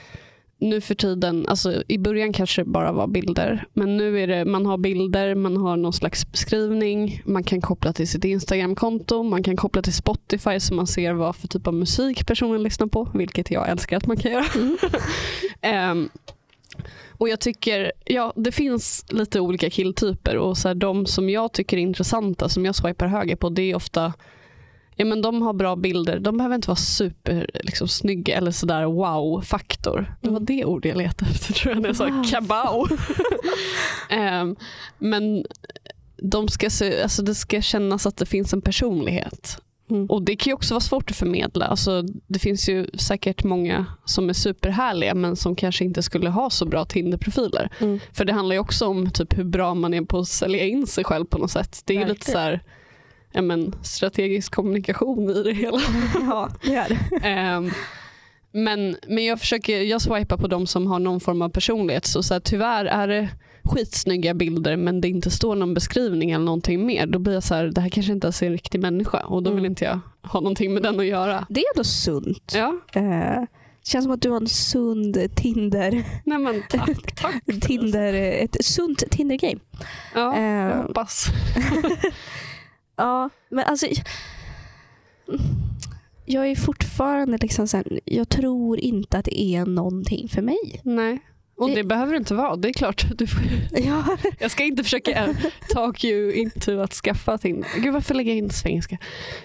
nu 0.59 0.81
för 0.81 0.95
tiden, 0.95 1.45
alltså 1.47 1.83
i 1.87 1.97
början 1.97 2.33
kanske 2.33 2.61
det 2.61 2.69
bara 2.69 2.91
var 2.91 3.07
bilder, 3.07 3.65
men 3.73 3.97
nu 3.97 4.19
är 4.19 4.27
det, 4.27 4.45
man 4.45 4.65
har 4.65 4.77
bilder, 4.77 5.35
man 5.35 5.57
har 5.57 5.77
någon 5.77 5.93
slags 5.93 6.31
beskrivning, 6.31 7.21
man 7.25 7.43
kan 7.43 7.61
koppla 7.61 7.93
till 7.93 8.07
sitt 8.07 8.25
Instagramkonto, 8.25 9.23
man 9.23 9.43
kan 9.43 9.57
koppla 9.57 9.81
till 9.81 9.93
Spotify 9.93 10.59
så 10.59 10.73
man 10.73 10.87
ser 10.87 11.13
vad 11.13 11.35
för 11.35 11.47
typ 11.47 11.67
av 11.67 11.73
musik 11.73 12.27
personen 12.27 12.63
lyssnar 12.63 12.87
på, 12.87 13.09
vilket 13.13 13.51
jag 13.51 13.69
älskar 13.69 13.97
att 13.97 14.07
man 14.07 14.17
kan 14.17 14.31
göra. 14.31 14.45
Ehm, 15.61 16.09
och 17.07 17.29
jag 17.29 17.39
tycker, 17.39 17.91
ja 18.05 18.33
det 18.35 18.51
finns 18.51 19.05
lite 19.09 19.39
olika 19.39 19.69
killtyper 19.69 20.37
och 20.37 20.57
så 20.57 20.67
här, 20.67 20.75
de 20.75 21.05
som 21.05 21.29
jag 21.29 21.53
tycker 21.53 21.77
är 21.77 21.81
intressanta, 21.81 22.49
som 22.49 22.65
jag 22.65 22.75
swipar 22.75 23.07
höger 23.07 23.35
på, 23.35 23.49
det 23.49 23.61
är 23.61 23.75
ofta 23.75 24.13
Ja, 25.01 25.05
men 25.05 25.21
de 25.21 25.41
har 25.41 25.53
bra 25.53 25.75
bilder. 25.75 26.19
De 26.19 26.37
behöver 26.37 26.55
inte 26.55 26.67
vara 26.67 26.75
super 26.75 27.49
liksom, 27.53 27.87
snygga 27.87 28.37
eller 28.37 28.51
sådär 28.51 28.85
wow-faktor. 28.85 30.15
Det 30.21 30.27
var 30.29 30.37
Mm. 30.37 30.45
det 30.45 30.65
ord 30.65 30.85
jag 30.85 30.97
letade 30.97 31.31
efter 31.31 31.53
tror 31.53 31.73
jag 31.73 31.81
när 31.81 31.89
jag 31.89 31.95
sa 31.95 32.09
Wow. 32.09 32.23
kabau. 32.23 32.87
Ehm, 34.09 34.55
men 34.97 35.45
de 36.17 36.47
ska 36.47 36.69
se, 36.69 37.01
alltså, 37.01 37.21
det 37.21 37.35
ska 37.35 37.61
kännas 37.61 38.05
att 38.05 38.17
det 38.17 38.25
finns 38.25 38.53
en 38.53 38.61
personlighet. 38.61 39.57
Mm. 39.89 40.05
Och 40.05 40.21
Det 40.21 40.35
kan 40.35 40.51
ju 40.51 40.55
också 40.55 40.73
vara 40.73 40.81
svårt 40.81 41.11
att 41.11 41.17
förmedla. 41.17 41.65
Alltså, 41.65 42.01
det 42.27 42.39
finns 42.39 42.69
ju 42.69 42.89
säkert 42.93 43.43
många 43.43 43.85
som 44.05 44.29
är 44.29 44.33
superhärliga 44.33 45.15
men 45.15 45.35
som 45.35 45.55
kanske 45.55 45.83
inte 45.83 46.03
skulle 46.03 46.29
ha 46.29 46.49
så 46.49 46.65
bra 46.65 46.85
Tinder-profiler. 46.85 47.69
Mm. 47.79 47.99
För 48.13 48.25
det 48.25 48.33
handlar 48.33 48.55
ju 48.55 48.59
också 48.59 48.85
om 48.87 49.11
typ 49.11 49.37
hur 49.37 49.43
bra 49.43 49.73
man 49.73 49.93
är 49.93 50.01
på 50.01 50.19
att 50.19 50.27
sälja 50.27 50.63
in 50.67 50.87
sig 50.87 51.03
själv 51.03 51.25
på 51.25 51.37
något 51.37 51.51
sätt. 51.51 51.81
Det 51.85 51.93
är 51.95 51.99
ju 51.99 52.05
lite 52.07 52.31
så 52.31 52.37
här, 52.37 52.61
ja, 53.31 53.41
men, 53.41 53.75
strategisk 53.83 54.55
kommunikation 54.55 55.29
i 55.29 55.43
det 55.43 55.53
hela. 55.53 55.79
Ja, 56.21 56.49
det 56.63 56.75
är 56.75 56.89
det. 56.89 57.27
Ehm, 57.27 57.71
men, 58.51 58.95
men 59.07 59.25
jag 59.25 59.39
försöker, 59.39 59.81
jag 59.81 60.01
swipar 60.01 60.37
på 60.37 60.47
de 60.47 60.67
som 60.67 60.87
har 60.87 60.99
någon 60.99 61.19
form 61.19 61.41
av 61.41 61.49
personlighet. 61.49 62.05
Så, 62.05 62.23
så 62.23 62.33
här, 62.33 62.41
tyvärr 62.41 62.85
är 62.85 63.07
det 63.07 63.29
skitsnygga 63.63 64.33
bilder 64.33 64.77
men 64.77 65.01
det 65.01 65.07
inte 65.07 65.31
står 65.31 65.55
någon 65.55 65.73
beskrivning 65.73 66.31
eller 66.31 66.45
någonting 66.45 66.85
mer. 66.85 67.05
Då 67.05 67.19
blir 67.19 67.33
jag 67.33 67.43
så 67.43 67.55
här, 67.55 67.65
det 67.65 67.81
här 67.81 67.89
kanske 67.89 68.11
inte 68.13 68.25
ens 68.27 68.41
är 68.41 68.45
en 68.45 68.51
riktig 68.51 68.79
människa 68.81 69.19
och 69.19 69.43
då 69.43 69.49
vill 69.49 69.59
Mm. 69.59 69.71
inte 69.71 69.85
jag 69.85 69.99
ha 70.31 70.39
någonting 70.39 70.73
med 70.73 70.83
den 70.83 70.99
att 70.99 71.05
göra. 71.05 71.45
Det 71.49 71.59
är 71.61 71.65
ändå 71.75 71.83
sunt. 71.83 72.53
Ja, 72.55 72.75
Eh, 72.93 73.43
känns 73.83 74.05
som 74.05 74.11
att 74.13 74.21
du 74.21 74.29
har 74.29 74.37
en 74.41 74.47
sund 74.47 75.17
Tinder, 75.35 76.03
nej 76.23 76.37
men 76.37 76.63
tack. 76.69 77.15
tack. 77.15 77.43
Tinder 77.61 78.13
ett 78.13 78.65
sunt 78.65 79.03
Tinder-game. 79.11 79.59
Ja, 80.15 80.39
jag 80.39 80.71
Eh, 80.71 80.81
hoppas. 80.81 81.25
Ja, 82.99 83.29
men 83.49 83.65
alltså 83.65 83.87
jag 86.25 86.47
är 86.47 86.55
fortfarande 86.55 87.37
liksom 87.41 87.67
så 87.67 87.77
här, 87.77 87.99
jag 88.05 88.29
tror 88.29 88.79
inte 88.79 89.17
att 89.17 89.25
det 89.25 89.41
är 89.41 89.65
någonting 89.65 90.29
för 90.29 90.41
mig. 90.41 90.81
Nej. 90.83 91.19
Och 91.57 91.69
Det- 91.69 91.75
det 91.75 91.83
behöver 91.83 92.11
det 92.11 92.17
inte 92.17 92.33
vara. 92.33 92.55
Det 92.55 92.69
är 92.69 92.73
klart. 92.73 93.05
Du 93.17 93.27
får, 93.27 93.41
Ja, 93.79 94.17
jag 94.39 94.51
ska 94.51 94.63
inte 94.63 94.83
försöka 94.83 95.11
eh, 95.25 95.35
talk 95.69 96.03
you 96.03 96.31
into 96.33 96.79
att 96.79 96.93
skaffa 96.93 97.37
Tinder. 97.37 97.69
Gud 97.79 97.93
varför 97.93 98.15
lägger 98.15 98.31
jag 98.31 98.37
in 98.37 98.49
svenska? 98.49 98.97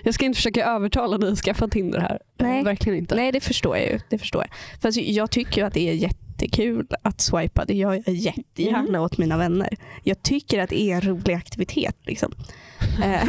Jag 0.03 0.15
ska 0.15 0.25
inte 0.25 0.37
försöka 0.37 0.67
övertala 0.67 1.19
dig 1.19 1.33
att 1.33 1.39
skaffa 1.39 1.69
Tinder 1.69 2.01
här. 2.01 2.19
Nej. 2.39 2.65
Verkligen 2.65 2.99
inte. 2.99 3.15
nej 3.15 3.33
det 3.33 3.41
förstår 3.41 3.77
jag 3.77 3.87
ju. 3.87 4.01
Det 4.11 4.19
förstår 4.19 4.43
jag. 4.43 4.81
För 4.81 4.89
alltså, 4.89 5.01
jag 5.01 5.31
tycker 5.31 5.61
ju 5.61 5.67
att 5.67 5.75
det 5.75 5.89
är 5.91 5.95
jättekul 6.35 6.87
att 7.03 7.21
swipa. 7.21 7.65
Det 7.65 7.75
gör 7.75 8.03
jag 8.07 8.15
jättegärna 8.15 8.89
Mm. 8.89 9.03
åt 9.03 9.19
mina 9.19 9.37
vänner. 9.37 9.77
Jag 10.03 10.23
tycker 10.23 10.59
att 10.63 10.71
det 10.71 10.81
är 10.81 10.95
en 10.95 11.01
rolig 11.01 11.35
aktivitet. 11.35 11.97
Liksom. 12.07 12.33
Eh, 13.03 13.29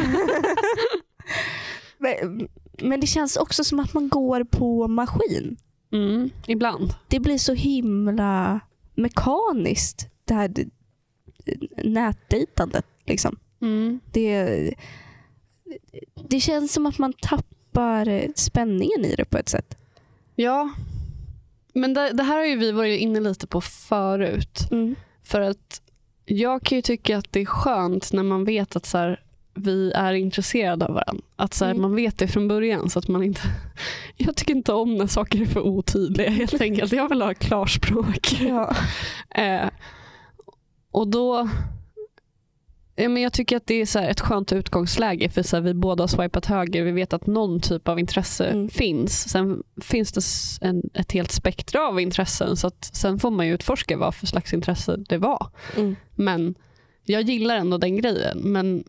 men, 1.98 2.48
men 2.82 3.00
det 3.00 3.06
känns 3.06 3.36
också 3.36 3.64
som 3.64 3.80
att 3.80 3.94
man 3.94 4.08
går 4.08 4.44
på 4.44 4.88
maskin. 4.88 5.56
Mm, 5.92 6.30
ibland. 6.46 6.94
det 7.08 7.20
blir 7.20 7.38
så 7.38 7.54
himla 7.54 8.60
mekaniskt 8.94 10.08
det 10.24 10.34
här 10.34 10.50
nätdejtandet. 11.84 12.86
Liksom. 13.06 13.36
Mm. 13.62 14.00
Det, 14.12 14.74
det 16.28 16.40
känns 16.40 16.72
som 16.72 16.86
att 16.86 16.98
man 16.98 17.12
tappar 17.12 18.32
spänningen 18.34 19.04
i 19.04 19.14
det 19.16 19.24
på 19.24 19.38
ett 19.38 19.48
sätt. 19.48 19.78
Ja, 20.34 20.70
men 21.76 21.94
det, 21.94 22.12
det 22.12 22.22
här 22.22 22.36
har 22.38 22.44
ju 22.44 22.56
vi 22.56 22.72
varit 22.72 23.00
inne 23.00 23.20
lite 23.20 23.46
på 23.46 23.60
förut. 23.60 24.60
För 25.24 25.40
att 25.40 25.82
jag 26.24 26.62
kan 26.62 26.76
ju 26.78 26.82
tycka 26.82 27.18
att 27.18 27.32
det 27.32 27.40
är 27.40 27.44
skönt 27.44 28.12
när 28.12 28.22
man 28.22 28.44
vet 28.44 28.76
att 28.76 28.86
så 28.86 28.98
här, 28.98 29.20
vi 29.54 29.92
är 29.92 30.12
intresserade 30.12 30.86
av 30.86 30.94
varandra. 30.94 31.24
Att 31.36 31.54
så 31.54 31.64
här, 31.64 31.72
Mm. 31.72 31.82
man 31.82 31.94
vet 31.94 32.18
det 32.18 32.28
från 32.28 32.48
början 32.48 32.90
så 32.90 32.98
att 32.98 33.08
man 33.08 33.22
inte... 33.22 33.40
Jag 34.16 34.36
tycker 34.36 34.54
inte 34.54 34.72
om 34.72 34.94
när 34.94 35.06
saker 35.06 35.40
är 35.42 35.46
för 35.46 35.60
otydliga 35.60 36.30
helt 36.30 36.60
enkelt. 36.60 36.92
Jag 36.92 37.08
vill 37.08 37.22
ha 37.22 37.34
klarspråk. 37.34 38.36
Ja. 38.40 38.76
Eh, 39.34 39.68
och 40.90 41.08
då, 41.08 41.48
Ja, 42.98 43.08
men 43.08 43.22
jag 43.22 43.32
tycker 43.32 43.56
att 43.56 43.66
det 43.66 43.74
är 43.80 43.86
så 43.86 43.98
ett 43.98 44.20
skönt 44.20 44.52
utgångsläge 44.52 45.30
för 45.30 45.42
så 45.42 45.56
här, 45.56 45.62
vi 45.62 45.74
båda 45.74 46.02
har 46.02 46.08
swipat 46.08 46.46
höger. 46.46 46.82
Vi 46.82 46.92
vet 46.92 47.12
att 47.12 47.26
någon 47.26 47.60
typ 47.60 47.88
av 47.88 47.98
intresse 47.98 48.46
Mm. 48.46 48.68
finns. 48.68 49.28
Sen 49.28 49.62
finns 49.82 50.12
det 50.12 50.66
en, 50.66 50.82
ett 50.94 51.12
helt 51.12 51.32
spektra 51.32 51.88
av 51.88 52.00
intressen 52.00 52.56
så 52.56 52.66
att 52.66 52.84
sen 52.92 53.18
får 53.18 53.30
man 53.30 53.46
ju 53.46 53.54
utforska 53.54 53.96
vad 53.96 54.14
för 54.14 54.26
slags 54.26 54.52
intresse 54.52 54.96
det 55.08 55.18
var. 55.18 55.46
Mm. 55.76 55.96
Men 56.14 56.54
jag 57.04 57.22
gillar 57.22 57.56
ändå 57.56 57.78
den 57.78 57.96
grejen. 57.96 58.38
Men 58.38 58.84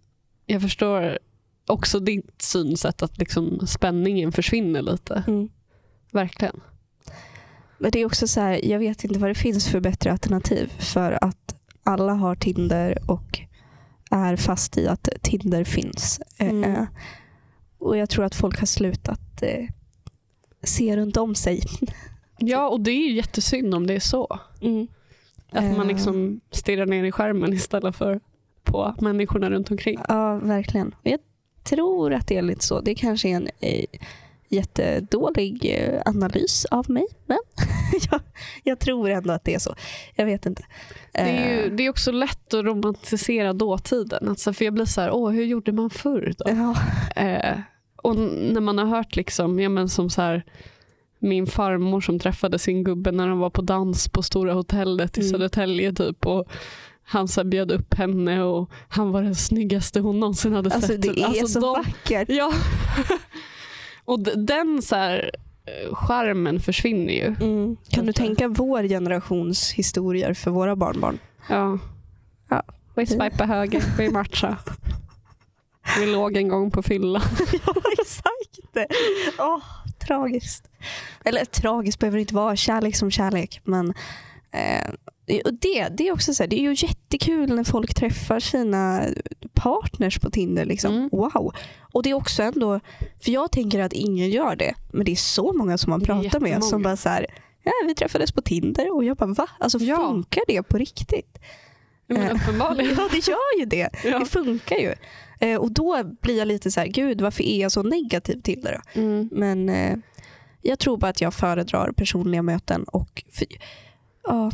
jag 0.46 0.62
förstår 0.62 1.20
också 1.68 2.00
ditt 2.00 2.42
synsätt 2.42 3.02
att 3.02 3.18
liksom 3.18 3.68
spänningen 3.68 4.32
försvinner 4.32 4.82
lite. 4.82 5.24
Mm. 5.28 5.50
Verkligen. 6.12 6.60
Men 7.78 7.92
det 7.92 8.00
är 8.00 8.06
också 8.06 8.28
så 8.28 8.42
här, 8.42 8.66
jag 8.66 8.80
vet 8.80 9.04
inte 9.04 9.20
vad 9.20 9.30
det 9.30 9.36
finns 9.36 9.68
för 9.68 9.80
bättre 9.80 10.12
alternativ 10.12 10.74
för 10.80 11.24
att 11.24 11.56
alla 11.84 12.14
har 12.14 12.36
Tinder 12.36 12.98
och 13.12 13.40
är 14.12 14.36
fast 14.36 14.78
i 14.78 14.88
att 14.88 15.10
Tinder 15.22 15.64
finns. 15.64 16.20
Eh, 16.38 16.50
Mm. 16.50 16.64
eh, 16.76 16.84
och 17.78 17.98
jag 17.98 18.10
tror 18.10 18.26
att 18.26 18.36
folk 18.36 18.60
har 18.60 18.66
slutat 18.68 19.42
eh, 19.42 19.66
se 20.64 20.98
runt 20.98 21.18
om 21.18 21.36
sig. 21.36 21.62
Ja, 22.40 22.70
och 22.70 22.82
det 22.82 22.92
är 22.92 23.08
ju 23.08 23.14
jättesynd 23.16 23.74
om 23.76 23.88
det 23.88 23.94
är 23.94 24.00
så. 24.00 24.40
Att 25.52 25.78
man 25.78 25.88
liksom 25.88 26.40
stirrar 26.52 26.86
ner 26.86 27.04
i 27.04 27.12
skärmen 27.12 27.54
istället 27.54 27.96
för 27.96 28.20
på 28.64 28.94
människorna 29.02 29.50
runt 29.50 29.72
omkring. 29.72 30.00
Ja, 30.08 30.36
verkligen. 30.36 30.96
Jag 31.04 31.20
tror 31.64 32.14
att 32.14 32.28
det 32.28 32.38
är 32.38 32.42
lite 32.42 32.66
så. 32.66 32.82
Det 32.82 32.96
kanske 32.96 33.30
är 33.30 33.36
en 33.36 33.48
jättedålig 34.50 35.76
eh, 35.80 36.02
analys 36.06 36.66
av 36.66 36.90
mig, 36.90 37.06
men 37.26 37.38
jag, 38.12 38.22
jag 38.64 38.80
tror 38.80 39.10
ändå 39.10 39.34
att 39.34 39.44
det 39.44 39.54
är 39.56 39.60
så. 39.60 39.76
Jag 40.16 40.26
vet 40.26 40.46
inte. 40.46 40.64
Det 41.12 41.20
är, 41.20 41.56
ju, 41.56 41.66
Eh, 41.66 41.72
det 41.72 41.86
är 41.86 41.90
också 41.90 42.12
lätt 42.12 42.54
att 42.54 42.66
romantisera 42.66 43.54
dåtiden. 43.54 44.30
Alltså, 44.30 44.54
för 44.54 44.66
jag 44.66 44.74
blir 44.74 44.86
så 44.86 45.02
här, 45.02 45.12
åh 45.12 45.32
hur 45.32 45.44
gjorde 45.46 45.72
man 45.72 45.90
förr 45.90 46.34
då? 46.38 46.46
ja. 46.48 46.76
Eh, 47.22 47.60
och 48.04 48.16
när 48.16 48.62
man 48.62 48.78
har 48.78 48.86
hört 48.86 49.16
liksom, 49.16 49.60
ja, 49.60 49.70
men 49.70 49.90
som 49.90 50.10
så 50.10 50.22
här, 50.22 50.44
min 51.20 51.48
farmor 51.48 52.02
som 52.02 52.20
träffade 52.20 52.60
sin 52.60 52.84
gubbe 52.84 53.12
när 53.12 53.28
de 53.28 53.40
var 53.40 53.50
på 53.50 53.62
dans 53.62 54.10
på 54.10 54.24
Stora 54.24 54.54
hotellet 54.54 55.18
i 55.18 55.22
Mm. 55.22 55.32
Södertälje 55.32 55.94
typ. 55.94 56.26
Och 56.26 56.48
han 57.04 57.28
så 57.28 57.44
bjöd 57.44 57.72
upp 57.72 57.94
henne 57.94 58.44
och 58.44 58.72
han 58.90 59.12
var 59.12 59.22
den 59.24 59.36
snyggaste 59.36 60.00
hon 60.00 60.20
någonsin 60.20 60.54
hade 60.54 60.70
Alltså 60.70 60.88
sett. 60.88 61.02
det 61.02 61.22
är 61.22 61.26
Alltså, 61.26 61.48
så 61.48 61.60
de- 61.60 61.74
vackert. 61.84 62.30
Ja. 62.30 62.54
och 64.08 64.20
den 64.20 64.82
så 64.82 64.96
här, 64.96 65.32
eh, 65.66 65.96
charmen 65.96 66.60
försvinner 66.60 67.14
ju. 67.14 67.36
Mm. 67.42 67.78
Kan 67.90 68.06
du 68.06 68.14
tänka 68.14 68.48
vår 68.48 68.84
generations 68.84 69.72
historier 69.72 70.34
för 70.34 70.52
våra 70.52 70.76
barnbarn? 70.76 71.20
Ja. 71.50 71.80
Ja. 72.50 72.64
Vi 72.96 73.06
swipade 73.06 73.46
höger, 73.54 73.84
vi 73.98 74.10
matchade. 74.10 74.58
Vi 76.00 76.06
låg 76.06 76.38
en 76.38 76.48
gång 76.48 76.72
på 76.72 76.84
fylla. 76.84 77.22
ja, 77.66 77.74
exakt. 78.00 78.92
Åh, 79.40 79.64
tragiskt. 80.08 80.70
Eller 81.26 81.46
tragiskt 81.46 82.00
behöver 82.00 82.18
det 82.18 82.22
inte 82.22 82.36
vara, 82.36 82.56
kärlek 82.56 82.96
som 82.96 83.12
kärlek. 83.12 83.62
Men 83.64 83.94
eh, 84.52 84.94
och 85.46 85.54
det, 85.54 85.88
det 85.98 86.08
är 86.08 86.14
också 86.14 86.34
så 86.34 86.44
här, 86.44 86.48
det 86.48 86.60
är 86.60 86.62
ju 86.62 86.76
jättekul 86.88 87.56
när 87.56 87.64
folk 87.64 87.94
träffar 87.94 88.40
sina 88.40 89.04
partners 89.54 90.20
på 90.20 90.30
Tinder. 90.30 90.66
Liksom. 90.66 90.94
Mm. 90.96 91.10
Wow. 91.12 91.54
Och 91.94 92.04
det 92.04 92.10
är 92.10 92.14
också 92.14 92.44
ändå, 92.44 92.80
för 93.20 93.32
jag 93.32 93.52
tänker 93.52 93.80
att 93.80 93.94
ingen 93.94 94.30
gör 94.30 94.56
det, 94.56 94.74
men 94.92 95.06
det 95.06 95.12
är 95.12 95.16
så 95.16 95.54
många 95.54 95.78
som 95.78 95.90
man 95.90 96.02
pratar 96.02 96.40
med 96.40 96.64
som 96.64 96.82
bara 96.84 96.98
så 96.98 97.10
här, 97.10 97.26
ja, 97.64 97.72
vi 97.88 97.96
träffades 97.96 98.32
på 98.32 98.42
Tinder 98.42 98.96
och 98.96 99.04
jag 99.04 99.18
bara 99.18 99.34
va? 99.34 99.48
Alltså 99.60 99.78
Ja. 99.78 99.96
funkar 99.96 100.44
det 100.48 100.64
på 100.64 100.78
riktigt? 100.78 101.38
Men 102.08 102.18
Eh, 102.18 102.36
uppenbarligen. 102.36 102.96
Ja 102.98 103.08
det 103.12 103.28
gör 103.28 103.60
ju 103.60 103.66
det. 103.66 103.90
Ja. 104.04 104.20
Det 104.20 104.26
funkar 104.26 104.76
ju. 104.76 104.94
Eh, 105.40 105.58
och 105.58 105.72
då 105.72 106.04
blir 106.22 106.38
jag 106.38 106.48
lite 106.48 106.72
så 106.72 106.80
här, 106.80 106.88
gud 106.88 107.22
varför 107.22 107.44
är 107.44 107.62
jag 107.62 107.72
så 107.72 107.84
negativ 107.84 108.42
till 108.42 108.62
det 108.62 108.72
då? 108.94 109.02
Mm. 109.02 109.30
Men 109.32 109.70
eh, 109.70 109.98
jag 110.62 110.80
tror 110.80 110.98
bara 110.98 111.08
att 111.10 111.22
jag 111.22 111.34
föredrar 111.34 111.92
personliga 111.92 112.42
möten 112.42 112.84
och 112.84 113.24
för, 113.32 113.48
ja, 114.28 114.52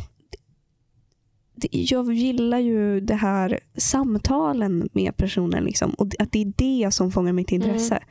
jag 1.70 2.12
gillar 2.12 2.58
ju 2.58 3.00
det 3.00 3.14
här 3.14 3.60
samtalen 3.76 4.88
med 4.92 5.16
personen 5.16 5.64
liksom, 5.64 5.90
och 5.94 6.08
att 6.18 6.32
det 6.32 6.42
är 6.42 6.52
det 6.56 6.90
som 6.90 7.10
fångar 7.10 7.32
mitt 7.32 7.52
intresse. 7.52 8.02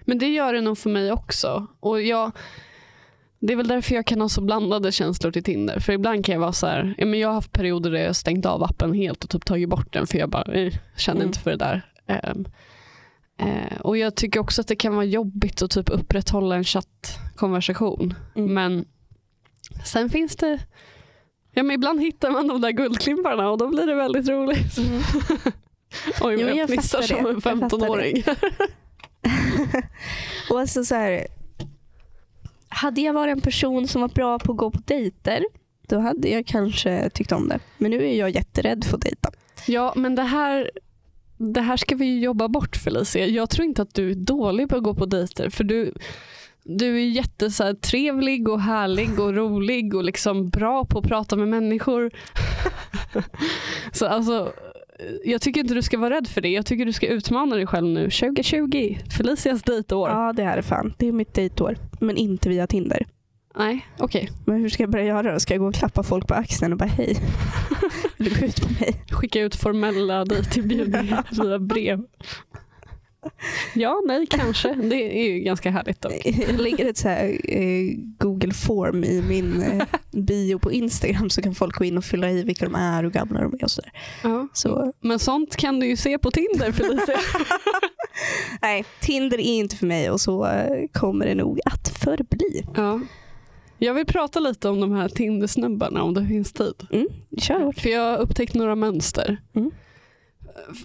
Men 0.00 0.18
det 0.18 0.28
gör 0.28 0.52
det 0.52 0.60
nog 0.60 0.78
för 0.78 0.90
mig 0.90 1.12
också. 1.12 1.66
Och 1.80 2.02
jag, 2.02 2.32
det 3.40 3.52
är 3.52 3.56
väl 3.56 3.68
därför 3.68 3.94
jag 3.94 4.06
kan 4.06 4.20
ha 4.20 4.28
så 4.28 4.40
blandade 4.40 4.92
känslor 4.92 5.32
till 5.32 5.44
Tinder. 5.44 5.80
För 5.80 5.92
ibland 5.92 6.24
kan 6.24 6.32
jag 6.32 6.40
vara 6.40 6.52
så 6.52 6.66
här, 6.66 6.94
ja, 6.98 7.06
men 7.06 7.20
jag 7.20 7.28
har 7.28 7.34
haft 7.34 7.52
perioder 7.52 7.90
där 7.90 7.98
jag 7.98 8.16
stängt 8.16 8.46
av 8.46 8.62
appen 8.62 8.94
helt 8.94 9.24
och 9.24 9.30
typ 9.30 9.44
tagit 9.44 9.68
bort 9.68 9.92
den 9.92 10.06
för 10.06 10.18
jag 10.18 10.30
bara 10.30 10.52
eh, 10.52 10.72
känner 10.96 11.20
Mm. 11.20 11.28
inte 11.28 11.38
för 11.38 11.50
det 11.50 11.56
där. 11.56 11.82
Ehm, 12.06 12.44
eh, 13.38 13.80
och 13.80 13.96
jag 13.96 14.14
tycker 14.14 14.40
också 14.40 14.60
att 14.60 14.68
det 14.68 14.76
kan 14.76 14.94
vara 14.94 15.04
jobbigt 15.04 15.62
att 15.62 15.70
typ 15.70 15.90
upprätthålla 15.90 16.56
en 16.56 16.64
chattkonversation. 16.64 18.14
Mm. 18.36 18.54
Men 18.54 18.84
sen 19.84 20.10
finns 20.10 20.36
det, 20.36 20.58
ja 21.52 21.62
men 21.62 21.74
ibland 21.74 22.00
hittar 22.00 22.30
man 22.30 22.48
de 22.48 22.60
där 22.60 22.70
guldklimparna 22.70 23.50
och 23.50 23.58
då 23.58 23.68
blir 23.68 23.86
det 23.86 23.94
väldigt 23.94 24.28
roligt. 24.28 24.78
Oj, 26.20 26.36
Jo, 26.38 26.40
jag 26.40 26.56
jag 26.56 26.68
fnissar 26.68 27.02
som 27.02 27.16
en 27.18 27.26
Jag 27.26 27.42
fattar 27.42 27.68
det. 27.68 27.76
15-åring. 27.76 28.24
och 30.50 30.60
alltså 30.60 30.84
så 30.84 30.94
här, 30.94 31.26
hade 32.68 33.00
jag 33.00 33.12
varit 33.12 33.32
en 33.32 33.40
person 33.40 33.88
som 33.88 34.00
var 34.00 34.08
bra 34.08 34.38
på 34.38 34.52
att 34.52 34.58
gå 34.58 34.70
på 34.70 34.80
dejter, 34.84 35.44
då 35.88 35.98
hade 35.98 36.28
jag 36.28 36.46
kanske 36.46 37.10
tyckt 37.10 37.32
om 37.32 37.48
det. 37.48 37.60
Men 37.78 37.90
nu 37.90 38.08
är 38.08 38.14
jag 38.14 38.30
jätterädd 38.30 38.84
för 38.84 38.96
att 38.96 39.02
dejta. 39.02 39.30
Ja, 39.66 39.92
men 39.96 40.14
det 40.14 40.22
här, 40.22 40.70
det 41.38 41.60
här 41.60 41.76
ska 41.76 41.96
vi 41.96 42.20
jobba 42.20 42.48
bort 42.48 42.76
Felicia. 42.76 43.26
Jag 43.26 43.50
tror 43.50 43.64
inte 43.64 43.82
att 43.82 43.94
du 43.94 44.10
är 44.10 44.14
dålig 44.14 44.68
på 44.68 44.76
att 44.76 44.82
gå 44.82 44.94
på 44.94 45.06
dejter. 45.06 45.50
För 45.50 45.64
du, 45.64 45.94
du 46.64 46.96
är 46.96 47.06
jätte 47.06 47.50
så 47.50 47.64
här, 47.64 47.74
trevlig 47.74 48.48
och 48.48 48.60
härlig 48.60 49.20
och 49.20 49.34
rolig 49.34 49.94
och 49.94 50.04
liksom 50.04 50.48
bra 50.48 50.84
på 50.84 50.98
att 50.98 51.04
prata 51.04 51.36
med 51.36 51.48
människor. 51.48 52.10
så 53.92 54.06
alltså, 54.06 54.52
jag 55.24 55.40
tycker 55.40 55.60
inte 55.60 55.74
du 55.74 55.82
ska 55.82 55.98
vara 55.98 56.14
rädd 56.14 56.28
för 56.28 56.40
det. 56.40 56.48
Jag 56.48 56.66
tycker 56.66 56.86
du 56.86 56.92
ska 56.92 57.06
utmana 57.06 57.56
dig 57.56 57.66
själv 57.66 57.88
nu. 57.88 58.10
2020, 58.10 58.98
Felicias 59.16 59.62
dejtår. 59.62 60.08
Ja 60.08 60.32
det 60.32 60.42
är 60.42 60.56
det 60.56 60.62
fan. 60.62 60.94
Det 60.98 61.08
är 61.08 61.12
mitt 61.12 61.34
dejtår. 61.34 61.76
Men 62.00 62.16
inte 62.16 62.48
via 62.48 62.66
Tinder. 62.66 63.06
Nej, 63.56 63.86
okej. 63.98 64.30
Men 64.46 64.60
hur 64.60 64.68
ska 64.68 64.82
jag 64.82 64.90
börja 64.90 65.04
göra 65.04 65.32
då? 65.32 65.40
Ska 65.40 65.54
jag 65.54 65.60
gå 65.60 65.68
och 65.68 65.74
klappa 65.74 66.02
folk 66.02 66.26
på 66.26 66.34
axeln 66.34 66.72
och 66.72 66.78
bara 66.78 66.88
hej? 66.88 67.16
Vill 68.16 68.34
du 68.34 68.40
gå 68.40 68.46
ut 68.46 68.62
med 68.62 68.80
mig? 68.80 69.04
Skicka 69.10 69.40
ut 69.40 69.54
formella 69.54 70.24
dejtinbjudningar 70.24 71.24
via 71.44 71.58
brev. 71.58 72.02
Ja, 73.74 74.02
nej, 74.06 74.26
kanske. 74.26 74.74
Det 74.74 75.18
är 75.18 75.32
ju 75.32 75.40
ganska 75.40 75.70
härligt 75.70 76.00
dock. 76.00 76.12
Jag 76.48 76.60
lägger 76.60 76.86
ett 76.86 76.96
så 76.98 77.08
här, 77.08 77.40
eh, 77.44 77.94
Google 78.18 78.54
form 78.54 79.04
i 79.04 79.22
min 79.22 79.62
eh, 79.62 79.86
bio 80.10 80.58
på 80.58 80.72
Instagram 80.72 81.30
så 81.30 81.42
kan 81.42 81.54
folk 81.54 81.74
gå 81.74 81.84
in 81.84 81.98
och 81.98 82.04
fylla 82.04 82.30
i 82.30 82.42
vilka 82.42 82.64
de 82.64 82.74
är 82.74 83.04
och 83.04 83.12
gamla 83.12 83.40
de 83.40 83.54
är 83.54 83.64
och 83.64 83.70
sådär. 83.70 83.92
Ja. 84.22 84.48
Så 84.52 84.92
Men 85.00 85.18
sånt 85.18 85.56
kan 85.56 85.80
du 85.80 85.86
ju 85.86 85.96
se 85.96 86.18
på 86.18 86.30
Tinder 86.30 86.72
Felicia. 86.72 87.18
nej, 88.62 88.84
Tinder 89.00 89.38
är 89.38 89.54
inte 89.54 89.76
för 89.76 89.86
mig 89.86 90.10
och 90.10 90.20
så 90.20 90.46
eh, 90.46 90.88
kommer 90.92 91.26
det 91.26 91.34
nog 91.34 91.60
att 91.64 91.88
förbli. 91.88 92.64
Ja. 92.76 93.00
Jag 93.78 93.94
vill 93.94 94.06
prata 94.06 94.40
lite 94.40 94.68
om 94.68 94.80
de 94.80 94.92
här 94.92 95.08
Tinder-snubbarna 95.08 96.02
om 96.02 96.14
det 96.14 96.26
finns 96.26 96.52
tid. 96.52 96.86
Mm, 96.92 97.08
kör. 97.38 97.72
För 97.72 97.88
jag 97.88 98.10
har 98.10 98.18
upptäckt 98.18 98.54
några 98.54 98.74
mönster. 98.74 99.36
Mm. 99.54 99.70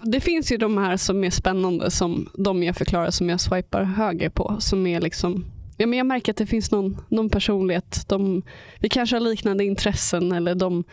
Det 0.02 0.20
finns 0.20 0.52
ju 0.52 0.56
de 0.56 0.78
här 0.78 0.96
som 0.96 1.24
är 1.24 1.30
spännande 1.30 1.90
som 1.90 2.28
de 2.34 2.62
jag 2.62 2.76
förklarar 2.76 3.10
som 3.10 3.28
jag 3.28 3.40
swipar 3.40 3.82
höger 3.82 4.30
på. 4.30 4.56
Som 4.60 4.86
är 4.86 5.00
liksom, 5.00 5.44
ja, 5.76 5.86
men 5.86 5.98
jag 5.98 6.06
märker 6.06 6.32
att 6.32 6.36
det 6.36 6.46
finns 6.46 6.70
någon, 6.70 6.96
någon 7.08 7.30
personlighet. 7.30 8.08
De, 8.08 8.42
vi 8.80 8.88
kanske 8.88 9.16
har 9.16 9.20
liknande 9.20 9.64
intressen 9.64 10.32
eller 10.32 10.54
de, 10.54 10.84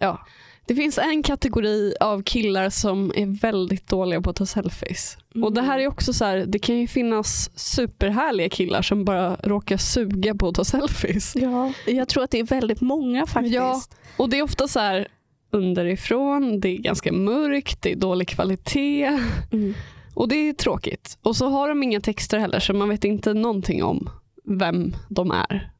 ja. 0.00 0.26
Det 0.66 0.74
finns 0.74 0.98
en 0.98 1.22
kategori 1.22 1.94
av 2.00 2.22
killar 2.22 2.70
som 2.70 3.12
är 3.16 3.40
väldigt 3.40 3.86
dåliga 3.86 4.20
på 4.20 4.30
att 4.30 4.36
ta 4.36 4.46
selfies. 4.46 5.18
Och 5.44 5.52
det 5.52 5.62
här 5.62 5.78
är 5.78 5.86
också 5.86 6.12
så 6.12 6.24
här, 6.24 6.44
det 6.46 6.58
kan 6.58 6.78
ju 6.78 6.86
finnas 6.86 7.58
superhärliga 7.58 8.48
killar 8.48 8.82
som 8.82 9.04
bara 9.04 9.36
råkar 9.36 9.76
suga 9.76 10.34
på 10.34 10.48
att 10.48 10.54
ta 10.54 10.64
selfies. 10.64 11.36
Ja, 11.36 11.72
jag 11.86 12.08
tror 12.08 12.24
att 12.24 12.30
det 12.30 12.38
är 12.38 12.44
väldigt 12.44 12.80
många 12.80 13.26
faktiskt. 13.26 13.54
Ja. 13.54 13.82
Och 14.16 14.28
det 14.28 14.38
är 14.38 14.42
ofta 14.42 14.68
så 14.68 14.80
här 14.80 15.08
underifrån, 15.50 16.60
det 16.60 16.68
är 16.68 16.78
ganska 16.78 17.12
mörkt, 17.12 17.82
det 17.82 17.92
är 17.92 17.96
dålig 17.96 18.28
kvalitet 18.28 19.06
Mm. 19.52 19.74
och 20.14 20.28
det 20.28 20.36
är 20.48 20.52
tråkigt. 20.52 21.18
Och 21.22 21.36
så 21.36 21.48
har 21.48 21.68
de 21.68 21.82
inga 21.82 22.00
texter 22.00 22.38
heller 22.38 22.60
så 22.60 22.74
man 22.74 22.88
vet 22.88 23.04
inte 23.04 23.34
någonting 23.34 23.82
om 23.84 24.10
vem 24.44 24.94
de 25.08 25.30
är. 25.30 25.70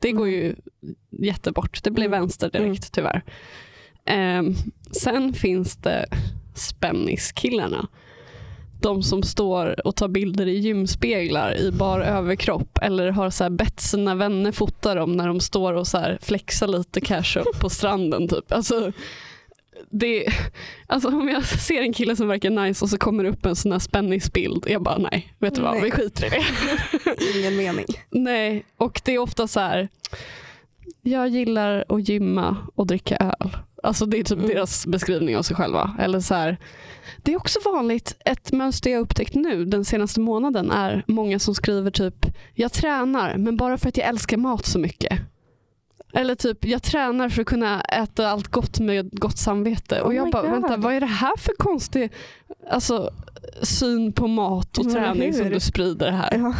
Det 0.00 0.12
går 0.12 0.28
ju 0.28 0.54
jättebort, 1.10 1.82
det 1.82 1.90
blir 1.90 2.06
Mm. 2.06 2.20
vänster 2.20 2.50
direkt 2.50 2.92
tyvärr. 2.92 3.22
Ehm, 4.04 4.54
sen 4.92 5.32
finns 5.32 5.76
det 5.76 6.06
spänniskillarna. 6.54 7.88
De 8.86 9.02
som 9.02 9.22
står 9.22 9.86
och 9.86 9.96
tar 9.96 10.08
bilder 10.08 10.46
i 10.46 10.58
gymspeglar 10.58 11.56
i 11.56 11.72
bar 11.72 12.00
överkropp 12.00 12.78
eller 12.82 13.10
har 13.10 13.30
så 13.30 13.44
här 13.44 13.50
bett 13.50 13.80
sina 13.80 14.14
vänner 14.14 14.52
fota 14.52 14.94
dem 14.94 15.16
när 15.16 15.26
de 15.26 15.40
står 15.40 15.72
och 15.72 15.86
så 15.86 15.98
här 15.98 16.18
flexar 16.22 16.66
lite 16.66 17.00
casual 17.00 17.46
på 17.60 17.70
stranden. 17.70 18.28
Typ. 18.28 18.52
Alltså, 18.52 18.92
det, 19.90 20.26
alltså 20.86 21.08
om 21.08 21.28
jag 21.28 21.44
ser 21.44 21.82
en 21.82 21.92
kille 21.92 22.16
som 22.16 22.28
verkar 22.28 22.50
nice 22.50 22.84
och 22.84 22.90
så 22.90 22.98
kommer 22.98 23.24
det 23.24 23.30
upp 23.30 23.46
en 23.46 23.56
sån 23.56 23.72
här 23.72 23.78
spänningsbild. 23.78 24.64
Jag 24.68 24.82
bara 24.82 24.98
nej, 24.98 25.34
vet 25.38 25.54
du 25.54 25.62
vad, 25.62 25.72
Nej. 25.72 25.82
vi 25.82 25.90
skiter 25.90 26.26
i 26.26 26.30
det. 26.30 26.44
Ingen 27.38 27.56
mening. 27.56 27.86
nej, 28.10 28.64
och 28.76 29.00
det 29.04 29.14
är 29.14 29.18
ofta 29.18 29.48
så 29.48 29.60
här. 29.60 29.88
Jag 31.02 31.28
gillar 31.28 31.84
att 31.88 32.08
gymma 32.08 32.56
och 32.74 32.86
dricka 32.86 33.16
öl. 33.16 33.56
Alltså 33.86 34.06
det 34.06 34.18
är 34.18 34.24
typ 34.24 34.38
Mm. 34.38 34.48
deras 34.50 34.86
beskrivning 34.86 35.36
av 35.36 35.42
sig 35.42 35.56
själva. 35.56 35.96
Eller 35.98 36.20
så 36.20 36.34
här, 36.34 36.56
det 37.22 37.32
är 37.32 37.36
också 37.36 37.58
vanligt, 37.64 38.16
ett 38.24 38.52
mönster 38.52 38.90
jag 38.90 39.00
upptäckt 39.00 39.34
nu 39.34 39.64
den 39.64 39.84
senaste 39.84 40.20
månaden 40.20 40.70
är 40.70 41.04
många 41.06 41.38
som 41.38 41.54
skriver 41.54 41.90
typ 41.90 42.26
jag 42.54 42.72
tränar 42.72 43.36
men 43.36 43.56
bara 43.56 43.78
för 43.78 43.88
att 43.88 43.96
jag 43.96 44.06
älskar 44.08 44.36
mat 44.36 44.66
så 44.66 44.78
mycket. 44.78 45.18
Eller 46.14 46.34
typ 46.34 46.64
jag 46.64 46.82
tränar 46.82 47.28
för 47.28 47.40
att 47.42 47.46
kunna 47.48 47.80
äta 47.80 48.28
allt 48.28 48.48
gott 48.48 48.80
med 48.80 49.20
gott 49.20 49.38
samvete. 49.38 50.00
och 50.00 50.08
Oh 50.10 50.16
jag 50.16 50.24
my 50.26 50.30
bara 50.32 50.42
God. 50.42 50.50
vänta 50.50 50.76
vad 50.76 50.94
är 50.94 51.00
det 51.00 51.06
här 51.06 51.36
för 51.36 51.52
konstig 51.58 52.12
alltså, 52.70 53.10
syn 53.62 54.12
på 54.12 54.26
mat 54.26 54.78
och 54.78 54.84
Men 54.84 54.94
träning 54.94 55.32
som 55.34 55.44
hur? 55.44 55.54
du 55.54 55.60
sprider 55.60 56.10
här. 56.10 56.30
Ja. 56.32 56.54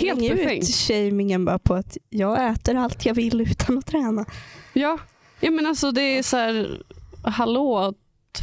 Helt 0.00 0.18
Släng 0.24 0.58
ut 0.58 0.64
shamingen 0.74 1.44
bara 1.44 1.58
på 1.58 1.74
att 1.74 1.96
jag 2.10 2.50
äter 2.50 2.76
allt 2.76 3.06
jag 3.06 3.14
vill 3.14 3.40
utan 3.40 3.78
att 3.78 3.86
träna. 3.86 4.24
Ja, 4.72 4.98
ja 5.40 5.50
men 5.50 5.66
alltså 5.66 5.90
det 5.92 6.02
är 6.18 6.22
så 6.22 6.36
här, 6.36 6.82
hallå 7.22 7.94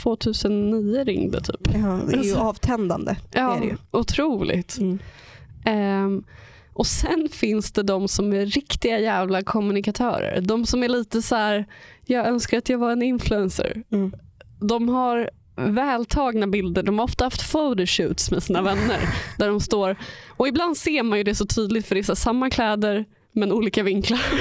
2009 0.04 1.04
ringde 1.04 1.42
typ. 1.42 1.68
Ja, 1.74 2.00
det 2.08 2.14
är 2.14 2.14
ju 2.14 2.18
Alltså- 2.20 2.40
avtändande. 2.40 3.16
Ja, 3.32 3.56
är 3.56 3.60
det 3.62 3.66
ju. 3.68 3.78
otroligt. 3.92 4.78
Mm. 4.78 5.00
Ehm, 5.66 6.24
och 6.74 6.88
sen 6.88 7.30
finns 7.32 7.72
det 7.72 7.84
de 7.84 8.08
som 8.08 8.34
är 8.34 8.46
riktiga 8.46 9.00
jävla 9.00 9.44
kommunikatörer. 9.44 10.42
De 10.42 10.66
som 10.66 10.84
är 10.84 10.90
lite 10.90 11.22
så 11.22 11.36
här, 11.36 11.66
jag 12.06 12.28
önskar 12.28 12.58
att 12.58 12.70
jag 12.70 12.78
var 12.78 12.92
en 12.92 13.02
influencer. 13.02 13.84
Mm. 13.92 14.14
De 14.60 14.90
har 14.90 15.30
vältagna 15.56 16.48
bilder, 16.48 16.84
de 16.84 17.00
har 17.00 17.06
ofta 17.06 17.24
haft 17.24 17.52
photoshoots 17.52 18.32
med 18.32 18.44
sina 18.44 18.62
vänner. 18.62 19.00
där 19.38 19.48
de 19.48 19.60
står, 19.60 19.96
och 20.30 20.48
ibland 20.48 20.78
ser 20.78 21.04
man 21.04 21.18
ju 21.18 21.24
det 21.24 21.36
så 21.36 21.46
tydligt 21.46 21.88
för 21.88 21.96
det 21.96 22.02
är 22.02 22.04
så 22.04 22.16
samma 22.16 22.50
kläder 22.50 23.06
men 23.32 23.52
olika 23.52 23.84
vinklar. 23.84 24.22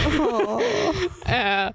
Eh, 1.27 1.71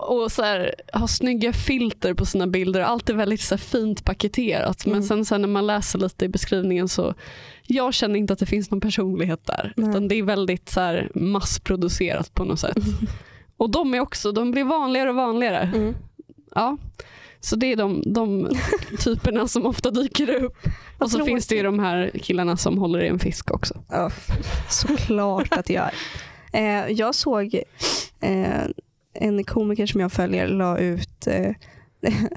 och 0.00 0.32
så 0.32 0.42
här, 0.42 0.74
har 0.92 1.06
snygga 1.06 1.52
filter 1.52 2.14
på 2.14 2.26
sina 2.26 2.46
bilder. 2.46 2.80
Allt 2.80 3.10
är 3.10 3.14
väldigt 3.14 3.40
så 3.40 3.54
här, 3.54 3.58
fint 3.60 4.04
paketerat. 4.04 4.86
Men 4.86 4.94
Mm. 4.94 5.04
sen, 5.08 5.24
sen 5.24 5.40
när 5.40 5.48
man 5.48 5.66
läser 5.66 5.98
lite 5.98 6.24
i 6.24 6.28
beskrivningen 6.28 6.88
så 6.88 7.14
jag 7.66 7.94
känner 7.94 8.16
inte 8.16 8.32
att 8.32 8.38
det 8.38 8.46
finns 8.46 8.70
någon 8.70 8.80
personlighet 8.80 9.46
där. 9.46 9.72
Nej. 9.76 9.90
Utan 9.90 10.08
det 10.08 10.14
är 10.14 10.22
väldigt 10.22 10.68
så 10.68 10.80
här, 10.80 11.10
massproducerat 11.14 12.34
på 12.34 12.44
något 12.44 12.60
sätt. 12.60 12.76
Och 13.56 13.70
de 13.70 13.94
är 13.94 14.00
också, 14.00 14.32
de 14.32 14.50
blir 14.50 14.64
vanligare 14.64 15.10
och 15.10 15.16
vanligare. 15.16 15.70
Mm. 15.74 15.94
Ja. 16.54 16.76
Så 17.40 17.56
det 17.56 17.72
är 17.72 17.76
de, 17.76 18.02
de 18.06 18.48
typerna 18.98 19.48
som 19.48 19.66
ofta 19.66 19.90
dyker 19.90 20.30
upp. 20.44 20.56
Och 20.98 21.10
så 21.10 21.24
finns 21.24 21.46
det 21.46 21.54
ju 21.54 21.62
de 21.62 21.78
här 21.78 22.10
killarna 22.22 22.56
som 22.56 22.78
håller 22.78 23.00
i 23.00 23.08
en 23.08 23.18
fisk 23.18 23.50
också. 23.50 23.82
Ja, 23.88 24.10
såklart 24.70 25.52
att 25.52 25.64
det 25.66 25.72
gör. 25.72 25.90
Eh, 26.52 26.86
jag 26.92 27.14
såg 27.14 27.54
eh, 28.20 28.64
en 29.20 29.44
komiker 29.44 29.86
som 29.86 30.00
jag 30.00 30.12
följer 30.12 30.48
la 30.48 30.78
ut 30.78 31.26
eh, 31.26 31.50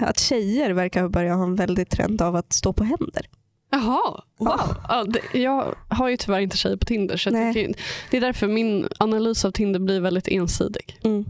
att 0.00 0.18
tjejer 0.18 0.70
verkar 0.70 1.08
börja 1.08 1.34
ha 1.34 1.44
en 1.44 1.56
väldig 1.56 1.88
trend 1.88 2.22
av 2.22 2.36
att 2.36 2.52
stå 2.52 2.72
på 2.72 2.84
händer. 2.84 3.26
Jaha, 3.70 4.22
wow. 4.38 4.60
Ja, 4.88 5.06
jag 5.32 5.74
har 5.88 6.08
ju 6.08 6.16
tyvärr 6.16 6.40
inte 6.40 6.56
tjejer 6.56 6.76
på 6.76 6.84
Tinder 6.84 7.16
så 7.16 7.30
tycker, 7.30 7.74
det 8.10 8.16
är 8.16 8.20
därför 8.20 8.48
min 8.48 8.88
analys 8.98 9.44
av 9.44 9.50
Tinder 9.50 9.80
blir 9.80 10.00
väldigt 10.00 10.28
ensidig. 10.28 10.98
Mm. 11.04 11.24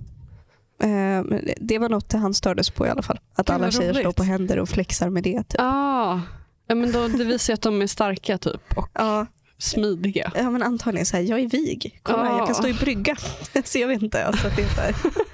Eh, 0.83 1.41
det- 1.61 1.79
var 1.79 1.89
något 1.89 2.13
han 2.13 2.35
stördes 2.35 2.71
på 2.71 2.87
i 2.87 2.91
alla 2.91 3.03
fall. 3.03 3.21
Att 3.35 3.51
alla 3.51 3.71
tjejer 3.71 3.93
roligt. 3.93 4.01
står 4.03 4.13
på 4.13 4.23
händer 4.23 4.59
och 4.59 4.69
flexar 4.69 5.09
med 5.11 5.23
det. 5.23 5.43
Typ. 5.49 5.61
Ah. 5.61 6.21
Ja, 6.67 6.75
men 6.75 6.93
då, 6.93 7.09
det 7.09 7.25
visar 7.25 7.53
ju 7.53 7.55
att 7.55 7.63
de 7.63 7.83
är 7.83 7.87
starka 7.87 8.39
typ 8.39 8.77
och 8.77 8.89
Ja, 8.95 9.27
smidiga. 9.59 10.33
ja, 10.37 10.51
men 10.51 10.63
antagligen 10.63 11.07
så 11.07 11.17
här, 11.17 11.25
jag 11.25 11.41
är 11.41 11.49
vig. 11.49 12.01
Kolla, 12.03 12.25
Ja. 12.27 12.39
jag 12.39 12.47
kan 12.47 12.55
stå 12.55 12.69
i 12.69 12.75
brygga. 12.75 13.17
så 13.65 13.79
jag 13.79 13.89
vet 13.89 14.03
inte. 14.03 14.25
Alltså, 14.27 14.49
det 14.57 14.63
är 14.63 14.93
så 14.93 15.09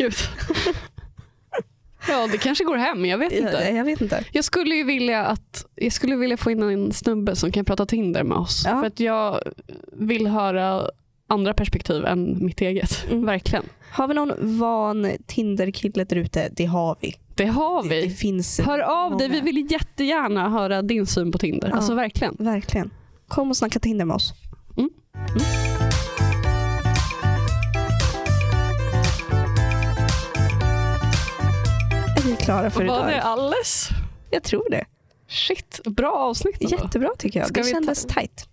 Gud. 0.00 0.14
Ja, 2.08 2.26
det 2.32 2.38
kanske 2.38 2.64
går 2.64 2.76
hem, 2.76 3.04
jag 3.06 3.18
vet 3.18 3.32
jag, 3.32 3.40
inte. 3.40 3.70
jag 3.76 3.84
vet 3.84 4.00
inte. 4.00 4.24
Jag 4.32 4.44
skulle 4.44 4.74
ju 4.74 4.84
vilja 4.84 5.24
att 5.26 5.66
jag 5.74 5.92
skulle 5.92 6.16
vilja 6.16 6.36
få 6.36 6.50
in 6.50 6.62
en 6.62 6.92
snubbe 6.92 7.36
som 7.36 7.52
kan 7.52 7.64
prata 7.64 7.86
Tinder 7.86 8.24
med 8.24 8.38
oss. 8.38 8.62
Ja. 8.66 8.80
För 8.80 8.86
att 8.86 9.00
jag 9.00 9.40
vill 9.92 10.26
höra 10.26 10.82
andra 11.28 11.54
perspektiv 11.54 12.04
än 12.04 12.44
mitt 12.44 12.60
eget. 12.60 13.04
Mm. 13.10 13.26
Verkligen. 13.26 13.64
Har 13.92 14.08
vi 14.08 14.14
någon 14.14 14.58
van 14.58 15.10
Tinder-kille 15.26 16.04
där 16.04 16.16
ute? 16.16 16.48
Det 16.52 16.64
har 16.64 16.96
vi. 17.00 17.14
Det 17.34 17.46
har 17.46 17.82
Det, 17.82 17.88
det 17.88 18.00
vi. 18.06 18.10
finns 18.10 18.60
Hör 18.60 18.78
av 18.78 19.16
dig, 19.16 19.28
många. 19.28 19.40
vi 19.40 19.52
vill 19.52 19.72
jättegärna 19.72 20.48
höra 20.48 20.82
din 20.82 21.06
syn 21.06 21.32
på 21.32 21.38
Tinder. 21.38 21.68
Ja. 21.68 21.76
Alltså 21.76 21.94
verkligen. 21.94 22.36
Verkligen. 22.38 22.90
Kom 23.28 23.50
och 23.50 23.56
snacka 23.56 23.78
Tinder 23.80 24.04
med 24.04 24.14
oss. 24.14 24.32
Mm. 24.76 24.90
Är 25.36 25.89
vi 32.30 32.36
klara 32.36 32.70
för 32.70 32.84
Var 32.84 32.98
idag? 32.98 33.06
det 33.08 33.22
alles? 33.22 33.88
Jag 34.30 34.42
tror 34.42 34.70
det. 34.70 34.84
Shit, 35.28 35.80
bra 35.84 36.12
avsnitt 36.12 36.56
ändå. 36.62 36.76
Jättebra 36.76 37.10
tycker 37.18 37.40
jag. 37.40 37.48
Ska 37.48 37.60
det 37.62 37.68
kändes 37.68 38.04
ta- 38.06 38.14
tajt. 38.14 38.48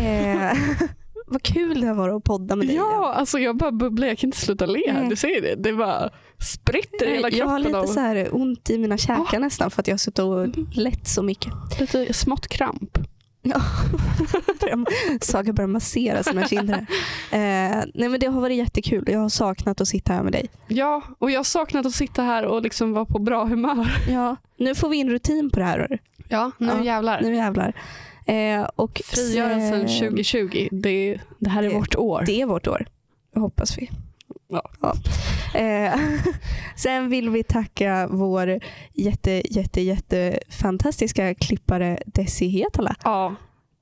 Eh, 0.00 0.58
vad 1.26 1.42
kul 1.42 1.80
det 1.80 1.86
har 1.86 1.94
varit 1.94 2.14
att 2.14 2.24
podda 2.24 2.56
med 2.56 2.66
dig. 2.66 2.76
Ja, 2.76 3.12
alltså 3.14 3.38
jag 3.38 3.56
bara 3.56 3.72
bubblar, 3.72 4.08
jag 4.08 4.18
kan 4.18 4.28
inte 4.28 4.38
sluta 4.38 4.66
le. 4.66 4.92
Nej. 4.92 5.08
Du 5.08 5.16
ser 5.16 5.42
det, 5.42 5.54
det 5.54 5.72
bara 5.72 6.10
spritter 6.52 7.06
i 7.06 7.14
hela 7.14 7.30
jag 7.30 7.46
har 7.46 7.58
kroppen. 7.58 7.62
lite 7.72 7.78
av- 7.78 7.94
så 7.94 8.00
här 8.00 8.28
ont 8.36 8.70
i 8.70 8.78
mina 8.78 8.98
käkar 8.98 9.38
nästan 9.38 9.70
för 9.70 9.82
att 9.82 9.88
jag 9.88 9.92
har 9.94 9.98
suttit 9.98 10.18
och 10.18 10.48
lett 10.76 11.08
så 11.08 11.22
mycket. 11.22 11.52
lite 11.80 12.12
smått 12.12 12.48
kramp. 12.48 12.98
Börjar- 14.60 15.24
Saga 15.24 15.52
börjar 15.52 15.68
massera 15.68 16.22
sina 16.22 16.46
kinder. 16.48 16.86
Eh, 17.32 17.84
nej 17.94 18.08
men 18.08 18.20
det 18.20 18.26
har 18.26 18.40
varit 18.40 18.56
jättekul. 18.56 19.04
Jag 19.06 19.18
har 19.20 19.28
saknat 19.28 19.80
att 19.80 19.88
sitta 19.88 20.12
här 20.12 20.22
med 20.22 20.32
dig. 20.32 20.48
Ja, 20.68 21.02
och 21.18 21.30
jag 21.30 21.38
har 21.38 21.44
saknat 21.44 21.86
att 21.86 21.92
sitta 21.92 22.22
här 22.22 22.44
och 22.44 22.62
liksom 22.62 22.92
vara 22.92 23.04
på 23.04 23.18
bra 23.18 23.44
humör. 23.44 23.88
Ja, 24.10 24.36
nu 24.56 24.74
får 24.74 24.88
vi 24.88 24.96
in 24.96 25.10
rutin 25.10 25.50
på 25.50 25.58
det 25.58 25.64
här. 25.64 25.78
hörru. 25.78 25.98
Ja, 26.28 26.50
nu 26.58 26.66
Ja, 26.66 26.84
jävlar. 26.84 27.20
Nu 27.22 27.34
jävlar. 27.36 27.72
Eh, 28.26 28.68
och 28.76 29.00
Frigörelsen 29.04 29.80
eh, 29.80 29.98
2020, 30.00 30.68
det, 30.70 31.20
det 31.38 31.50
här 31.50 31.62
är 31.62 31.68
det- 31.68 31.74
vårt 31.74 31.94
år. 31.96 32.22
Det 32.26 32.40
är 32.40 32.46
vårt 32.46 32.66
år. 32.66 32.86
Hoppas 33.34 33.78
vi. 33.78 33.90
Ja. 34.48 34.94
Eh, 35.60 36.00
sen 36.76 37.10
vill 37.10 37.30
vi 37.30 37.42
tacka 37.44 38.08
vår 38.10 38.60
jätte, 38.94 39.42
jätte, 39.54 39.80
jätte 39.80 40.38
fantastiska 40.48 41.34
klippare 41.34 41.98
Desi 42.06 42.48
Hetala. 42.48 42.94
Ja. 43.04 43.34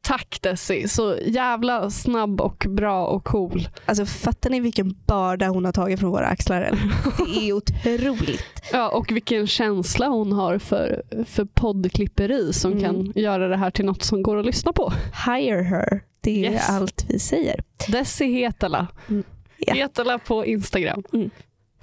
Tack 0.02 0.38
Desi, 0.42 0.88
så 0.88 1.16
jävla 1.26 1.90
snabb 1.90 2.40
och 2.40 2.66
bra 2.68 3.06
och 3.06 3.24
cool. 3.24 3.68
Alltså 3.86 4.06
fattar 4.06 4.50
ni 4.50 4.60
vilken 4.60 4.94
börda 5.06 5.46
hon 5.48 5.64
har 5.64 5.72
tagit 5.72 6.00
från 6.00 6.10
våra 6.10 6.26
axlar? 6.26 6.60
eller? 6.62 6.78
Det 7.40 7.48
är 7.48 7.52
otroligt. 7.52 8.62
Ja, 8.72 8.88
och 8.88 9.12
vilken 9.12 9.46
känsla 9.46 10.06
hon 10.08 10.32
har 10.32 10.58
för, 10.58 11.02
för 11.28 11.44
poddklipperi 11.44 12.52
som 12.52 12.72
Mm. 12.72 12.84
kan 12.84 13.12
göra 13.22 13.48
det 13.48 13.56
här 13.56 13.70
till 13.70 13.84
något 13.84 14.02
som 14.02 14.22
går 14.22 14.36
att 14.36 14.46
lyssna 14.46 14.72
på. 14.72 14.92
Hire 15.26 15.62
her. 15.62 16.00
Det 16.20 16.46
är 16.46 16.50
Yes. 16.52 16.70
allt 16.70 17.04
vi 17.08 17.18
säger. 17.18 17.60
Desi 17.88 18.24
Hetala. 18.32 18.86
Mm. 19.08 19.24
Ja. 19.58 19.74
Hetala 19.74 20.18
på 20.18 20.46
Instagram. 20.46 21.02
Mm. 21.12 21.30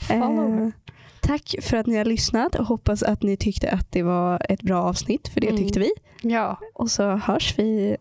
Eh, 0.09 0.69
tack 1.21 1.55
för 1.61 1.77
att 1.77 1.87
ni 1.87 1.97
har 1.97 2.05
lyssnat. 2.05 2.55
Hoppas 2.55 3.03
att 3.03 3.23
ni 3.23 3.37
tyckte 3.37 3.71
att 3.71 3.91
det 3.91 4.03
var 4.03 4.45
ett 4.49 4.61
bra 4.61 4.83
avsnitt, 4.83 5.27
för 5.27 5.41
det 5.41 5.47
Mm. 5.49 5.63
tyckte 5.63 5.79
vi. 5.79 5.89
Ja. 6.21 6.59
Och 6.73 6.91
så 6.91 7.09
hörs 7.15 7.53
vi. 7.59 7.97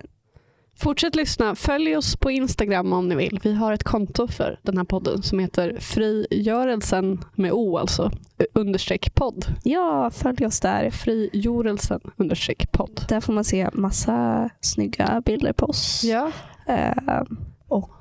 Fortsätt 0.76 1.14
lyssna. 1.14 1.54
Följ 1.54 1.96
oss 1.96 2.16
på 2.16 2.30
Instagram 2.30 2.92
om 2.92 3.08
ni 3.08 3.14
vill. 3.14 3.40
Vi 3.42 3.54
har 3.54 3.72
ett 3.72 3.82
konto 3.84 4.28
för 4.28 4.58
den 4.62 4.76
här 4.76 4.84
podden 4.84 5.22
som 5.22 5.38
heter 5.38 5.76
Frigörelsen 5.80 7.24
med 7.34 7.52
O 7.52 7.78
alltså. 7.78 8.10
Understreck 8.52 9.14
podd. 9.14 9.46
Ja, 9.62 10.10
följ 10.10 10.46
oss 10.46 10.60
där. 10.60 10.90
Frigörelsen 10.90 12.00
understreck 12.16 12.72
podd. 12.72 13.00
Där 13.08 13.20
får 13.20 13.32
man 13.32 13.44
se 13.44 13.68
massa 13.72 14.50
snygga 14.60 15.22
bilder 15.24 15.52
på 15.52 15.66
oss. 15.66 16.04
Ja. 16.04 16.30
Eh, 16.66 17.22
och 17.68 17.90
eh, 17.90 17.94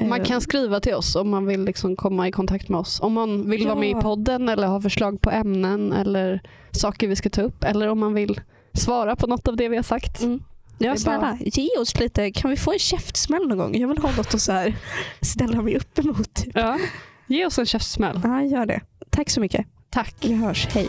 Man 0.00 0.24
kan 0.24 0.40
skriva 0.40 0.80
till 0.80 0.94
oss 0.94 1.16
om 1.16 1.30
man 1.30 1.46
vill 1.46 1.64
liksom 1.64 1.96
komma 1.96 2.28
i 2.28 2.32
kontakt 2.32 2.68
med 2.68 2.80
oss. 2.80 3.00
Om 3.00 3.12
man 3.12 3.50
vill 3.50 3.66
vara 3.66 3.78
med 3.78 3.88
i 3.88 3.92
Ja. 3.92 4.00
podden 4.00 4.48
eller 4.48 4.66
ha 4.66 4.80
förslag 4.80 5.20
på 5.20 5.30
ämnen 5.30 5.92
eller 5.92 6.40
saker 6.70 7.08
vi 7.08 7.16
ska 7.16 7.30
ta 7.30 7.42
upp. 7.42 7.64
Eller 7.64 7.88
om 7.88 7.98
man 7.98 8.14
vill 8.14 8.40
svara 8.72 9.16
på 9.16 9.26
något 9.26 9.48
av 9.48 9.56
det 9.56 9.68
vi 9.68 9.76
har 9.76 9.82
sagt. 9.82 10.22
Mm. 10.22 10.42
Ja, 10.78 10.96
snälla, 10.96 11.38
ge 11.40 11.68
oss 11.80 12.00
lite. 12.00 12.30
Kan 12.30 12.50
vi 12.50 12.56
få 12.56 12.72
en 12.72 12.78
käftsmäll 12.78 13.48
någon 13.48 13.58
gång? 13.58 13.76
Jag 13.78 13.88
vill 13.88 13.98
ha 13.98 14.10
något 14.16 14.34
att 14.34 14.40
så 14.40 14.52
här 14.52 14.76
ställa 15.20 15.62
mig 15.62 15.76
upp 15.76 15.98
emot. 15.98 16.34
Typ. 16.34 16.52
Ja. 16.56 16.78
Ge 17.26 17.46
oss 17.46 17.58
en 17.58 17.66
käftsmäll. 17.66 18.20
Ja, 18.24 18.42
gör 18.42 18.66
det. 18.66 18.80
Tack 19.10 19.30
så 19.30 19.40
mycket. 19.40 19.66
Tack. 19.90 20.14
Vi 20.20 20.34
hörs. 20.34 20.66
Hej. 20.66 20.88